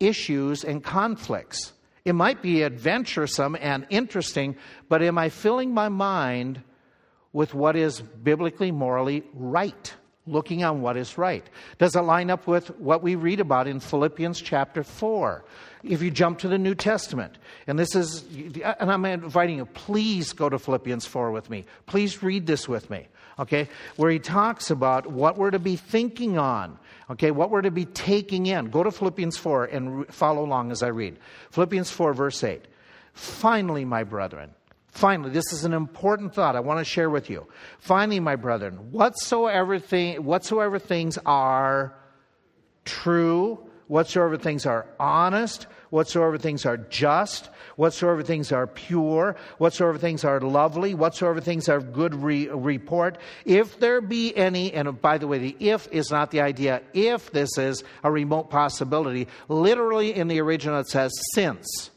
issues 0.00 0.64
and 0.64 0.82
conflicts. 0.82 1.72
It 2.04 2.14
might 2.14 2.40
be 2.40 2.64
adventuresome 2.64 3.56
and 3.60 3.86
interesting, 3.90 4.56
but 4.88 5.02
am 5.02 5.18
I 5.18 5.28
filling 5.28 5.74
my 5.74 5.88
mind 5.88 6.62
with 7.32 7.54
what 7.54 7.76
is 7.76 8.00
biblically, 8.00 8.70
morally 8.70 9.24
right? 9.34 9.94
Looking 10.26 10.64
on 10.64 10.80
what 10.82 10.96
is 10.96 11.18
right. 11.18 11.44
Does 11.78 11.96
it 11.96 12.00
line 12.00 12.30
up 12.30 12.46
with 12.46 12.68
what 12.78 13.02
we 13.02 13.14
read 13.14 13.40
about 13.40 13.66
in 13.66 13.80
Philippians 13.80 14.40
chapter 14.40 14.82
4? 14.82 15.44
If 15.84 16.02
you 16.02 16.10
jump 16.10 16.38
to 16.40 16.48
the 16.48 16.58
New 16.58 16.74
Testament, 16.74 17.38
and 17.66 17.78
this 17.78 17.94
is, 17.94 18.24
and 18.80 18.90
I'm 18.90 19.04
inviting 19.04 19.56
you, 19.58 19.66
please 19.66 20.32
go 20.32 20.48
to 20.48 20.58
Philippians 20.58 21.06
4 21.06 21.30
with 21.30 21.48
me. 21.48 21.64
Please 21.86 22.22
read 22.22 22.46
this 22.46 22.68
with 22.68 22.90
me, 22.90 23.06
okay? 23.38 23.68
Where 23.96 24.10
he 24.10 24.18
talks 24.18 24.70
about 24.70 25.06
what 25.06 25.38
we're 25.38 25.50
to 25.50 25.58
be 25.58 25.76
thinking 25.76 26.36
on 26.36 26.78
Okay, 27.10 27.30
what 27.30 27.50
we're 27.50 27.62
to 27.62 27.70
be 27.70 27.86
taking 27.86 28.46
in. 28.46 28.66
Go 28.66 28.82
to 28.82 28.90
Philippians 28.90 29.36
4 29.36 29.64
and 29.66 30.00
re- 30.00 30.04
follow 30.10 30.44
along 30.44 30.70
as 30.70 30.82
I 30.82 30.88
read. 30.88 31.18
Philippians 31.50 31.90
4, 31.90 32.12
verse 32.12 32.44
8. 32.44 32.66
Finally, 33.14 33.84
my 33.84 34.04
brethren, 34.04 34.50
finally, 34.88 35.30
this 35.30 35.52
is 35.52 35.64
an 35.64 35.72
important 35.72 36.34
thought 36.34 36.54
I 36.54 36.60
want 36.60 36.80
to 36.80 36.84
share 36.84 37.08
with 37.08 37.30
you. 37.30 37.46
Finally, 37.78 38.20
my 38.20 38.36
brethren, 38.36 38.92
whatsoever, 38.92 39.78
thing, 39.78 40.22
whatsoever 40.22 40.78
things 40.78 41.18
are 41.24 41.94
true, 42.84 43.58
whatsoever 43.86 44.36
things 44.36 44.66
are 44.66 44.86
honest, 45.00 45.66
whatsoever 45.90 46.36
things 46.36 46.66
are 46.66 46.76
just, 46.76 47.48
whatsoever 47.78 48.24
things 48.24 48.50
are 48.50 48.66
pure, 48.66 49.36
whatsoever 49.58 49.96
things 49.98 50.24
are 50.24 50.40
lovely, 50.40 50.94
whatsoever 50.94 51.40
things 51.40 51.68
are 51.68 51.80
good 51.80 52.12
re- 52.12 52.48
report, 52.48 53.18
if 53.44 53.78
there 53.78 54.00
be 54.00 54.36
any, 54.36 54.72
and 54.74 55.00
by 55.00 55.16
the 55.16 55.28
way, 55.28 55.38
the 55.38 55.56
if 55.60 55.86
is 55.92 56.10
not 56.10 56.32
the 56.32 56.40
idea, 56.40 56.82
if 56.92 57.30
this 57.30 57.56
is 57.56 57.84
a 58.02 58.10
remote 58.10 58.50
possibility, 58.50 59.28
literally 59.48 60.12
in 60.12 60.26
the 60.26 60.40
original 60.40 60.80
it 60.80 60.88
says 60.88 61.12
since. 61.32 61.90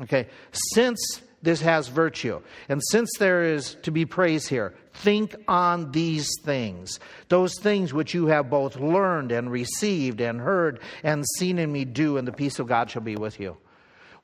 Okay, 0.00 0.28
since 0.52 1.22
this 1.42 1.60
has 1.60 1.88
virtue. 1.88 2.40
And 2.68 2.80
since 2.90 3.10
there 3.18 3.42
is 3.42 3.76
to 3.82 3.90
be 3.90 4.04
praise 4.04 4.46
here, 4.46 4.74
think 4.94 5.34
on 5.48 5.90
these 5.90 6.28
things, 6.44 7.00
those 7.28 7.58
things 7.58 7.92
which 7.92 8.14
you 8.14 8.26
have 8.26 8.48
both 8.48 8.76
learned 8.76 9.32
and 9.32 9.50
received 9.50 10.20
and 10.20 10.40
heard 10.40 10.80
and 11.02 11.24
seen 11.38 11.58
in 11.58 11.72
me 11.72 11.84
do, 11.84 12.16
and 12.16 12.28
the 12.28 12.32
peace 12.32 12.58
of 12.58 12.68
God 12.68 12.90
shall 12.90 13.02
be 13.02 13.16
with 13.16 13.40
you. 13.40 13.56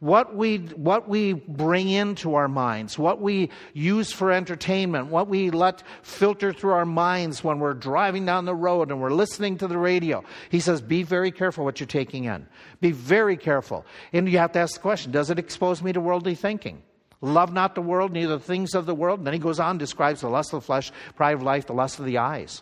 What 0.03 0.35
we, 0.35 0.57
what 0.57 1.09
we 1.09 1.33
bring 1.33 1.89
into 1.89 2.35
our 2.35 2.49
minds, 2.49 2.99
what 2.99 3.21
we 3.21 3.51
use 3.73 4.11
for 4.11 4.33
entertainment, 4.33 5.07
what 5.07 5.29
we 5.29 5.51
let 5.51 5.85
filter 6.03 6.53
through 6.53 6.73
our 6.73 6.85
minds 6.85 7.45
when 7.45 7.61
we're 7.61 7.75
driving 7.75 8.27
down 8.27 8.45
the 8.45 8.53
road 8.53 8.91
and 8.91 9.01
we're 9.01 9.13
listening 9.13 9.59
to 9.59 9.69
the 9.69 9.79
radio. 9.79 10.25
He 10.51 10.59
says, 10.59 10.81
be 10.81 11.05
very 11.05 11.31
careful 11.31 11.65
what 11.65 11.79
you're 11.79 11.87
taking 11.87 12.25
in. 12.25 12.49
Be 12.81 12.91
very 12.91 13.37
careful. 13.37 13.87
And 14.13 14.29
you 14.29 14.39
have 14.39 14.51
to 14.55 14.59
ask 14.59 14.75
the 14.75 14.81
question, 14.81 15.13
does 15.13 15.31
it 15.31 15.39
expose 15.39 15.85
me 15.85 15.93
to 15.93 16.01
worldly 16.01 16.35
thinking? 16.35 16.83
Love 17.21 17.53
not 17.53 17.77
the 17.77 17.81
world, 17.81 18.11
neither 18.11 18.39
the 18.39 18.45
things 18.45 18.75
of 18.75 18.87
the 18.87 18.97
world. 18.97 19.21
And 19.21 19.27
then 19.29 19.35
he 19.35 19.39
goes 19.39 19.61
on, 19.61 19.79
describes 19.79 20.23
the 20.23 20.29
lust 20.29 20.53
of 20.53 20.63
the 20.63 20.67
flesh, 20.67 20.91
pride 21.15 21.35
of 21.35 21.45
life, 21.45 21.69
the 21.69 21.75
lust 21.75 22.01
of 22.01 22.07
the 22.07 22.19
eyes. 22.19 22.61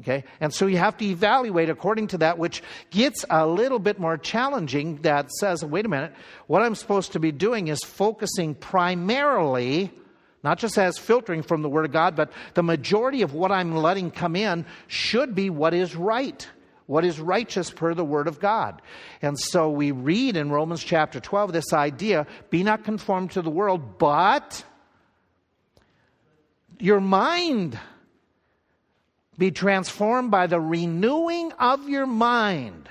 Okay? 0.00 0.24
And 0.40 0.52
so 0.52 0.66
you 0.66 0.78
have 0.78 0.96
to 0.98 1.04
evaluate 1.04 1.70
according 1.70 2.08
to 2.08 2.18
that, 2.18 2.38
which 2.38 2.62
gets 2.90 3.24
a 3.30 3.46
little 3.46 3.78
bit 3.78 3.98
more 3.98 4.16
challenging. 4.16 4.96
That 5.02 5.30
says, 5.30 5.64
wait 5.64 5.86
a 5.86 5.88
minute, 5.88 6.12
what 6.46 6.62
I'm 6.62 6.74
supposed 6.74 7.12
to 7.12 7.20
be 7.20 7.32
doing 7.32 7.68
is 7.68 7.80
focusing 7.80 8.54
primarily, 8.54 9.92
not 10.42 10.58
just 10.58 10.78
as 10.78 10.98
filtering 10.98 11.42
from 11.42 11.62
the 11.62 11.68
Word 11.68 11.84
of 11.84 11.92
God, 11.92 12.16
but 12.16 12.32
the 12.54 12.62
majority 12.62 13.22
of 13.22 13.34
what 13.34 13.52
I'm 13.52 13.76
letting 13.76 14.10
come 14.10 14.36
in 14.36 14.66
should 14.88 15.34
be 15.34 15.48
what 15.50 15.74
is 15.74 15.94
right 15.94 16.46
what 16.86 17.04
is 17.04 17.18
righteous 17.18 17.70
per 17.70 17.94
the 17.94 18.04
word 18.04 18.28
of 18.28 18.40
God. 18.40 18.82
And 19.22 19.38
so 19.38 19.70
we 19.70 19.90
read 19.90 20.36
in 20.36 20.50
Romans 20.50 20.84
chapter 20.84 21.20
12 21.20 21.52
this 21.52 21.72
idea 21.72 22.26
be 22.50 22.62
not 22.62 22.84
conformed 22.84 23.32
to 23.32 23.42
the 23.42 23.50
world, 23.50 23.98
but 23.98 24.64
your 26.78 27.00
mind 27.00 27.78
be 29.38 29.50
transformed 29.50 30.30
by 30.30 30.46
the 30.46 30.60
renewing 30.60 31.52
of 31.52 31.88
your 31.88 32.06
mind 32.06 32.88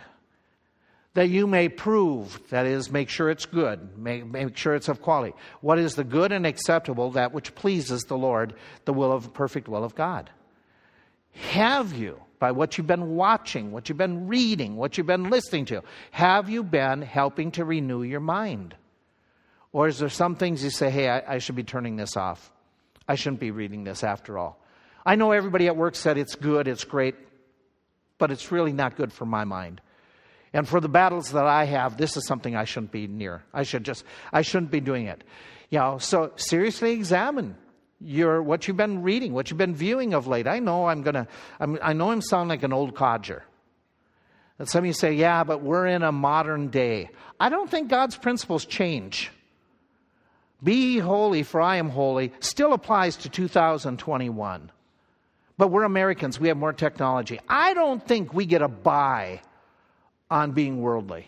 that 1.13 1.29
you 1.29 1.45
may 1.45 1.69
prove, 1.69 2.41
that 2.49 2.65
is, 2.65 2.91
make 2.91 3.07
sure 3.07 3.29
it's 3.29 3.45
good, 3.45 3.97
make, 3.97 4.25
make 4.25 4.57
sure 4.57 4.73
it's 4.73 4.89
of 4.89 5.01
quality. 5.01 5.35
What 5.61 5.77
is 5.77 5.95
the 5.95 6.03
good 6.03 6.31
and 6.31 6.45
acceptable, 6.45 7.11
that 7.11 7.33
which 7.33 7.53
pleases 7.53 8.01
the 8.03 8.17
Lord, 8.17 8.55
the 8.85 8.93
will 8.93 9.11
of 9.11 9.33
perfect 9.33 9.67
will 9.67 9.83
of 9.83 9.93
God? 9.93 10.31
Have 11.51 11.93
you, 11.93 12.19
by 12.39 12.51
what 12.51 12.77
you've 12.77 12.87
been 12.87 13.15
watching, 13.15 13.71
what 13.71 13.89
you've 13.89 13.97
been 13.97 14.27
reading, 14.27 14.75
what 14.75 14.97
you've 14.97 15.07
been 15.07 15.29
listening 15.29 15.65
to, 15.65 15.83
have 16.11 16.49
you 16.49 16.63
been 16.63 17.03
helping 17.03 17.51
to 17.51 17.65
renew 17.65 18.01
your 18.01 18.19
mind? 18.19 18.75
Or 19.71 19.87
is 19.87 19.99
there 19.99 20.09
some 20.09 20.35
things 20.35 20.63
you 20.63 20.69
say, 20.71 20.89
hey, 20.89 21.09
I, 21.09 21.35
I 21.35 21.37
should 21.37 21.55
be 21.55 21.63
turning 21.63 21.95
this 21.95 22.17
off? 22.17 22.51
I 23.07 23.15
shouldn't 23.15 23.39
be 23.39 23.51
reading 23.51 23.83
this 23.83 24.03
after 24.03 24.37
all. 24.37 24.62
I 25.05 25.15
know 25.15 25.31
everybody 25.31 25.67
at 25.67 25.75
work 25.75 25.95
said 25.95 26.17
it's 26.17 26.35
good, 26.35 26.67
it's 26.67 26.83
great, 26.83 27.15
but 28.17 28.31
it's 28.31 28.51
really 28.51 28.73
not 28.73 28.95
good 28.95 29.11
for 29.11 29.25
my 29.25 29.43
mind. 29.43 29.81
And 30.53 30.67
for 30.67 30.79
the 30.79 30.87
battles 30.87 31.31
that 31.31 31.45
I 31.45 31.65
have, 31.65 31.97
this 31.97 32.15
is 32.15 32.27
something 32.27 32.55
I 32.55 32.63
shouldn't 32.63 32.91
be 32.91 33.07
near. 33.07 33.43
I 33.53 33.63
should 33.63 33.83
just, 33.83 34.05
I 34.31 34.43
shouldn't 34.43 34.71
be 34.71 34.79
doing 34.79 35.07
it. 35.07 35.23
You 35.69 35.79
know, 35.79 35.97
so 35.97 36.31
seriously 36.35 36.91
examine 36.91 37.55
your 37.99 38.43
what 38.43 38.67
you've 38.67 38.77
been 38.77 39.01
reading, 39.01 39.33
what 39.33 39.49
you've 39.49 39.57
been 39.57 39.75
viewing 39.75 40.13
of 40.13 40.27
late. 40.27 40.47
I 40.47 40.59
know 40.59 40.85
I'm 40.85 41.01
gonna, 41.01 41.27
I 41.59 41.93
know 41.93 42.11
I'm 42.11 42.21
sounding 42.21 42.49
like 42.49 42.63
an 42.63 42.73
old 42.73 42.95
codger. 42.95 43.43
And 44.59 44.69
some 44.69 44.79
of 44.79 44.85
you 44.85 44.93
say, 44.93 45.13
yeah, 45.13 45.43
but 45.43 45.63
we're 45.63 45.87
in 45.87 46.03
a 46.03 46.11
modern 46.11 46.69
day. 46.69 47.09
I 47.39 47.49
don't 47.49 47.69
think 47.69 47.89
God's 47.89 48.15
principles 48.15 48.65
change. 48.65 49.31
Be 50.61 50.99
holy, 50.99 51.43
for 51.43 51.59
I 51.59 51.77
am 51.77 51.89
holy, 51.89 52.31
still 52.39 52.73
applies 52.73 53.17
to 53.17 53.29
2021. 53.29 54.71
But 55.57 55.69
we're 55.69 55.83
Americans, 55.83 56.39
we 56.39 56.47
have 56.47 56.57
more 56.57 56.73
technology. 56.73 57.39
I 57.47 57.73
don't 57.73 58.05
think 58.05 58.33
we 58.33 58.45
get 58.45 58.61
a 58.61 58.67
buy 58.67 59.41
on 60.29 60.51
being 60.51 60.81
worldly. 60.81 61.27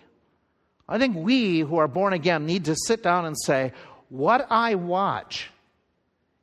I 0.88 0.97
think 0.97 1.15
we 1.15 1.59
who 1.59 1.78
are 1.78 1.88
born 1.88 2.13
again 2.13 2.45
need 2.45 2.65
to 2.65 2.76
sit 2.76 3.03
down 3.03 3.26
and 3.26 3.36
say, 3.38 3.71
what 4.09 4.47
I 4.49 4.76
watch 4.76 5.49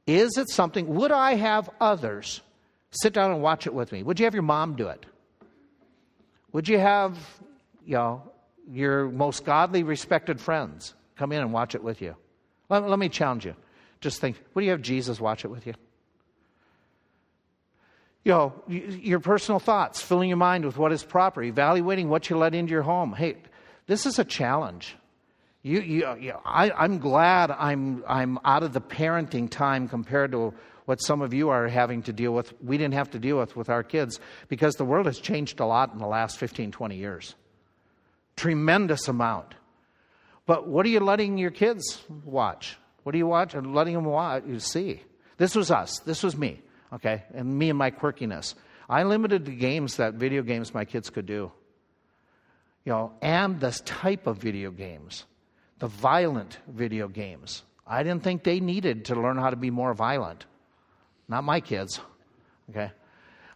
is 0.07 0.37
it 0.37 0.49
something, 0.49 0.87
would 0.95 1.13
I 1.13 1.35
have 1.35 1.71
others 1.81 2.41
sit 2.91 3.13
down 3.13 3.31
and 3.31 3.43
watch 3.43 3.67
it 3.67 3.75
with 3.75 3.93
me? 3.93 4.03
Would 4.03 4.19
you 4.19 4.27
have 4.27 4.35
your 4.35 4.43
mom 4.43 4.77
do 4.77 4.89
it? 4.89 5.07
Would 6.53 6.69
you 6.69 6.79
have, 6.79 7.17
you 7.87 7.95
know, 7.95 8.23
your 8.69 9.09
most 9.09 9.45
godly, 9.45 9.83
respected 9.83 10.41
friends 10.41 10.95
come 11.17 11.33
in 11.33 11.41
and 11.41 11.53
watch 11.53 11.75
it 11.75 11.83
with 11.83 12.03
you? 12.03 12.17
Let, 12.69 12.89
let 12.89 12.99
me 12.99 13.09
challenge 13.09 13.47
you. 13.47 13.55
Just 14.01 14.21
think, 14.21 14.37
would 14.55 14.65
you 14.65 14.71
have 14.71 14.83
Jesus 14.83 15.21
watch 15.21 15.45
it 15.45 15.49
with 15.49 15.67
you? 15.67 15.75
You 18.25 18.33
know, 18.33 18.63
your 18.69 19.19
personal 19.19 19.59
thoughts, 19.59 20.01
filling 20.01 20.29
your 20.29 20.39
mind 20.39 20.65
with 20.65 20.77
what 20.77 20.93
is 20.93 21.03
proper, 21.03 21.43
evaluating 21.43 22.09
what 22.09 22.31
you 22.31 22.39
let 22.39 22.55
into 22.55 22.71
your 22.71 22.83
home. 22.83 23.13
Hey, 23.13 23.37
this 23.87 24.07
is 24.07 24.19
a 24.19 24.25
challenge. 24.25 24.97
You, 25.63 25.81
you, 25.81 26.17
you, 26.19 26.35
I, 26.45 26.71
I'm 26.71 26.99
glad 26.99 27.51
I'm, 27.51 28.05
I'm 28.07 28.39
out 28.45 28.63
of 28.63 28.73
the 28.73 28.81
parenting 28.81 29.51
time 29.51 29.89
compared 29.89 30.33
to 30.33 30.55
what 30.87 31.01
some 31.01 31.21
of 31.21 31.33
you 31.33 31.49
are 31.49 31.69
having 31.69 32.03
to 32.03 32.13
deal 32.13 32.33
with. 32.33 32.53
We 32.63 32.79
didn't 32.79 32.95
have 32.95 33.11
to 33.13 33.19
deal 33.19 33.39
with 33.39 33.57
with 33.57 33.69
our 33.69 33.83
kids 33.83 34.19
because 34.49 34.75
the 34.75 34.85
world 34.85 35.07
has 35.07 35.19
changed 35.19 35.61
a 35.61 35.67
lot 35.67 35.93
in 35.93 35.99
the 35.99 36.07
last 36.07 36.39
15, 36.39 36.73
20 36.73 36.97
years. 36.97 37.35
Tremendous 38.37 39.09
amount. 39.09 39.55
But 40.47 40.67
what 40.67 40.87
are 40.87 40.89
you 40.89 41.01
letting 41.01 41.39
your 41.39 41.53
kids 41.53 42.03
watch? 42.25 42.77
What 43.05 43.15
are 43.15 43.19
you 43.19 43.27
watching? 43.27 43.73
Letting 43.73 43.95
them 43.95 44.05
watch, 44.05 44.45
you 44.47 44.59
see. 44.59 45.03
This 45.37 45.55
was 45.55 45.71
us. 45.71 46.01
This 46.01 46.23
was 46.23 46.37
me. 46.37 46.61
Okay? 46.93 47.25
And 47.35 47.59
me 47.59 47.71
and 47.71 47.79
my 47.79 47.91
quirkiness. 47.91 48.55
I 48.89 49.05
limited 49.05 49.45
the 49.45 49.57
games 49.57 49.97
that 49.97 50.15
video 50.15 50.43
games 50.43 50.75
my 50.75 50.85
kids 50.85 51.11
could 51.11 51.27
do. 51.27 51.53
You 52.85 52.93
know, 52.93 53.13
and 53.23 53.61
this 53.61 53.81
type 53.81 54.27
of 54.27 54.39
video 54.39 54.71
games 54.71 55.25
the 55.83 55.89
violent 55.89 56.59
video 56.69 57.09
games. 57.09 57.65
I 57.85 58.05
didn't 58.05 58.23
think 58.23 58.45
they 58.45 58.61
needed 58.61 59.07
to 59.07 59.17
learn 59.17 59.37
how 59.37 59.51
to 59.51 59.57
be 59.57 59.73
more 59.73 59.93
violent. 59.95 60.47
Not 61.29 61.43
my 61.43 61.59
kids. 61.59 61.99
Okay? 62.71 62.93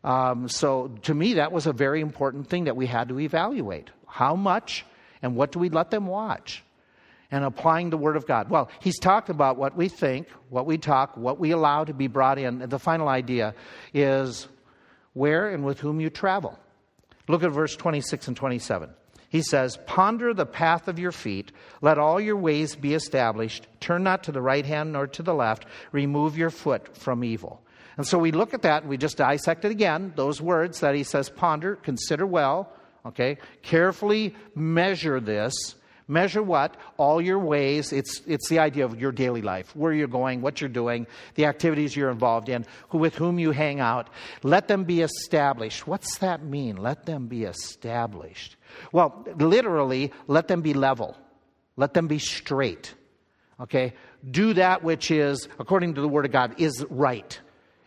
Um, 0.02 0.48
so 0.48 0.88
to 1.02 1.14
me, 1.14 1.34
that 1.34 1.52
was 1.52 1.68
a 1.68 1.72
very 1.72 2.00
important 2.00 2.48
thing 2.48 2.64
that 2.64 2.74
we 2.74 2.86
had 2.86 3.10
to 3.10 3.20
evaluate. 3.20 3.90
How 4.08 4.34
much 4.34 4.84
and 5.22 5.36
what 5.36 5.52
do 5.52 5.60
we 5.60 5.68
let 5.68 5.92
them 5.92 6.08
watch? 6.08 6.64
And 7.30 7.44
applying 7.44 7.90
the 7.90 7.96
Word 7.96 8.16
of 8.16 8.26
God. 8.26 8.50
Well, 8.50 8.70
he's 8.80 8.98
talked 8.98 9.30
about 9.30 9.56
what 9.56 9.76
we 9.76 9.88
think, 9.88 10.28
what 10.48 10.64
we 10.64 10.78
talk, 10.78 11.16
what 11.16 11.40
we 11.40 11.50
allow 11.50 11.82
to 11.82 11.92
be 11.92 12.06
brought 12.06 12.38
in. 12.38 12.60
The 12.60 12.78
final 12.78 13.08
idea 13.08 13.54
is 13.92 14.46
where 15.12 15.50
and 15.50 15.64
with 15.64 15.80
whom 15.80 16.00
you 16.00 16.08
travel. 16.08 16.58
Look 17.28 17.42
at 17.42 17.50
verse 17.50 17.74
26 17.74 18.28
and 18.28 18.36
27. 18.36 18.90
He 19.28 19.42
says, 19.42 19.78
Ponder 19.86 20.32
the 20.32 20.46
path 20.46 20.88
of 20.88 20.98
your 20.98 21.12
feet, 21.12 21.52
let 21.80 21.98
all 21.98 22.20
your 22.20 22.36
ways 22.36 22.76
be 22.76 22.94
established, 22.94 23.66
turn 23.80 24.02
not 24.04 24.24
to 24.24 24.32
the 24.32 24.40
right 24.40 24.64
hand 24.64 24.92
nor 24.92 25.06
to 25.08 25.22
the 25.22 25.34
left, 25.34 25.66
remove 25.92 26.38
your 26.38 26.50
foot 26.50 26.96
from 26.96 27.24
evil. 27.24 27.60
And 27.96 28.06
so 28.06 28.18
we 28.18 28.30
look 28.30 28.54
at 28.54 28.62
that 28.62 28.82
and 28.82 28.90
we 28.90 28.96
just 28.96 29.16
dissect 29.16 29.64
it 29.64 29.70
again, 29.70 30.12
those 30.16 30.40
words 30.40 30.80
that 30.80 30.94
he 30.94 31.02
says, 31.02 31.30
ponder, 31.30 31.76
consider 31.76 32.26
well, 32.26 32.72
okay, 33.04 33.38
carefully 33.62 34.34
measure 34.54 35.18
this 35.18 35.74
Measure 36.08 36.42
what? 36.42 36.76
All 36.98 37.20
your 37.20 37.38
ways. 37.38 37.92
It's, 37.92 38.22
it's 38.26 38.48
the 38.48 38.60
idea 38.60 38.84
of 38.84 39.00
your 39.00 39.10
daily 39.10 39.42
life, 39.42 39.74
where 39.74 39.92
you're 39.92 40.06
going, 40.06 40.40
what 40.40 40.60
you're 40.60 40.68
doing, 40.68 41.06
the 41.34 41.46
activities 41.46 41.96
you're 41.96 42.10
involved 42.10 42.48
in, 42.48 42.64
who, 42.90 42.98
with 42.98 43.16
whom 43.16 43.40
you 43.40 43.50
hang 43.50 43.80
out. 43.80 44.08
Let 44.44 44.68
them 44.68 44.84
be 44.84 45.00
established. 45.00 45.86
What's 45.86 46.18
that 46.18 46.44
mean? 46.44 46.76
Let 46.76 47.06
them 47.06 47.26
be 47.26 47.42
established. 47.42 48.56
Well, 48.92 49.26
literally, 49.36 50.12
let 50.28 50.46
them 50.46 50.62
be 50.62 50.74
level, 50.74 51.16
let 51.76 51.92
them 51.92 52.06
be 52.06 52.20
straight. 52.20 52.94
Okay? 53.60 53.94
Do 54.30 54.54
that 54.54 54.84
which 54.84 55.10
is, 55.10 55.48
according 55.58 55.94
to 55.94 56.00
the 56.00 56.08
Word 56.08 56.24
of 56.24 56.30
God, 56.30 56.60
is 56.60 56.84
right. 56.88 57.40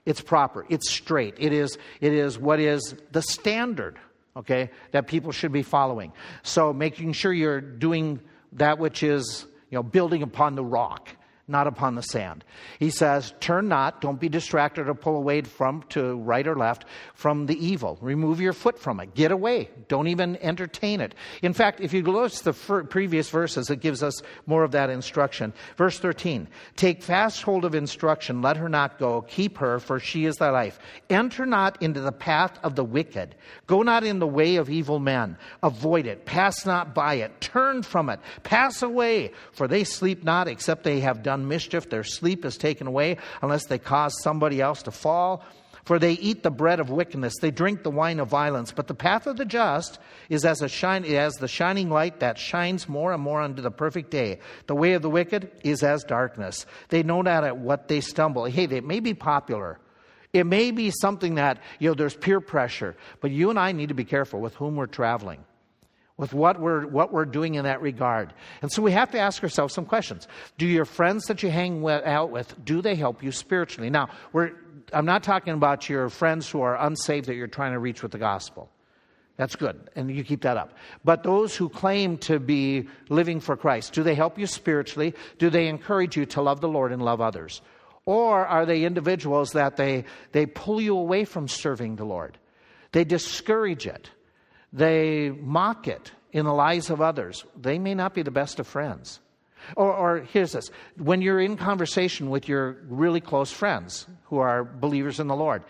It's 0.05 0.21
proper. 0.21 0.65
It's 0.69 0.89
straight. 0.89 1.35
It 1.37 1.53
is, 1.53 1.77
it 2.01 2.13
is 2.13 2.37
what 2.37 2.59
is 2.59 2.95
the 3.11 3.21
standard 3.21 3.99
okay, 4.35 4.69
that 4.91 5.07
people 5.07 5.31
should 5.31 5.51
be 5.51 5.63
following. 5.63 6.11
So 6.43 6.73
making 6.73 7.13
sure 7.13 7.33
you're 7.33 7.61
doing 7.61 8.19
that 8.53 8.79
which 8.79 9.03
is, 9.03 9.45
you 9.69 9.77
know, 9.77 9.83
building 9.83 10.23
upon 10.23 10.55
the 10.55 10.63
rock 10.63 11.09
not 11.49 11.67
upon 11.67 11.95
the 11.95 12.01
sand. 12.01 12.43
He 12.79 12.89
says, 12.89 13.33
Turn 13.39 13.67
not, 13.67 14.01
don't 14.01 14.19
be 14.19 14.29
distracted 14.29 14.87
or 14.87 14.93
pull 14.93 15.15
away 15.15 15.41
from 15.41 15.83
to 15.89 16.15
right 16.17 16.47
or 16.47 16.55
left 16.55 16.85
from 17.13 17.45
the 17.45 17.65
evil. 17.65 17.97
Remove 18.01 18.39
your 18.39 18.53
foot 18.53 18.79
from 18.79 18.99
it. 18.99 19.15
Get 19.15 19.31
away. 19.31 19.69
Don't 19.87 20.07
even 20.07 20.37
entertain 20.37 21.01
it. 21.01 21.15
In 21.41 21.53
fact, 21.53 21.81
if 21.81 21.93
you 21.93 22.03
look 22.03 22.31
at 22.31 22.39
the 22.39 22.53
previous 22.89 23.29
verses, 23.29 23.69
it 23.69 23.81
gives 23.81 24.03
us 24.03 24.21
more 24.45 24.63
of 24.63 24.71
that 24.71 24.89
instruction. 24.89 25.53
Verse 25.77 25.99
13 25.99 26.47
Take 26.75 27.01
fast 27.01 27.41
hold 27.41 27.65
of 27.65 27.75
instruction, 27.75 28.41
let 28.41 28.57
her 28.57 28.69
not 28.69 28.99
go. 28.99 29.21
Keep 29.23 29.57
her, 29.57 29.79
for 29.79 29.99
she 29.99 30.25
is 30.25 30.37
thy 30.37 30.49
life. 30.49 30.79
Enter 31.09 31.45
not 31.45 31.81
into 31.81 32.01
the 32.01 32.11
path 32.11 32.59
of 32.63 32.75
the 32.75 32.83
wicked. 32.83 33.35
Go 33.67 33.83
not 33.83 34.03
in 34.03 34.19
the 34.19 34.27
way 34.27 34.57
of 34.57 34.69
evil 34.69 34.99
men. 34.99 35.37
Avoid 35.63 36.05
it. 36.05 36.25
Pass 36.25 36.65
not 36.65 36.93
by 36.93 37.15
it. 37.15 37.41
Turn 37.41 37.83
from 37.83 38.09
it. 38.09 38.19
Pass 38.43 38.81
away, 38.81 39.31
for 39.51 39.67
they 39.67 39.83
sleep 39.83 40.23
not 40.23 40.47
except 40.47 40.83
they 40.83 40.99
have 40.99 41.23
done 41.23 41.38
mischief. 41.47 41.89
Their 41.89 42.03
sleep 42.03 42.45
is 42.45 42.57
taken 42.57 42.87
away 42.87 43.17
unless 43.41 43.65
they 43.65 43.79
cause 43.79 44.13
somebody 44.21 44.61
else 44.61 44.83
to 44.83 44.91
fall. 44.91 45.43
For 45.85 45.97
they 45.97 46.11
eat 46.13 46.43
the 46.43 46.51
bread 46.51 46.79
of 46.79 46.91
wickedness, 46.91 47.33
they 47.41 47.49
drink 47.49 47.81
the 47.81 47.89
wine 47.89 48.19
of 48.19 48.27
violence. 48.27 48.71
But 48.71 48.85
the 48.85 48.93
path 48.93 49.25
of 49.25 49.37
the 49.37 49.45
just 49.45 49.97
is 50.29 50.45
as, 50.45 50.61
a 50.61 50.67
shine, 50.67 51.03
as 51.03 51.33
the 51.35 51.47
shining 51.47 51.89
light 51.89 52.19
that 52.19 52.37
shines 52.37 52.87
more 52.87 53.11
and 53.11 53.23
more 53.23 53.41
unto 53.41 53.63
the 53.63 53.71
perfect 53.71 54.11
day. 54.11 54.39
The 54.67 54.75
way 54.75 54.93
of 54.93 55.01
the 55.01 55.09
wicked 55.09 55.49
is 55.63 55.81
as 55.81 56.03
darkness. 56.03 56.67
They 56.89 57.01
know 57.01 57.23
not 57.23 57.43
at 57.43 57.57
what 57.57 57.87
they 57.87 58.01
stumble. 58.01 58.45
Hey, 58.45 58.67
they 58.67 58.81
may 58.81 58.99
be 58.99 59.15
popular. 59.15 59.79
It 60.31 60.45
may 60.45 60.69
be 60.69 60.91
something 60.91 61.35
that, 61.35 61.59
you 61.79 61.89
know, 61.89 61.95
there's 61.95 62.15
peer 62.15 62.39
pressure. 62.39 62.95
But 63.19 63.31
you 63.31 63.49
and 63.49 63.57
I 63.57 63.71
need 63.71 63.89
to 63.89 63.95
be 63.95 64.05
careful 64.05 64.41
with 64.41 64.53
whom 64.53 64.75
we're 64.75 64.85
traveling 64.85 65.43
with 66.19 66.33
what 66.33 66.59
we're, 66.59 66.85
what 66.85 67.13
we're 67.13 67.23
doing 67.23 67.55
in 67.55 67.63
that 67.63 67.81
regard. 67.81 68.33
And 68.61 68.69
so 68.69 68.81
we 68.81 68.91
have 68.91 69.09
to 69.11 69.19
ask 69.19 69.41
ourselves 69.41 69.73
some 69.73 69.85
questions. 69.85 70.27
Do 70.57 70.67
your 70.67 70.83
friends 70.83 71.23
that 71.27 71.41
you 71.41 71.49
hang 71.49 71.87
out 71.87 72.29
with, 72.29 72.53
do 72.63 72.81
they 72.81 72.95
help 72.95 73.23
you 73.23 73.31
spiritually? 73.31 73.89
Now, 73.89 74.09
I'm 74.91 75.05
not 75.05 75.23
talking 75.23 75.53
about 75.53 75.87
your 75.87 76.09
friends 76.09 76.49
who 76.49 76.59
are 76.59 76.75
unsaved 76.75 77.27
that 77.27 77.35
you're 77.35 77.47
trying 77.47 77.71
to 77.71 77.79
reach 77.79 78.03
with 78.03 78.11
the 78.11 78.17
gospel. 78.17 78.69
That's 79.37 79.55
good, 79.55 79.89
and 79.95 80.11
you 80.11 80.25
keep 80.25 80.41
that 80.41 80.57
up. 80.57 80.73
But 81.05 81.23
those 81.23 81.55
who 81.55 81.69
claim 81.69 82.17
to 82.17 82.37
be 82.37 82.89
living 83.07 83.39
for 83.39 83.55
Christ, 83.55 83.93
do 83.93 84.03
they 84.03 84.13
help 84.13 84.37
you 84.37 84.45
spiritually? 84.45 85.15
Do 85.37 85.49
they 85.49 85.69
encourage 85.69 86.17
you 86.17 86.25
to 86.25 86.41
love 86.41 86.59
the 86.59 86.67
Lord 86.67 86.91
and 86.91 87.01
love 87.01 87.21
others? 87.21 87.61
Or 88.05 88.45
are 88.45 88.65
they 88.65 88.83
individuals 88.83 89.53
that 89.53 89.77
they, 89.77 90.03
they 90.33 90.45
pull 90.45 90.81
you 90.81 90.97
away 90.97 91.23
from 91.23 91.47
serving 91.47 91.95
the 91.95 92.03
Lord? 92.03 92.37
They 92.91 93.05
discourage 93.05 93.87
it. 93.87 94.09
They 94.71 95.29
mock 95.29 95.87
it 95.87 96.11
in 96.31 96.45
the 96.45 96.53
lives 96.53 96.89
of 96.89 97.01
others. 97.01 97.45
They 97.59 97.79
may 97.79 97.95
not 97.95 98.13
be 98.13 98.21
the 98.21 98.31
best 98.31 98.59
of 98.59 98.67
friends. 98.67 99.19
Or, 99.75 99.93
or, 99.93 100.19
here's 100.19 100.53
this 100.53 100.71
when 100.97 101.21
you're 101.21 101.41
in 101.41 101.57
conversation 101.57 102.29
with 102.29 102.47
your 102.47 102.77
really 102.87 103.21
close 103.21 103.51
friends 103.51 104.07
who 104.25 104.37
are 104.37 104.63
believers 104.63 105.19
in 105.19 105.27
the 105.27 105.35
Lord, 105.35 105.63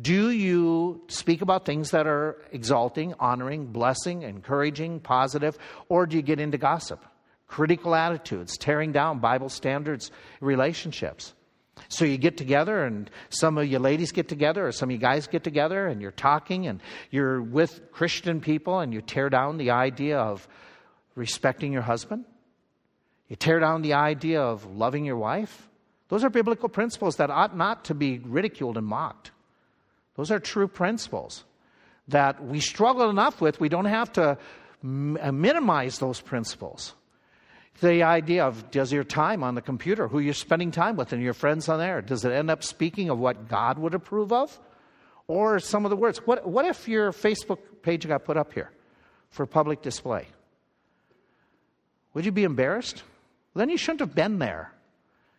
do 0.00 0.30
you 0.30 1.02
speak 1.08 1.42
about 1.42 1.64
things 1.64 1.90
that 1.90 2.06
are 2.06 2.42
exalting, 2.52 3.14
honoring, 3.20 3.66
blessing, 3.66 4.22
encouraging, 4.22 5.00
positive, 5.00 5.58
or 5.88 6.06
do 6.06 6.16
you 6.16 6.22
get 6.22 6.40
into 6.40 6.58
gossip, 6.58 7.04
critical 7.46 7.94
attitudes, 7.94 8.56
tearing 8.56 8.92
down 8.92 9.18
Bible 9.18 9.48
standards, 9.48 10.10
relationships? 10.40 11.34
So 11.88 12.04
you 12.04 12.18
get 12.18 12.36
together, 12.36 12.84
and 12.84 13.10
some 13.30 13.58
of 13.58 13.66
you 13.66 13.78
ladies 13.78 14.12
get 14.12 14.28
together, 14.28 14.66
or 14.66 14.72
some 14.72 14.88
of 14.88 14.92
you 14.92 14.98
guys 14.98 15.26
get 15.26 15.44
together, 15.44 15.86
and 15.86 16.00
you're 16.00 16.10
talking, 16.10 16.66
and 16.66 16.80
you're 17.10 17.42
with 17.42 17.92
Christian 17.92 18.40
people, 18.40 18.78
and 18.80 18.92
you 18.92 19.00
tear 19.00 19.28
down 19.28 19.58
the 19.58 19.70
idea 19.70 20.18
of 20.18 20.46
respecting 21.14 21.72
your 21.72 21.82
husband. 21.82 22.24
You 23.28 23.36
tear 23.36 23.58
down 23.60 23.82
the 23.82 23.94
idea 23.94 24.40
of 24.40 24.64
loving 24.66 25.04
your 25.04 25.16
wife. 25.16 25.68
Those 26.08 26.24
are 26.24 26.30
biblical 26.30 26.68
principles 26.68 27.16
that 27.16 27.30
ought 27.30 27.56
not 27.56 27.86
to 27.86 27.94
be 27.94 28.18
ridiculed 28.18 28.76
and 28.76 28.86
mocked. 28.86 29.30
Those 30.16 30.30
are 30.30 30.38
true 30.38 30.68
principles 30.68 31.44
that 32.08 32.44
we 32.44 32.60
struggle 32.60 33.08
enough 33.08 33.40
with, 33.40 33.60
we 33.60 33.68
don't 33.68 33.86
have 33.86 34.12
to 34.12 34.30
uh, 34.32 35.32
minimize 35.32 35.98
those 35.98 36.20
principles 36.20 36.94
the 37.80 38.02
idea 38.02 38.46
of 38.46 38.70
does 38.70 38.92
your 38.92 39.04
time 39.04 39.42
on 39.42 39.54
the 39.54 39.62
computer, 39.62 40.08
who 40.08 40.18
you're 40.18 40.34
spending 40.34 40.70
time 40.70 40.96
with, 40.96 41.12
and 41.12 41.22
your 41.22 41.34
friends 41.34 41.68
on 41.68 41.78
there, 41.78 42.00
does 42.00 42.24
it 42.24 42.32
end 42.32 42.50
up 42.50 42.62
speaking 42.62 43.10
of 43.10 43.18
what 43.18 43.48
God 43.48 43.78
would 43.78 43.94
approve 43.94 44.32
of? 44.32 44.58
Or 45.26 45.58
some 45.58 45.84
of 45.84 45.90
the 45.90 45.96
words? 45.96 46.18
What, 46.18 46.46
what 46.46 46.66
if 46.66 46.86
your 46.86 47.12
Facebook 47.12 47.58
page 47.82 48.06
got 48.06 48.24
put 48.24 48.36
up 48.36 48.52
here 48.52 48.70
for 49.30 49.46
public 49.46 49.82
display? 49.82 50.26
Would 52.12 52.24
you 52.24 52.32
be 52.32 52.44
embarrassed? 52.44 53.02
Then 53.54 53.70
you 53.70 53.76
shouldn't 53.76 54.00
have 54.00 54.14
been 54.14 54.38
there. 54.38 54.72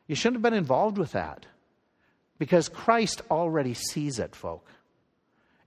You 0.08 0.16
shouldn't 0.16 0.36
have 0.36 0.42
been 0.44 0.54
involved 0.54 0.98
with 0.98 1.14
that. 1.14 1.46
Because 2.38 2.68
Christ 2.68 3.22
already 3.32 3.74
sees 3.74 4.20
it, 4.20 4.36
folk. 4.36 4.68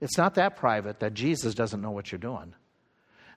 It's 0.01 0.17
not 0.17 0.35
that 0.35 0.55
private 0.55 0.99
that 0.99 1.13
Jesus 1.13 1.55
doesn't 1.55 1.81
know 1.81 1.91
what 1.91 2.11
you're 2.11 2.19
doing. 2.19 2.53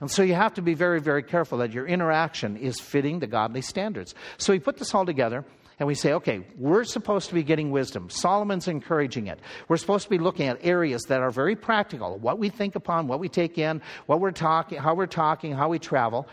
And 0.02 0.10
so 0.10 0.24
you 0.24 0.34
have 0.34 0.54
to 0.54 0.62
be 0.62 0.74
very, 0.74 1.00
very 1.00 1.22
careful 1.22 1.58
that 1.58 1.72
your 1.72 1.86
interaction 1.86 2.56
is 2.56 2.80
fitting 2.80 3.20
the 3.20 3.28
godly 3.28 3.62
standards. 3.62 4.16
So 4.36 4.52
we 4.52 4.58
put 4.58 4.78
this 4.78 4.92
all 4.96 5.06
together 5.06 5.44
and 5.78 5.86
we 5.86 5.94
say, 5.94 6.12
okay, 6.14 6.44
we're 6.58 6.82
supposed 6.82 7.28
to 7.28 7.36
be 7.36 7.44
getting 7.44 7.70
wisdom. 7.70 8.10
Solomon's 8.10 8.66
encouraging 8.66 9.28
it. 9.28 9.38
We're 9.68 9.76
supposed 9.76 10.02
to 10.02 10.10
be 10.10 10.18
looking 10.18 10.48
at 10.48 10.58
areas 10.60 11.02
that 11.04 11.20
are 11.20 11.30
very 11.30 11.54
practical 11.54 12.18
what 12.18 12.40
we 12.40 12.48
think 12.48 12.74
upon, 12.74 13.06
what 13.06 13.20
we 13.20 13.28
take 13.28 13.58
in, 13.58 13.80
what 14.06 14.18
we're 14.18 14.32
talking, 14.32 14.78
how 14.78 14.96
we're 14.96 15.06
talking, 15.06 15.52
how 15.52 15.68
we 15.68 15.78
travel. 15.78 16.26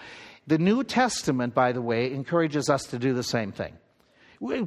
The 0.47 0.57
New 0.57 0.83
Testament, 0.83 1.53
by 1.53 1.71
the 1.71 1.81
way, 1.83 2.11
encourages 2.11 2.71
us 2.71 2.85
to 2.85 2.97
do 2.97 3.13
the 3.13 3.21
same 3.21 3.51
thing. 3.51 3.77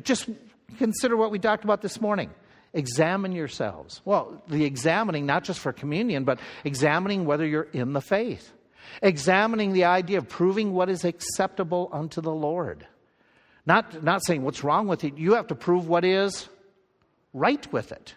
Just 0.05 0.31
consider 0.79 1.17
what 1.17 1.33
we 1.33 1.41
talked 1.41 1.65
about 1.65 1.83
this 1.83 2.01
morning. 2.01 2.31
Examine 2.73 3.33
yourselves. 3.33 4.01
Well, 4.05 4.41
the 4.47 4.65
examining, 4.65 5.27
not 5.27 5.43
just 5.43 5.59
for 5.59 5.73
communion, 5.73 6.23
but 6.23 6.39
examining 6.63 7.25
whether 7.25 7.45
you're 7.45 7.69
in 7.73 7.95
the 7.95 8.01
faith 8.01 8.53
examining 9.03 9.73
the 9.73 9.85
idea 9.85 10.19
of 10.19 10.29
proving 10.29 10.73
what 10.73 10.89
is 10.89 11.05
acceptable 11.05 11.89
unto 11.93 12.21
the 12.21 12.33
Lord. 12.33 12.87
Not, 13.67 14.03
not 14.03 14.25
saying 14.25 14.43
what's 14.43 14.65
wrong 14.65 14.89
with 14.89 15.05
it, 15.05 15.17
you 15.17 15.35
have 15.35 15.49
to 15.49 15.55
prove 15.55 15.87
what 15.89 16.05
is 16.05 16.49
right 17.33 17.73
with 17.73 17.93
it. 17.93 18.15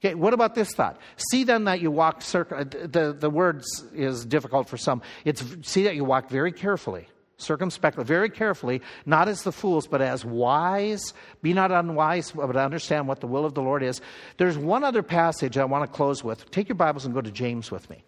Okay, 0.00 0.14
what 0.14 0.32
about 0.32 0.54
this 0.54 0.72
thought? 0.74 1.00
See 1.30 1.44
then 1.44 1.64
that 1.64 1.80
you 1.80 1.90
walk, 1.90 2.22
circ- 2.22 2.52
uh, 2.52 2.64
the, 2.64 3.16
the 3.18 3.28
words 3.28 3.84
is 3.92 4.24
difficult 4.24 4.68
for 4.68 4.76
some. 4.76 5.02
It's 5.24 5.44
see 5.62 5.82
that 5.84 5.96
you 5.96 6.04
walk 6.04 6.30
very 6.30 6.52
carefully, 6.52 7.08
circumspectly, 7.36 8.04
very 8.04 8.30
carefully, 8.30 8.80
not 9.06 9.28
as 9.28 9.42
the 9.42 9.50
fools, 9.50 9.88
but 9.88 10.00
as 10.00 10.24
wise. 10.24 11.12
Be 11.42 11.52
not 11.52 11.72
unwise, 11.72 12.30
but 12.30 12.56
understand 12.56 13.08
what 13.08 13.18
the 13.18 13.26
will 13.26 13.44
of 13.44 13.54
the 13.54 13.62
Lord 13.62 13.82
is. 13.82 14.00
There's 14.36 14.56
one 14.56 14.84
other 14.84 15.02
passage 15.02 15.58
I 15.58 15.64
want 15.64 15.84
to 15.84 15.94
close 15.94 16.22
with. 16.22 16.48
Take 16.52 16.68
your 16.68 16.76
Bibles 16.76 17.04
and 17.04 17.12
go 17.12 17.20
to 17.20 17.32
James 17.32 17.72
with 17.72 17.90
me. 17.90 18.04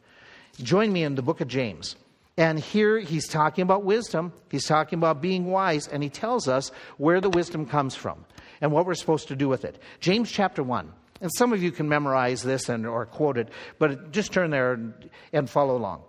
Join 0.63 0.93
me 0.93 1.03
in 1.03 1.15
the 1.15 1.23
book 1.23 1.41
of 1.41 1.49
James. 1.49 1.97
And 2.37 2.59
here 2.59 2.99
he's 2.99 3.29
talking 3.29 3.63
about 3.63 3.85
wisdom, 3.85 4.33
he's 4.51 4.65
talking 4.65 4.99
about 4.99 5.21
being 5.21 5.47
wise, 5.47 5.89
and 5.89 6.03
he 6.03 6.09
tells 6.09 6.49
us 6.49 6.71
where 6.97 7.21
the 7.21 7.29
wisdom 7.29 7.67
comes 7.67 7.95
from 7.95 8.25
and 8.61 8.73
what 8.73 8.87
we're 8.87 8.95
supposed 8.95 9.29
to 9.29 9.37
do 9.37 9.49
with 9.49 9.65
it. 9.65 9.79
James 10.01 10.31
chapter 10.31 10.63
1. 10.63 10.91
And 11.21 11.31
some 11.37 11.53
of 11.53 11.63
you 11.63 11.71
can 11.71 11.89
memorize 11.89 12.43
this 12.43 12.71
and, 12.71 12.87
or 12.87 13.05
quote 13.05 13.37
it, 13.37 13.49
but 13.79 14.11
just 14.11 14.33
turn 14.33 14.51
there 14.51 14.73
and, 14.73 15.11
and 15.35 15.51
follow 15.51 15.77
along. 15.77 16.03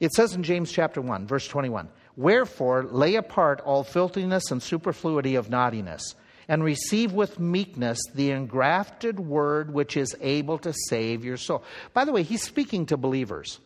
It 0.00 0.12
says 0.12 0.34
in 0.34 0.42
James 0.42 0.72
chapter 0.72 1.00
1, 1.00 1.26
verse 1.26 1.46
21 1.46 1.88
Wherefore 2.16 2.84
lay 2.84 3.16
apart 3.16 3.60
all 3.60 3.84
filthiness 3.84 4.50
and 4.50 4.62
superfluity 4.62 5.34
of 5.34 5.50
naughtiness, 5.50 6.14
and 6.48 6.64
receive 6.64 7.12
with 7.12 7.38
meekness 7.38 7.98
the 8.14 8.30
engrafted 8.30 9.20
word 9.20 9.74
which 9.74 9.96
is 9.96 10.16
able 10.22 10.56
to 10.58 10.72
save 10.88 11.24
your 11.24 11.36
soul. 11.36 11.62
By 11.92 12.06
the 12.06 12.12
way, 12.12 12.22
he's 12.22 12.42
speaking 12.42 12.86
to 12.86 12.96
believers. 12.96 13.60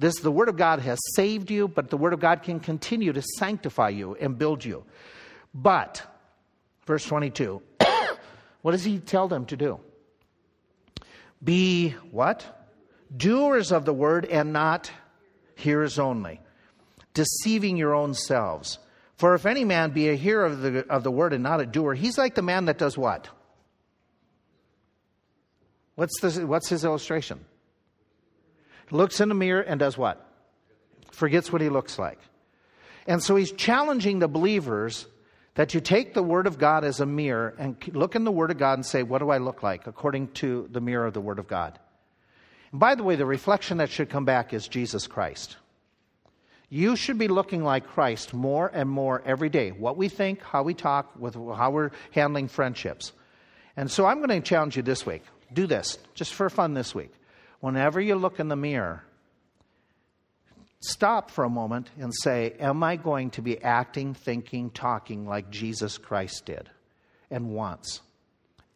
This, 0.00 0.18
the 0.20 0.32
Word 0.32 0.48
of 0.48 0.56
God 0.56 0.80
has 0.80 0.98
saved 1.14 1.50
you, 1.50 1.68
but 1.68 1.90
the 1.90 1.98
Word 1.98 2.14
of 2.14 2.20
God 2.20 2.42
can 2.42 2.58
continue 2.58 3.12
to 3.12 3.20
sanctify 3.20 3.90
you 3.90 4.16
and 4.18 4.38
build 4.38 4.64
you. 4.64 4.82
But, 5.52 6.02
verse 6.86 7.04
22, 7.04 7.60
what 8.62 8.72
does 8.72 8.82
he 8.82 8.98
tell 8.98 9.28
them 9.28 9.44
to 9.46 9.58
do? 9.58 9.78
Be 11.44 11.90
what? 12.12 12.70
Doers 13.14 13.72
of 13.72 13.84
the 13.84 13.92
Word 13.92 14.24
and 14.24 14.54
not 14.54 14.90
hearers 15.54 15.98
only, 15.98 16.40
deceiving 17.12 17.76
your 17.76 17.94
own 17.94 18.14
selves. 18.14 18.78
For 19.16 19.34
if 19.34 19.44
any 19.44 19.66
man 19.66 19.90
be 19.90 20.08
a 20.08 20.14
hearer 20.14 20.46
of 20.46 20.62
the, 20.62 20.86
of 20.88 21.04
the 21.04 21.10
Word 21.10 21.34
and 21.34 21.42
not 21.42 21.60
a 21.60 21.66
doer, 21.66 21.92
he's 21.92 22.16
like 22.16 22.34
the 22.34 22.40
man 22.40 22.64
that 22.64 22.78
does 22.78 22.96
what? 22.96 23.28
What's, 25.94 26.18
the, 26.22 26.46
what's 26.46 26.70
his 26.70 26.86
illustration? 26.86 27.44
Looks 28.90 29.20
in 29.20 29.28
the 29.28 29.34
mirror 29.34 29.60
and 29.60 29.78
does 29.80 29.96
what? 29.96 30.26
Forgets 31.10 31.52
what 31.52 31.62
he 31.62 31.68
looks 31.68 31.98
like. 31.98 32.18
And 33.06 33.22
so 33.22 33.36
he's 33.36 33.52
challenging 33.52 34.18
the 34.18 34.28
believers 34.28 35.06
that 35.54 35.74
you 35.74 35.80
take 35.80 36.14
the 36.14 36.22
Word 36.22 36.46
of 36.46 36.58
God 36.58 36.84
as 36.84 37.00
a 37.00 37.06
mirror 37.06 37.54
and 37.58 37.76
look 37.88 38.14
in 38.14 38.24
the 38.24 38.30
Word 38.30 38.50
of 38.50 38.58
God 38.58 38.74
and 38.74 38.86
say, 38.86 39.02
What 39.02 39.18
do 39.18 39.30
I 39.30 39.38
look 39.38 39.62
like 39.62 39.86
according 39.86 40.28
to 40.34 40.68
the 40.70 40.80
mirror 40.80 41.06
of 41.06 41.14
the 41.14 41.20
Word 41.20 41.38
of 41.38 41.48
God? 41.48 41.78
And 42.70 42.80
by 42.80 42.94
the 42.94 43.02
way, 43.02 43.16
the 43.16 43.26
reflection 43.26 43.78
that 43.78 43.90
should 43.90 44.10
come 44.10 44.24
back 44.24 44.52
is 44.54 44.68
Jesus 44.68 45.06
Christ. 45.06 45.56
You 46.68 46.94
should 46.94 47.18
be 47.18 47.26
looking 47.26 47.64
like 47.64 47.88
Christ 47.88 48.32
more 48.32 48.70
and 48.72 48.88
more 48.88 49.22
every 49.26 49.48
day. 49.48 49.72
What 49.72 49.96
we 49.96 50.08
think, 50.08 50.40
how 50.40 50.62
we 50.62 50.72
talk, 50.72 51.10
with 51.18 51.34
how 51.34 51.72
we're 51.72 51.90
handling 52.12 52.46
friendships. 52.46 53.12
And 53.76 53.90
so 53.90 54.06
I'm 54.06 54.18
going 54.18 54.28
to 54.28 54.40
challenge 54.40 54.76
you 54.76 54.84
this 54.84 55.04
week. 55.04 55.22
Do 55.52 55.66
this, 55.66 55.98
just 56.14 56.32
for 56.32 56.48
fun 56.48 56.74
this 56.74 56.94
week 56.94 57.12
whenever 57.60 58.00
you 58.00 58.16
look 58.16 58.40
in 58.40 58.48
the 58.48 58.56
mirror, 58.56 59.04
stop 60.80 61.30
for 61.30 61.44
a 61.44 61.50
moment 61.50 61.90
and 61.98 62.12
say, 62.14 62.54
Am 62.58 62.82
I 62.82 62.96
going 62.96 63.30
to 63.30 63.42
be 63.42 63.62
acting, 63.62 64.14
thinking, 64.14 64.70
talking 64.70 65.26
like 65.26 65.50
Jesus 65.50 65.98
Christ 65.98 66.46
did 66.46 66.68
and 67.30 67.50
wants? 67.50 68.00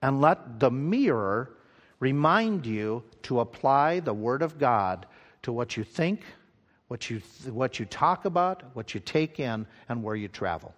And 0.01 0.21
let 0.21 0.61
the 0.61 0.71
mirror 0.71 1.51
remind 1.99 2.67
you 2.67 3.03
to 3.23 3.41
apply 3.41 4.01
the 4.01 4.15
Word 4.15 4.43
of 4.43 4.59
God 4.59 5.07
to 5.43 5.53
what 5.53 5.77
you 5.77 5.85
think, 5.85 6.21
what 6.89 7.09
you, 7.09 7.23
what 7.49 7.79
you 7.79 7.87
talk 7.87 8.27
about, 8.27 8.63
what 8.75 8.95
you 8.95 9.01
take 9.01 9.41
in, 9.41 9.67
and 9.89 10.03
where 10.03 10.15
you 10.15 10.29
travel. 10.29 10.75